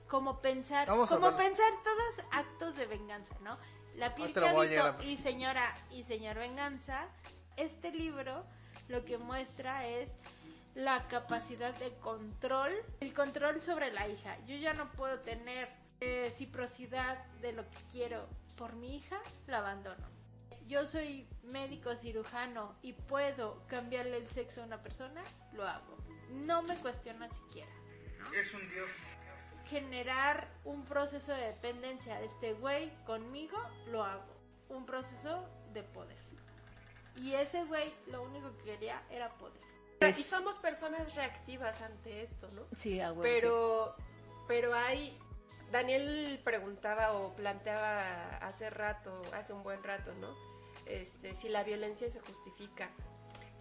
[0.07, 3.59] como pensar, como pensar todos actos de venganza, ¿no?
[3.97, 7.09] La piel que habito y señora y señor venganza,
[7.57, 8.45] este libro
[8.89, 10.09] lo que muestra es
[10.75, 14.37] la capacidad de control, el control sobre la hija.
[14.47, 15.69] Yo ya no puedo tener
[16.01, 20.09] eh, reciprocidad de lo que quiero por mi hija, la abandono.
[20.67, 25.23] Yo soy médico cirujano y puedo cambiarle el sexo a una persona,
[25.53, 25.97] lo hago.
[26.31, 27.73] No me cuestiona siquiera
[28.41, 28.89] Es un dios.
[29.71, 33.57] Generar un proceso de dependencia de este güey conmigo,
[33.87, 34.35] lo hago.
[34.69, 36.19] Un proceso de poder.
[37.17, 39.61] Y ese güey lo único que quería era poder.
[40.19, 42.63] Y somos personas reactivas ante esto, ¿no?
[42.77, 43.97] Sí, a huevo, Pero,
[44.49, 45.17] pero hay...
[45.71, 50.35] Daniel preguntaba o planteaba hace rato, hace un buen rato, ¿no?
[50.87, 52.91] Este, si la violencia se justifica.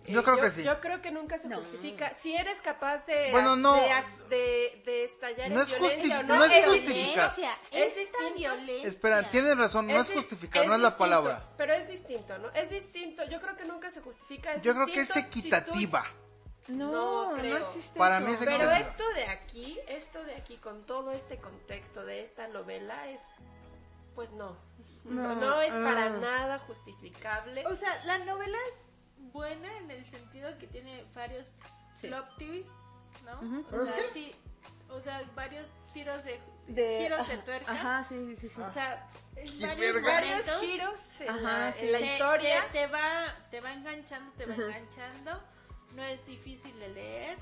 [0.05, 0.63] Eh, Yo creo que sí.
[0.63, 1.57] Yo creo que nunca se No.
[1.57, 2.13] justifica.
[2.15, 3.75] Si eres capaz de, Bueno, no.
[3.75, 3.89] de,
[4.29, 7.33] de- de estallar No en es violencia o no, no es es justificar.
[7.71, 8.87] Es, Es violencia.
[8.87, 11.49] Espera, tienes razón, no es dis- justificar, no es la palabra.
[11.57, 12.49] Pero es distinto, ¿no?
[12.51, 13.23] Es distinto.
[13.25, 14.53] Yo creo que nunca se justifica.
[14.53, 16.05] es Yo creo que es distinto si tú- equitativa.
[16.69, 17.57] No, No no, creo.
[17.67, 18.25] existe Para eso.
[18.27, 22.47] mí es Pero esto de aquí, esto de aquí, con todo este contexto de esta
[22.47, 23.21] novela, es.
[24.15, 24.55] Pues no.
[25.03, 27.65] No, No, no es para nada justificable.
[27.67, 28.75] O sea, la novela es
[29.31, 31.47] buena en el sentido que tiene varios
[31.95, 32.07] Sí.
[32.07, 32.71] plot twists,
[33.25, 33.61] ¿no?
[33.77, 34.33] O sea, sí,
[34.89, 37.71] o sea, varios tiros de, de giros de tuerca.
[37.71, 38.61] Ajá, sí, sí, sí.
[38.61, 39.07] O sea,
[39.59, 40.01] varios.
[40.03, 41.85] Varios giros en, Ajá, la, sí.
[41.85, 42.65] en la te- historia.
[42.67, 45.43] Te, te va, te va enganchando, te va enganchando.
[45.95, 47.37] No es difícil de leer.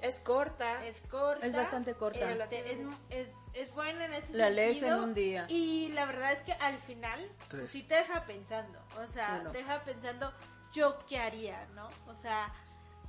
[0.00, 0.86] Es corta.
[0.86, 1.46] Es corta.
[1.46, 2.30] Es bastante corta.
[2.30, 2.78] este, es,
[3.10, 4.98] es, es buena en ese La lees sentido.
[4.98, 5.46] en un día.
[5.48, 7.60] Y la verdad es que al final, Tres.
[7.62, 8.78] pues, sí te deja pensando.
[9.02, 10.32] O sea, te deja pensando
[10.76, 11.88] yo qué haría, ¿no?
[12.06, 12.52] O sea,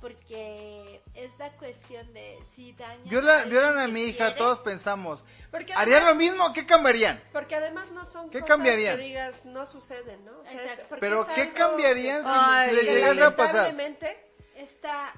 [0.00, 3.02] porque esta cuestión de si daña.
[3.04, 5.24] Viola- alguien Violan a mi hija, quieres, todos pensamos.
[5.50, 6.52] Porque ¿Harían además, lo mismo?
[6.52, 7.20] ¿Qué cambiarían?
[7.32, 8.96] porque además no son ¿Qué cosas cambiarían?
[8.96, 10.38] que digas no suceden, ¿no?
[10.40, 13.54] O sea, es- Pero es ¿qué cambiarían si, Ay, si le llegase a pasar?
[13.54, 14.24] lamentablemente,
[14.56, 15.12] Está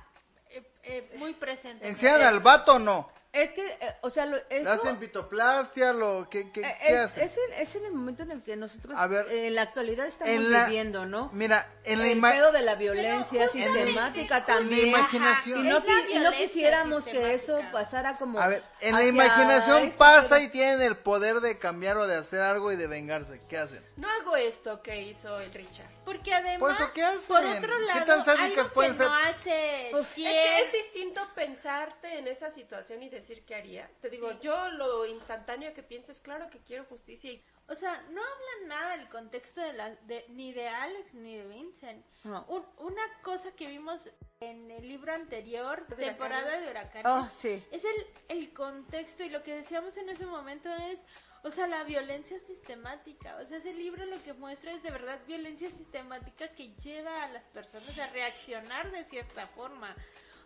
[0.51, 1.89] eh, eh, muy presente.
[1.89, 3.11] ¿Encierran al vato o no?
[3.33, 4.71] Es que, eh, o sea, lo, ¿Le eso...
[4.73, 5.93] hacen pitoplastia?
[5.93, 7.23] Lo, ¿Qué, qué, eh, qué es, hacen?
[7.25, 9.63] es en, es en el momento en el que nosotros A ver, eh, en la
[9.63, 11.31] actualidad estamos en la- viviendo, ¿no?
[11.33, 14.89] Mira, en la el ima- pedo de la violencia sistemática en la también.
[14.89, 15.65] imaginación.
[15.65, 18.41] Y no, la y no quisiéramos que eso pasara como...
[18.41, 22.41] A ver, en la imaginación pasa y tienen el poder de cambiar o de hacer
[22.41, 23.41] algo y de vengarse.
[23.49, 23.85] ¿Qué hacen?
[23.97, 25.87] no hago esto que hizo el Richard.
[26.05, 27.21] Porque además, Por eso, ¿qué hacen?
[27.29, 29.07] por otro ¿Qué lado, tan sádicas algo pueden que ser?
[29.07, 33.91] no hace Es que es distinto pensarte en esa situación y decir qué haría.
[34.01, 38.01] Te digo, yo lo instantáneo que pienso es claro que quiero justicia y O sea,
[38.11, 42.05] no hablan nada del contexto de la, de, ni de Alex ni de Vincent.
[42.25, 42.45] No.
[42.49, 44.11] Un- una cosa que vimos
[44.41, 46.65] en el libro anterior, De temporada huracanes.
[46.65, 47.65] de huracanes, Oh, sí.
[47.71, 50.99] es el, el contexto y lo que decíamos en ese momento es,
[51.45, 53.37] o sea, la violencia sistemática.
[53.37, 57.29] O sea, ese libro lo que muestra es de verdad violencia sistemática que lleva a
[57.29, 59.95] las personas a reaccionar de cierta forma.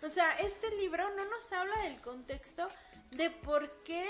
[0.04, 2.68] O sea, este libro no nos habla del contexto
[3.10, 4.06] de por qué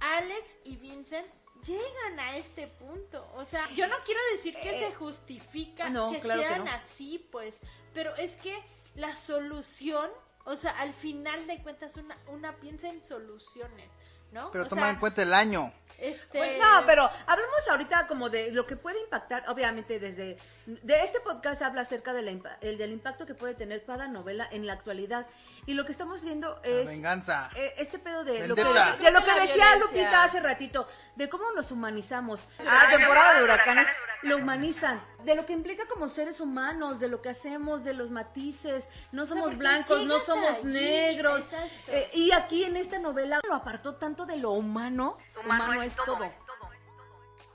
[0.00, 1.26] Alex y Vincent
[1.64, 3.26] llegan a este punto.
[3.36, 6.64] O sea, yo no quiero decir que se justifica Eh, no, que claro que sean
[6.64, 6.70] no.
[6.72, 7.58] así, pues,
[7.94, 8.54] pero es que
[8.96, 10.10] la solución,
[10.44, 13.88] o sea, al final de cuentas una, una piensa en soluciones,
[14.30, 14.50] ¿no?
[14.52, 15.72] Pero O toma sea, en cuenta el año.
[15.98, 21.02] Este, Pues no, pero hablamos ahorita como de lo que puede impactar, obviamente desde de
[21.02, 24.66] este podcast habla acerca de la el del impacto que puede tener cada novela en
[24.66, 25.26] la actualidad
[25.66, 27.50] y lo que estamos viendo La es venganza.
[27.54, 29.76] eh, este pedo de lo que, de lo que decía.
[29.76, 32.48] Lupita hace ratito, de cómo nos humanizamos.
[32.66, 33.86] Ah, temporada de huracanes,
[34.22, 38.10] lo humanizan, de lo que implica como seres humanos, de lo que hacemos, de los
[38.10, 41.44] matices, no somos blancos, no somos allí, negros.
[41.88, 46.30] Eh, y aquí en esta novela lo apartó tanto de lo humano, humano, es todo.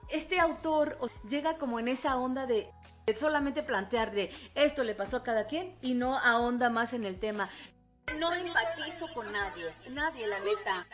[0.09, 0.97] Este autor
[1.27, 2.71] llega como en esa onda de,
[3.17, 7.19] solamente plantear de esto le pasó a cada quien y no ahonda más en el
[7.19, 7.49] tema.
[8.17, 10.87] No empatizo con nadie, nadie la neta.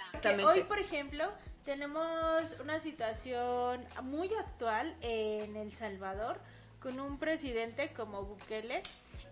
[0.45, 1.31] hoy, por ejemplo,
[1.63, 6.39] tenemos una situación muy actual en El Salvador
[6.81, 8.83] con un presidente como Bukele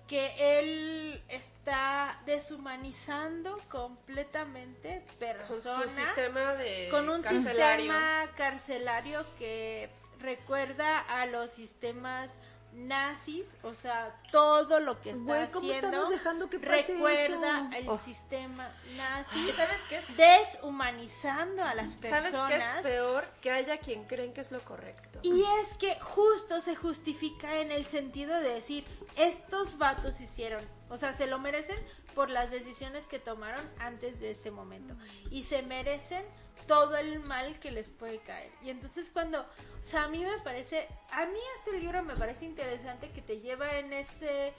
[0.08, 7.86] que él está deshumanizando completamente con personas su sistema de con un carcelario.
[7.86, 9.90] sistema carcelario que
[10.20, 12.38] recuerda a los sistemas
[12.76, 17.60] nazis, o sea, todo lo que está Güey, ¿cómo haciendo estamos dejando que pase recuerda
[17.70, 17.78] eso?
[17.78, 18.00] el Oh.
[18.00, 20.18] sistema nazi, ¿Y sabes qué es?
[20.18, 22.50] deshumanizando a las ¿Sabes personas.
[22.50, 23.28] qué es peor?
[23.42, 25.20] Que haya quien creen que es lo correcto.
[25.22, 28.86] Y es que justo se justifica en el sentido de decir,
[29.16, 31.78] estos vatos hicieron, o sea, se lo merecen
[32.16, 34.96] por las decisiones que tomaron antes de este momento.
[35.32, 36.24] Y se merecen
[36.68, 38.52] todo el mal que les puede caer.
[38.64, 42.46] Y entonces cuando, o sea, a mí me parece, a mí este libro me parece
[42.46, 44.54] interesante que te lleva en este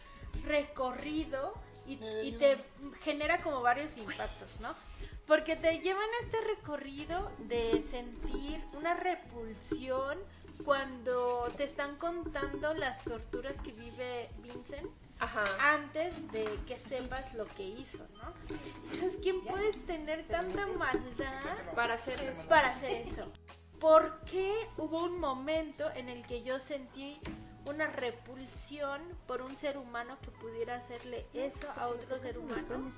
[0.44, 1.54] recorrido
[1.86, 2.58] y, y te
[3.00, 4.74] genera como varios impactos, ¿no?
[5.26, 10.18] Porque te lleva en este recorrido de sentir una repulsión
[10.64, 14.90] cuando te están contando las torturas que vive Vincent
[15.24, 15.44] Ajá.
[15.74, 18.32] antes de que sepas lo que hizo, ¿no?
[18.92, 22.48] Entonces, ¿quién puede tener tanta maldad Para hacer eso.
[22.48, 23.30] para hacer eso?
[23.80, 27.18] ¿Por qué hubo un momento en el que yo sentí
[27.66, 32.90] una repulsión por un ser humano que pudiera hacerle eso a otro ser humano?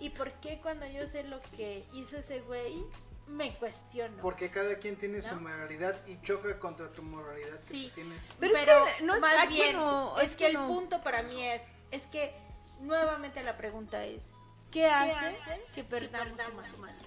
[0.00, 2.84] ¿Y por qué cuando yo sé lo que hizo ese güey,
[3.28, 4.20] me cuestiono?
[4.22, 7.92] Porque cada quien tiene su moralidad y choca contra tu moralidad que Sí.
[7.94, 8.32] tienes.
[8.40, 10.56] Pero Pero, es que no es- más aquí bien, no, es es que, que el
[10.58, 12.34] punto para mí es, es que
[12.80, 14.24] nuevamente la pregunta es,
[14.70, 15.36] ¿qué hace
[15.74, 17.04] que perdamos humanidad?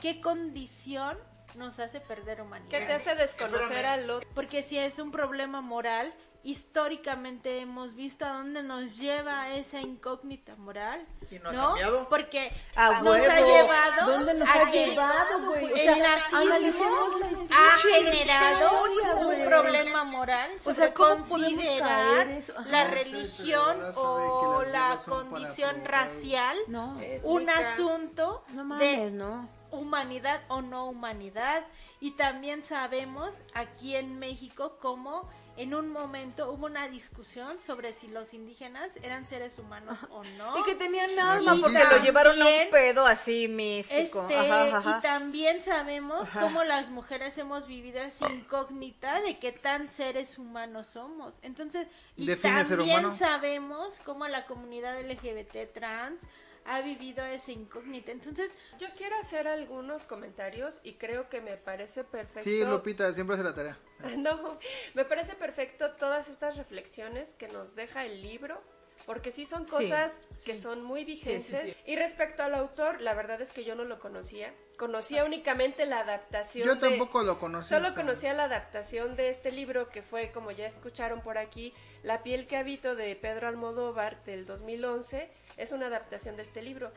[0.00, 1.18] ¿Qué condición
[1.56, 2.70] nos hace perder humanidad?
[2.70, 4.28] ¿Qué te hace desconocer al otro?
[4.34, 6.12] Porque si es un problema moral,
[6.44, 11.04] históricamente hemos visto a dónde nos lleva esa incógnita moral.
[11.30, 12.08] Y no ha cambiado.
[12.08, 15.72] Porque A nos ha llevado ¿Dónde nos ha llevado, güey?
[15.72, 21.24] O el sea, nazismo analicemos la ha generado historia, un problema moral O sea, ¿cómo
[21.24, 22.52] podemos considerar caer eso?
[22.58, 22.68] Ajá.
[22.68, 29.48] la Usted, religión o la condición racial No, un asunto no mames, de no.
[29.70, 31.64] humanidad o no humanidad
[32.00, 38.08] y también sabemos aquí en México cómo en un momento hubo una discusión sobre si
[38.08, 40.58] los indígenas eran seres humanos o no.
[40.58, 44.22] Y que tenían alma Y porque lo llevaron a un también, pedo así místico.
[44.22, 44.98] Este, Ajá, ajá.
[44.98, 46.40] y también sabemos Ajá.
[46.40, 51.34] cómo las mujeres hemos vivido esa incógnita de qué tan seres humanos somos.
[51.42, 51.86] Entonces,
[52.16, 56.20] y también sabemos cómo la comunidad LGBT trans
[56.66, 58.10] ha vivido esa incógnita.
[58.12, 62.48] Entonces, Yo quiero hacer algunos comentarios y creo que me parece perfecto.
[62.48, 63.78] Sí, Lupita, siempre hace la tarea.
[64.18, 64.58] No,
[64.94, 68.60] me parece perfecto todas estas reflexiones que nos deja el libro,
[69.06, 71.76] porque sí son cosas que son muy vigentes.
[71.86, 74.54] Y respecto al autor, la verdad es que yo no lo conocía.
[74.78, 76.66] Conocía únicamente la adaptación.
[76.66, 77.68] Yo de- tampoco lo conocí.
[77.68, 81.72] Solo conocía la adaptación de este libro que fue, como ya escucharon por aquí,
[82.02, 85.30] La piel que habito de Pedro Almodóvar del 2011.
[85.56, 86.92] Es una adaptación de este libro.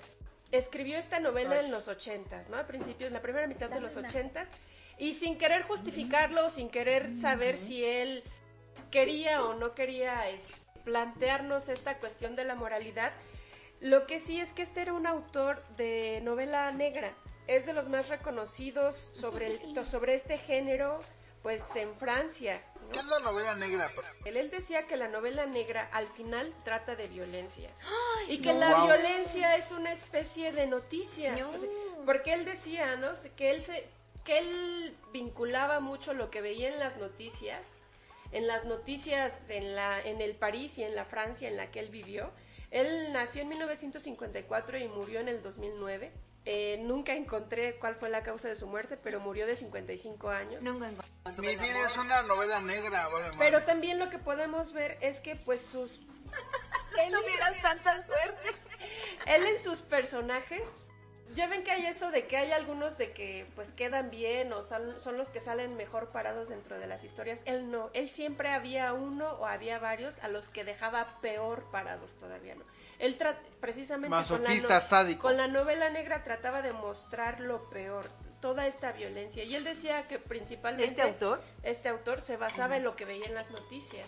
[0.51, 2.57] Escribió esta novela en los ochentas, ¿no?
[2.57, 4.49] A principios, en la primera mitad de los ochentas.
[4.97, 8.23] Y sin querer justificarlo, sin querer saber si él
[8.91, 10.47] quería o no quería es,
[10.85, 13.11] plantearnos esta cuestión de la moralidad,
[13.79, 17.13] Lo que sí es que este era un autor de novela negra.
[17.45, 20.99] Es de los más reconocidos sobre, el- sobre este género,
[21.43, 22.59] pues en Francia.
[22.87, 22.93] ¿No?
[22.93, 23.91] ¿Qué es la novela negra?
[24.25, 27.69] Él, él decía que la novela negra al final trata de violencia.
[28.27, 28.59] y que no.
[28.59, 28.85] la Wow.
[28.87, 31.35] violencia es una especie de noticia.
[31.35, 31.49] No.
[31.49, 31.69] O sea,
[32.05, 33.09] porque él decía, ¿no?
[33.35, 33.87] Que él, se,
[34.25, 37.61] que él vinculaba mucho lo que veía en las noticias,
[38.31, 41.79] en las noticias en, la, en el París y en la Francia en la que
[41.79, 42.31] él vivió.
[42.71, 46.11] Él nació en 1954 y murió en el 2009.
[46.49, 50.63] Eh, nunca encontré cuál fue la causa de su muerte, pero murió de 55 años.
[50.63, 53.37] Nunca encontré Mi el vida es una novela negra, vale, madre.
[53.37, 55.97] Pero también lo que podemos ver es que pues sus...
[57.03, 58.47] él, No tuvieras tanta suerte.
[59.27, 60.85] él en sus personajes,
[61.35, 64.63] ya ven que hay eso de que hay algunos de que pues quedan bien o
[64.63, 67.41] son, son los que salen mejor parados dentro de las historias.
[67.43, 72.13] Él no, él siempre había uno o había varios a los que dejaba peor parados
[72.13, 72.63] todavía, ¿no?
[72.99, 75.21] Él tra- precisamente con la, sádico.
[75.21, 78.09] con la novela negra trataba de mostrar lo peor,
[78.41, 79.43] toda esta violencia.
[79.43, 80.85] Y él decía que principalmente...
[80.85, 81.41] ¿Este autor?
[81.63, 84.07] Este autor se basaba en lo que veía en las noticias.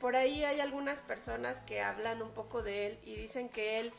[0.00, 3.92] Por ahí hay algunas personas que hablan un poco de él y dicen que él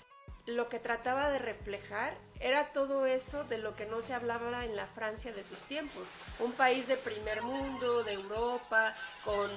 [0.55, 4.75] lo que trataba de reflejar era todo eso de lo que no se hablaba en
[4.75, 6.07] la Francia de sus tiempos.
[6.39, 8.95] Un país de primer mundo, de Europa,
[9.25, 9.49] con,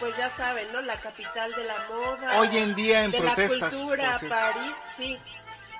[0.00, 0.80] pues ya saben, ¿no?
[0.80, 2.40] La capital de la moda.
[2.40, 4.36] Hoy en día en de protestas, la cultura, cierto.
[4.36, 5.18] París, sí.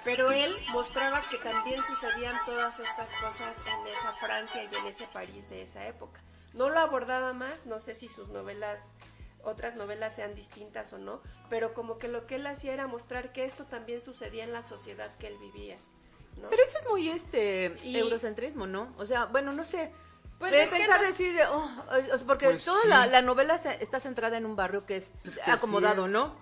[0.05, 5.07] Pero él mostraba que también sucedían todas estas cosas en esa Francia y en ese
[5.09, 6.21] París de esa época.
[6.53, 8.93] No lo abordaba más, no sé si sus novelas,
[9.47, 13.33] otras novelas sean distintas o no, pero como que lo que él hacía era mostrar
[13.33, 15.77] que esto también sucedía en la sociedad que él vivía.
[16.41, 16.49] ¿no?
[16.51, 18.93] Pero eso es muy este Y- eurocentrismo, ¿no?
[18.99, 19.91] O sea, bueno, no sé.
[20.39, 21.71] Pues de es que pensar nos- decir, de, oh,
[22.27, 22.89] porque Pues toda sí.
[22.89, 25.11] la, la novela se- está centrada en un barrio que es
[25.45, 26.13] que acomodado, sí.
[26.13, 26.37] ¿no?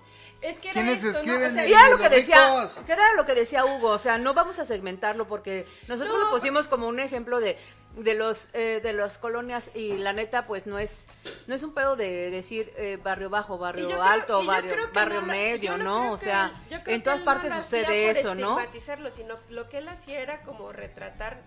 [0.44, 1.32] Es que era ¿Quiénes esto, ¿no?
[1.32, 4.18] escriben O sea, era lo que decía, que era lo que decía Hugo, o sea,
[4.18, 6.24] no vamos a segmentarlo porque nosotros No.
[6.24, 7.56] lo pusimos como un ejemplo de
[7.96, 11.06] de los eh, de las colonias y la neta pues no es
[11.46, 15.26] no es un pedo de decir eh, barrio bajo, barrio creo- alto, barrio barrio no
[15.28, 16.10] medio, ¿no?
[16.12, 18.58] O sea, él- en todas no partes sucede eso, ¿no?
[18.58, 21.40] estigmatizarlo, sino lo que él hacía era como retratar,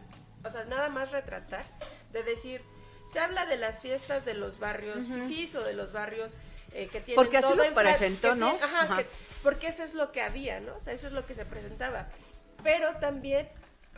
[0.46, 1.66] o sea, nada más retratar,
[2.14, 2.62] de decir,
[3.12, 6.32] se habla de las fiestas de los barrios fifís o de los barrios
[6.74, 8.48] eh, que tienen Porque así todo lo presentó, ¿no?
[8.52, 8.98] tienen- ajá, Ajá.
[8.98, 9.10] que-
[9.44, 10.76] porque eso es lo que había, ¿no?
[10.76, 12.08] O sea, eso es lo que se presentaba.
[12.64, 13.48] Pero también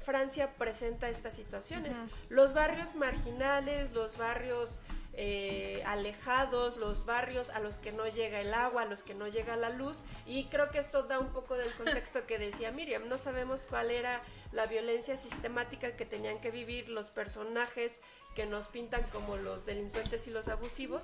[0.05, 1.95] Francia presenta estas situaciones.
[2.29, 4.75] Los barrios marginales, los barrios
[5.21, 9.27] eh, alejados, los barrios a los que no llega el agua, a los que no
[9.27, 10.01] llega la luz.
[10.25, 13.09] Y creo que esto da un poco del contexto que decía Miriam.
[13.09, 14.21] No sabemos cuál era
[14.53, 17.99] la violencia sistemática que tenían que vivir los personajes
[18.35, 21.03] que nos pintan como los delincuentes y los abusivos,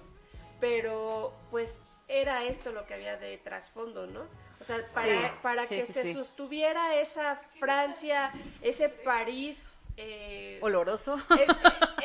[0.60, 4.28] pero pues era esto lo que había de trasfondo, ¿no?
[4.60, 9.85] O sea, para, Sí, para sí, que sí, se sostuviera esa Francia, ese París...
[9.98, 11.16] eh, Oloroso.
[11.16, 11.56] es-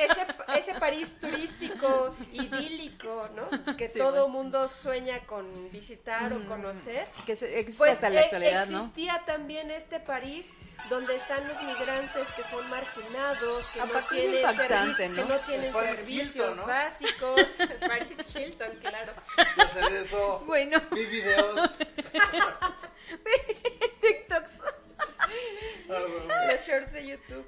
[0.11, 0.27] ese,
[0.59, 3.77] ese París turístico, idílico, ¿no?
[3.77, 4.29] Que Sí, todo bueno.
[4.29, 7.07] mundo sueña con visitar o conocer.
[7.27, 8.79] que se- existe Pues hasta la e- actualidad, ¿no?
[8.79, 10.53] existía también este París
[10.89, 15.27] donde están los migrantes que son marginados, que no tienen, servicios, ¿no?
[15.27, 16.67] que no tienen Paris servicios Hilton, ¿no?
[16.67, 17.47] básicos.
[17.87, 19.13] Paris Hilton, claro.
[19.59, 20.43] Yo sé de eso.
[20.47, 21.71] Bueno, Vi videos.
[24.01, 24.51] TikToks.
[25.91, 27.47] Los shorts de YouTube.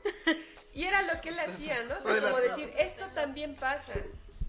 [0.75, 1.97] Y era lo que él hacía, ¿no?
[1.97, 3.93] O sea, como decir, esto también pasa.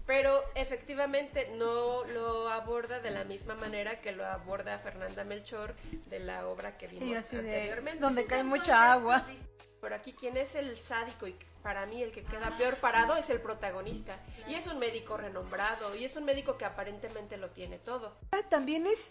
[0.06, 5.74] Pero efectivamente no lo aborda de la misma manera que lo aborda Fernanda Melchor
[6.10, 8.00] de la obra que vimos así de, anteriormente.
[8.00, 9.24] donde cae mucha agua.
[9.80, 13.30] Pero aquí quien es el sádico y para mí el que queda peor parado es
[13.30, 14.18] el protagonista.
[14.46, 18.14] Y es un médico renombrado y es un médico que aparentemente lo tiene todo.
[18.32, 19.10] Ah, También es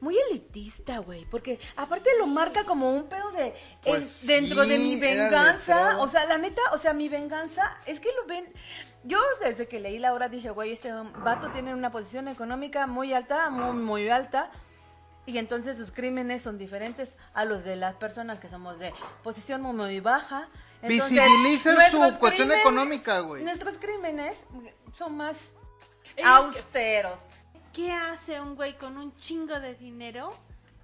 [0.00, 4.78] muy elitista, güey, porque aparte lo marca como un pedo de Pues el- dentro de
[4.78, 8.46] mi venganza, o sea, la neta, o sea, mi venganza es que lo ven
[9.04, 13.12] yo desde que leí la obra dije, güey, este vato tiene una posición económica muy
[13.12, 14.50] alta, muy muy alta.
[15.28, 18.92] Y entonces sus crímenes son diferentes a los de las personas que somos de
[19.24, 20.48] posición muy, muy baja.
[20.82, 23.42] Entonces, Visibiliza su cuestión crímenes- económica, güey.
[23.42, 24.38] Nuestros crímenes
[24.92, 25.54] son más
[26.16, 27.20] Ellos austeros.
[27.76, 30.34] ¿Qué hace un güey con un chingo de dinero?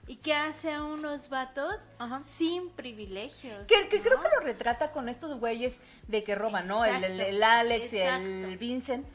[0.07, 2.21] ¿Y qué hace a unos vatos Ajá.
[2.37, 3.67] sin privilegios?
[3.67, 6.85] Que, que creo que lo retrata con estos güeyes de que roban, ¿no?
[6.85, 8.57] El, el- el Exacto, Alex y el.
[8.59, 9.07] Vincent.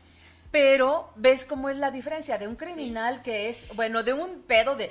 [0.49, 4.75] Pero ves cómo es la diferencia de un criminal que es, bueno, de un pedo
[4.75, 4.89] de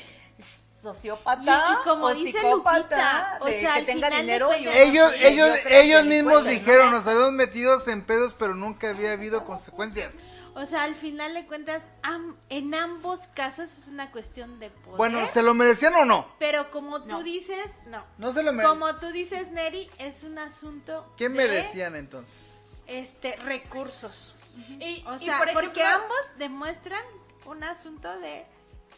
[0.82, 4.50] sociópata Y- y como o dice psicópata, Lupita, o de sea, que al tenga dinero
[4.56, 9.12] y Ellos, y ellos, ellos mismos dijeron, nos habíamos metidos en pedos, pero nunca había
[9.12, 10.14] habido consecuencias.
[10.58, 14.96] O sea, al final de cuentas, am- en ambos casos es una cuestión de poder.
[14.96, 16.26] Bueno, ¿se lo merecían o no?
[16.38, 18.02] Pero como tú dices, no.
[18.16, 18.78] No se lo merecían.
[18.80, 22.64] Como tú dices, Neri, es un asunto ¿Qué de, merecían entonces?
[22.86, 24.34] este recursos.
[24.80, 27.02] Y, O y, sea, por porque ambos demuestran
[27.44, 28.46] un asunto de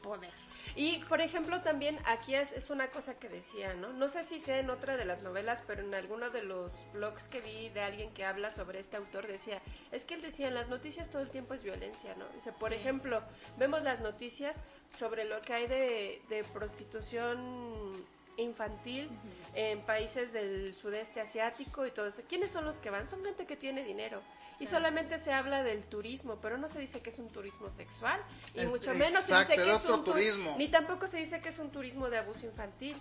[0.01, 0.32] poder.
[0.81, 3.93] Y, por ejemplo, también aquí es, es una cosa que decía, ¿no?
[3.93, 7.27] No sé si sea en otra de las novelas, pero en alguno de los blogs
[7.27, 9.61] que vi de alguien que habla sobre este autor decía,
[9.91, 12.29] es que él decía, en las noticias todo el tiempo es violencia, ¿no?
[12.29, 13.25] Dice, por ejemplo,
[13.57, 14.63] vemos las noticias
[14.97, 18.07] sobre lo que hay de, de prostitución
[18.37, 19.11] infantil
[19.55, 22.23] en países del sudeste asiático y todo eso.
[22.29, 23.09] ¿Quiénes son los que van?
[23.09, 24.23] Son gente que tiene dinero.
[24.60, 28.20] Y solamente se habla del turismo, pero no se dice que es un turismo sexual.
[28.55, 30.55] Y Es- mucho menos se exacto, dice que es otro un tu- turismo.
[30.59, 32.97] Ni tampoco se dice que es un turismo de abuso infantil.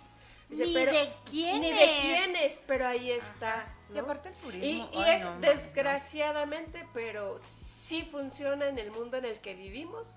[0.48, 1.60] Dice, Ni pero- de quiénes.
[1.60, 3.66] Ni de quiénes, pero ahí está.
[3.90, 4.00] Y ¿no?
[4.04, 4.90] aparte el Y, turismo.
[4.92, 9.54] y ay, es no, no, desgraciadamente, pero sí funciona en el mundo en el que
[9.54, 10.08] vivimos.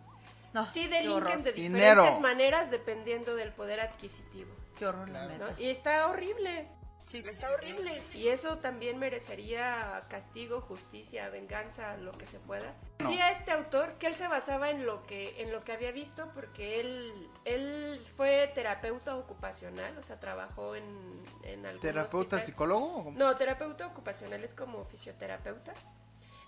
[0.53, 2.19] No, sí delinquen de diferentes Dinero.
[2.19, 4.51] maneras dependiendo del poder adquisitivo.
[4.77, 5.29] Qué horror, la ¿no?
[5.29, 5.55] neta.
[5.59, 6.67] Y está horrible.
[7.11, 8.01] Sí, sí, Está sí, horrible.
[8.13, 12.73] Y eso también merecería castigo, justicia, venganza, lo que se pueda.
[12.99, 15.91] Sí a este autor que él se basaba en lo que en lo que había
[15.91, 22.41] visto porque él él fue terapeuta ocupacional, o sea, trabajó en en algún ¿Terapeuta hospital.
[22.45, 23.11] psicólogo?
[23.15, 25.73] No, terapeuta ocupacional es como fisioterapeuta.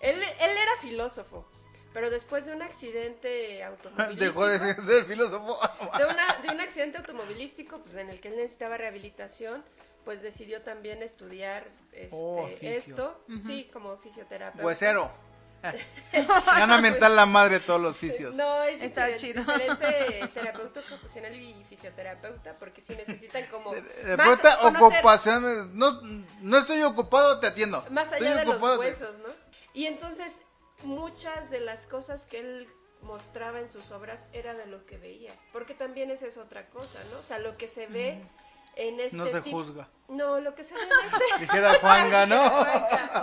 [0.00, 1.46] Él, él era filósofo,
[1.92, 4.24] pero después de un accidente automovilístico...
[4.24, 5.58] Dejó de ser filósofo.
[5.98, 9.64] de, una- de un accidente automovilístico pues, en el que él necesitaba rehabilitación,
[10.04, 14.64] pues decidió también estudiar este, Oh, esto, sí, como fisioterapeuta.
[14.66, 15.10] Huesero.
[16.12, 18.34] Gana mental la madre todos los oficios.
[18.34, 19.42] No, es Está diferente, chido.
[19.44, 25.78] diferente terapeuta ocupacional y fisioterapeuta, porque sí necesitan como más Terapeuta conocer- ocupación.
[25.78, 26.00] No,
[26.42, 27.82] no estoy ocupado, te atiendo.
[27.90, 29.28] más Estoy allá de los ocupado, huesos, ¿no?
[29.72, 30.42] Y entonces
[30.82, 32.68] muchas de las cosas que él
[33.00, 37.02] mostraba en sus obras era de lo que veía, porque también esa es otra cosa,
[37.10, 37.18] ¿no?
[37.18, 38.22] O sea, lo que se ve
[38.76, 39.88] en este No se tip- juzga.
[40.08, 42.66] No, lo que se ve en este Dijera Juanga, ¿no?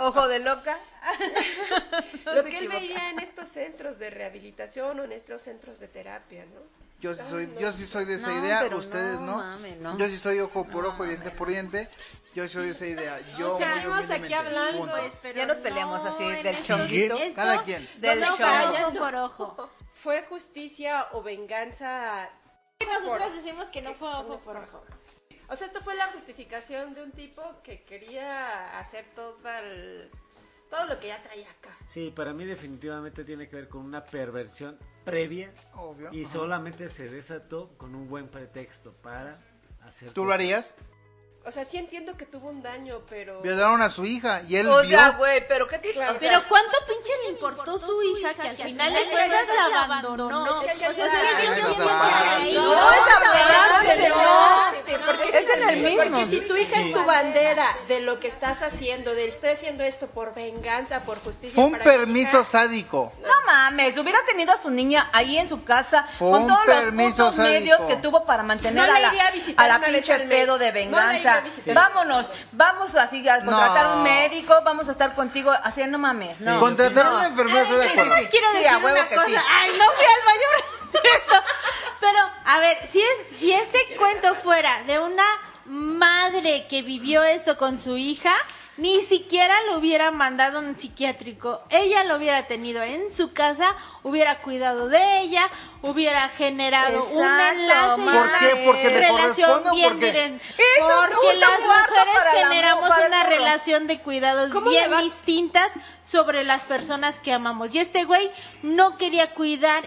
[0.08, 0.78] Ojo de loca.
[2.24, 6.44] lo que él veía en estos centros de rehabilitación o en estos centros de terapia,
[6.46, 6.60] ¿no?
[7.00, 9.36] Yo sí soy, yo sí soy de esa No, idea, pero ustedes no, no.
[9.38, 9.98] mame, no.
[9.98, 11.88] Yo sí soy ojo por ojo, diente por diente.
[12.34, 13.20] Yo soy de esa idea.
[13.36, 14.86] Yo O sea, muy estamos aquí hablando.
[14.88, 17.14] Pues, pero Ya nos peleamos no así del chonguito.
[17.16, 17.88] esto Cada quien.
[18.00, 19.70] Del no ojo por ojo.
[19.94, 22.28] ¿Fue justicia o venganza?
[22.86, 24.84] Nosotros decimos que no fue ojo por ojo.
[25.52, 30.10] O sea, esto fue la justificación de un tipo que quería hacer todo, el-
[30.70, 31.76] todo lo que ya traía acá.
[31.86, 36.08] Sí, para mí definitivamente tiene que ver con una perversión previa Obvio.
[36.10, 36.32] y Ajá.
[36.32, 39.38] solamente se desató con un buen pretexto para
[39.82, 40.74] hacer ¿Tú lo harías?
[41.44, 43.40] O sea, sí entiendo que tuvo un daño, pero...
[43.40, 44.90] Violaron a su hija y él O vio.
[44.90, 45.92] sea, güey, pero qué te...
[45.92, 46.14] Claro.
[46.14, 49.82] o sea, Pero cuánto pinche le importó su hija que al final de cuentas la
[49.82, 50.62] abandonó.
[50.62, 52.54] Es que ya O sea, Dios Ay, mío, no, ahí.
[52.54, 54.72] No, No, es no.
[55.06, 56.02] Porque Es en el mismo.
[56.16, 59.82] Porque si tu hija es tu bandera de lo que estás haciendo, de estoy haciendo
[59.82, 61.54] esto por venganza, por justicia.
[61.54, 63.12] Fue un permiso sádico.
[63.20, 67.80] No mames, hubiera tenido a su niña ahí en su casa con todos los medios
[67.86, 69.12] que tuvo para mantener a la
[69.56, 70.98] a pinche pedo de No
[71.74, 73.94] Vámonos, vamos así a contratar No.
[73.96, 76.40] un médico, vamos a estar contigo así, no mames.
[76.40, 76.58] No.
[76.60, 77.16] Contratar a No.
[77.16, 79.26] una enfermera, de Yo les quiero Sí, decir a huevo una que cosa.
[79.28, 79.34] sí.
[79.50, 80.22] Ay, no fui al.
[81.02, 81.44] ¿cierto?
[82.00, 85.24] Pero, a ver, si es, si este cuento fuera de una
[85.66, 88.34] madre que vivió esto con su hija,
[88.78, 91.60] ni siquiera lo hubiera mandado a un psiquiátrico.
[91.70, 95.48] Ella lo hubiera tenido en su casa, hubiera cuidado de ella,
[95.82, 98.62] hubiera generado un enlace y ¿Por una qué?
[98.64, 100.06] ¿Porque le relación bien por qué?
[100.06, 100.44] directa.
[100.78, 103.28] Eso, Porque las mujeres generamos una burro.
[103.30, 105.68] relación de cuidados ¿Cómo bien distintas
[106.02, 107.74] sobre las personas que amamos.
[107.74, 108.30] Y este güey
[108.62, 109.84] no quería cuidar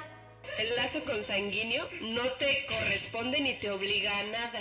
[0.60, 4.60] El lazo consanguíneo no te corresponde ni te obliga a nada.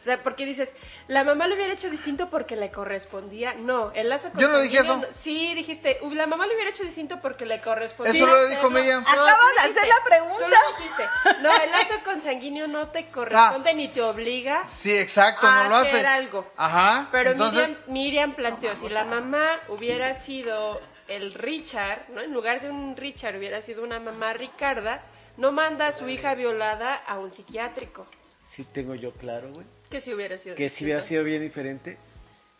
[0.00, 0.72] O sea, porque dices,
[1.08, 3.54] la mamá lo hubiera hecho distinto porque le correspondía.
[3.54, 5.02] No, el lazo Yo no dije eso.
[5.12, 8.14] Sí, dijiste, "Uy, la mamá lo hubiera hecho distinto porque le correspondía.
[8.14, 8.56] Eso lo hacerlo".
[8.56, 9.02] dijo Miriam.
[9.04, 10.44] No, Acabas de hacer la pregunta.
[10.44, 11.08] Tú lo dijiste.
[11.42, 15.76] No, el lazo consanguíneo no te corresponde ni te obliga Sí, exacto, a no lo
[15.76, 16.14] hacer hace.
[16.14, 16.50] algo.
[16.56, 17.08] Ajá.
[17.12, 22.20] Pero entonces, Miriam, Miriam planteó, si la mamá hubiera sido el Richard, ¿no?
[22.22, 25.02] En lugar de un Richard hubiera sido una mamá Ricarda,
[25.36, 28.06] no manda a su hija violada a un psiquiátrico.
[28.44, 29.66] Sí tengo yo claro, güey.
[29.90, 31.96] Que si hubiera sido Que si hubiera sido bien diferente,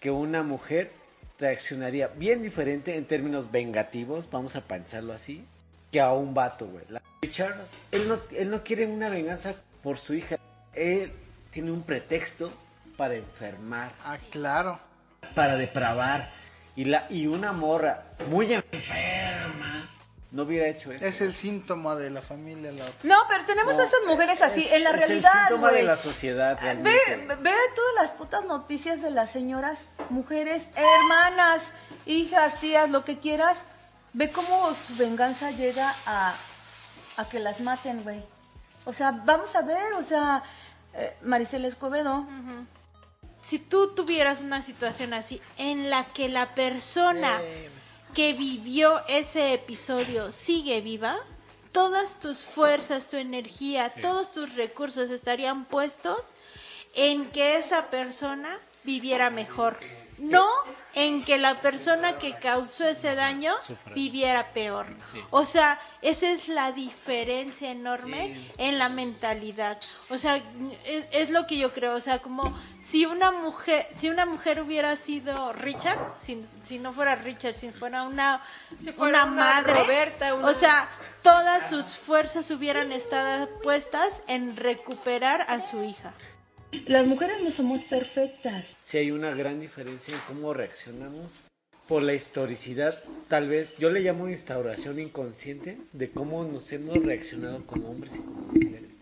[0.00, 0.90] que una mujer
[1.38, 5.44] reaccionaría bien diferente en términos vengativos, vamos a pensarlo así,
[5.90, 6.84] que a un vato, güey.
[6.88, 10.38] La- Richard, él no, él no quiere una venganza por su hija.
[10.74, 11.12] Él
[11.50, 12.52] tiene un pretexto
[12.96, 14.78] para enfermar, ah, claro.
[15.34, 16.28] para depravar.
[16.76, 19.88] Y, la, y una morra muy enferma
[20.34, 21.06] no hubiera hecho eso.
[21.06, 22.72] Es el síntoma de la familia.
[22.72, 22.84] La...
[23.04, 25.82] No, pero tenemos a esas mujeres así, Es- en la es realidad, el síntoma de
[25.84, 27.34] la sociedad, Ve, realmente.
[27.36, 31.72] ve todas las putas noticias de las señoras, mujeres, hermanas,
[32.04, 33.58] hijas, tías, lo que quieras.
[34.12, 36.34] Ve cómo su venganza llega a,
[37.16, 38.22] a que las maten, güey.
[38.84, 40.42] O sea, vamos a ver, o sea,
[40.94, 42.26] eh, Maricela Escobedo.
[43.42, 47.40] Si tú tuvieras una situación así en la que la persona
[48.14, 51.18] que vivió ese episodio sigue viva,
[51.72, 56.20] todas tus fuerzas, tu energía, todos tus recursos estarían puestos
[56.94, 59.76] en que esa persona viviera mejor.
[60.18, 60.48] No
[60.94, 63.52] en que la persona que causó ese daño
[63.94, 64.86] viviera peor.
[65.30, 69.78] O sea, esa es la diferencia enorme en la mentalidad.
[70.10, 70.36] O sea,
[70.84, 71.94] es, es lo que yo creo.
[71.94, 76.92] O sea, como si una mujer, si una mujer hubiera sido Richard, si, si no
[76.92, 78.40] fuera Richard, si fuera una,
[78.80, 80.88] Si fuera una una madre, Roberta, una- o sea,
[81.22, 86.12] todas sus fuerzas hubieran estado puestas en recuperar a su hija.
[86.86, 88.76] Las mujeres no somos perfectas.
[88.82, 91.44] Si hay una gran diferencia en cómo reaccionamos
[91.88, 97.66] por la historicidad, tal vez yo le llamo instauración inconsciente de cómo nos hemos reaccionado
[97.66, 98.94] como hombres y como mujeres.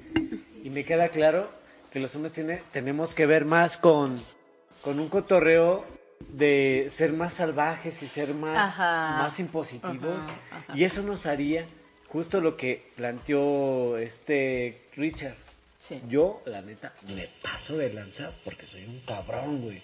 [0.65, 1.49] Y me queda claro
[1.93, 4.21] que los hombres tiene, tenemos que ver más con,
[4.81, 5.85] con un cotorreo
[6.29, 9.23] de ser más salvajes y ser más, Ajá.
[9.23, 10.23] más impositivos.
[10.75, 11.67] Y eso nos haría
[12.09, 15.37] justo lo que planteó este Richard.
[15.83, 16.01] Sí.
[16.07, 19.83] Yo, la neta, me paso de lanza porque soy un cabrón, güey.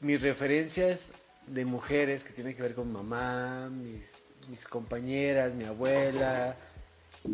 [0.00, 1.14] Mis referencias
[1.46, 6.54] de mujeres que tienen que ver con mamá, mis, mis compañeras, mi abuela,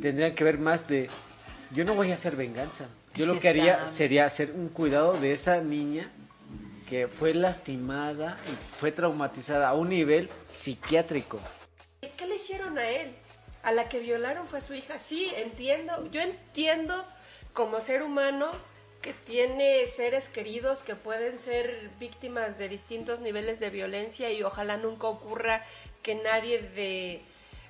[0.00, 1.08] tendrían que ver más de...
[1.72, 2.86] Yo no voy a hacer venganza.
[3.16, 6.08] Yo Es lo que que haría está- sería hacer un cuidado de esa niña
[6.88, 11.40] que fue lastimada y fue traumatizada a un nivel psiquiátrico.
[12.16, 13.10] ¿Qué le hicieron a él?
[13.64, 15.00] A la que violaron fue su hija.
[15.00, 16.08] Sí, entiendo.
[16.12, 16.94] Yo entiendo
[17.54, 18.50] como ser humano
[19.00, 24.76] que tiene seres queridos que pueden ser víctimas de distintos niveles de violencia y ojalá
[24.76, 25.64] nunca ocurra
[26.02, 27.22] que nadie de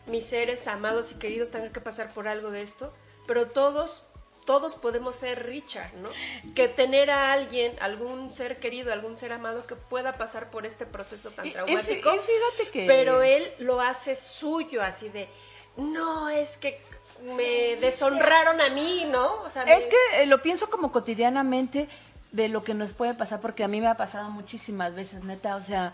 [0.06, 2.92] mis seres amados y queridos tenga que pasar por algo de esto.
[3.26, 4.06] Pero todos,
[4.44, 6.10] todos podemos ser Richard, ¿no?
[6.54, 10.86] Que tener a alguien, algún ser querido, algún ser amado que pueda pasar por este
[10.86, 12.14] proceso tan y traumático.
[12.14, 15.28] y fíjate que- Pero él lo hace suyo, así de,
[15.76, 16.78] no, es que
[17.24, 19.24] me deshonraron a mí, ¿no?
[19.44, 21.88] O sea, Es me- que eh, lo pienso como cotidianamente
[22.32, 25.56] de lo que nos puede pasar, porque a mí me ha pasado muchísimas veces, neta.
[25.56, 25.92] O sea,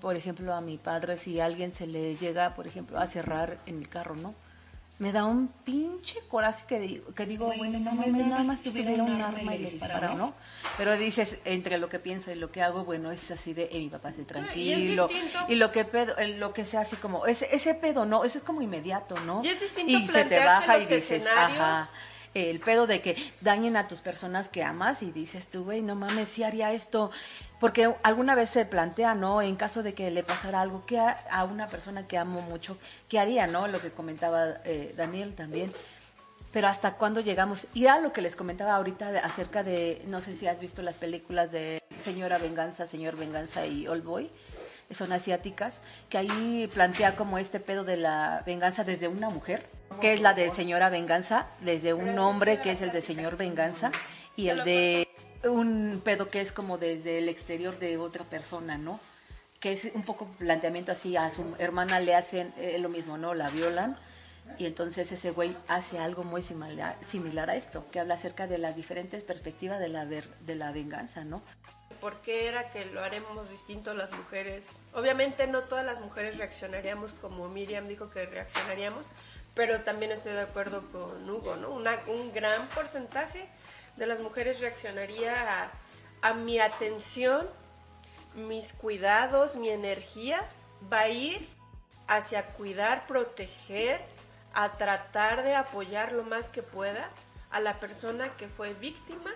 [0.00, 3.78] por ejemplo, a mi padre, si alguien se le llega, por ejemplo, a cerrar en
[3.78, 4.34] mi carro, ¿no?
[5.02, 9.02] Me da un pinche coraje que, di- que digo, bueno, no mames, nada más tuviera
[9.02, 9.70] un arma y le
[10.16, 10.32] ¿no?
[10.78, 13.80] Pero dices, entre lo que pienso y lo que hago, bueno, es así de, eh,
[13.80, 15.08] mi papá esté tranquilo.
[15.48, 18.22] Y lo que pedo, eh, lo que sea así como, ese, ese pedo, ¿no?
[18.22, 19.40] Ese es como inmediato, ¿no?
[19.42, 21.58] Y es distinto y se te baja y dices, escenarios.
[21.60, 21.90] ajá
[22.34, 25.94] el pedo de que dañen a tus personas que amas y dices tú, güey, no
[25.94, 27.10] mames, sí haría esto.
[27.60, 29.40] Porque alguna vez se plantea, ¿no?
[29.42, 32.76] En caso de que le pasara algo que a, a una persona que amo mucho,
[33.08, 33.68] ¿qué haría, no?
[33.68, 35.72] Lo que comentaba eh, Daniel también.
[36.52, 37.66] Pero hasta cuándo llegamos.
[37.72, 40.82] Y era lo que les comentaba ahorita de- acerca de, no sé si has visto
[40.82, 44.30] las películas de Señora Venganza, Señor Venganza y Old Boy.
[44.94, 45.74] Son asiáticas,
[46.08, 49.66] que ahí plantea como este pedo de la venganza desde una mujer,
[50.00, 53.92] que es la de Señora Venganza, desde un hombre que es el de Señor Venganza,
[54.36, 55.08] y el de
[55.44, 59.00] un pedo que es como desde el exterior de otra persona, ¿no?
[59.60, 63.34] Que es un poco planteamiento así, a su hermana le hacen eh, lo mismo, ¿no?
[63.34, 63.96] La violan
[64.58, 68.58] y entonces ese güey hace algo muy similar, similar a esto, que habla acerca de
[68.58, 71.42] las diferentes perspectivas de la, ver- de la venganza, ¿no?
[72.02, 74.76] ¿Por qué era que lo haremos distinto las mujeres?
[74.92, 79.06] Obviamente no todas las mujeres reaccionaríamos como Miriam dijo que reaccionaríamos,
[79.54, 81.70] pero también estoy de acuerdo con Hugo, ¿no?
[81.70, 83.48] Un gran porcentaje
[83.96, 85.70] de las mujeres reaccionaría
[86.22, 87.48] a mi atención,
[88.34, 90.44] mis cuidados, mi energía
[90.92, 91.48] va a ir
[92.08, 94.00] hacia cuidar, proteger,
[94.54, 97.10] a tratar de apoyar lo más que pueda
[97.52, 99.32] a la persona que fue víctima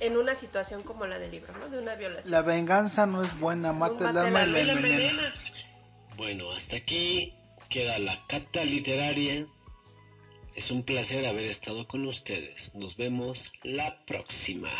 [0.00, 1.68] en una situación como la del libro, ¿no?
[1.68, 2.30] De una violación.
[2.30, 5.34] La venganza no es buena, mata el alma y la envenena.
[6.16, 7.34] Bueno, hasta aquí
[7.68, 9.46] queda la cata literaria.
[10.54, 12.74] Es un placer haber estado con ustedes.
[12.74, 14.70] Nos vemos la próxima.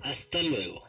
[0.00, 0.87] Hasta luego.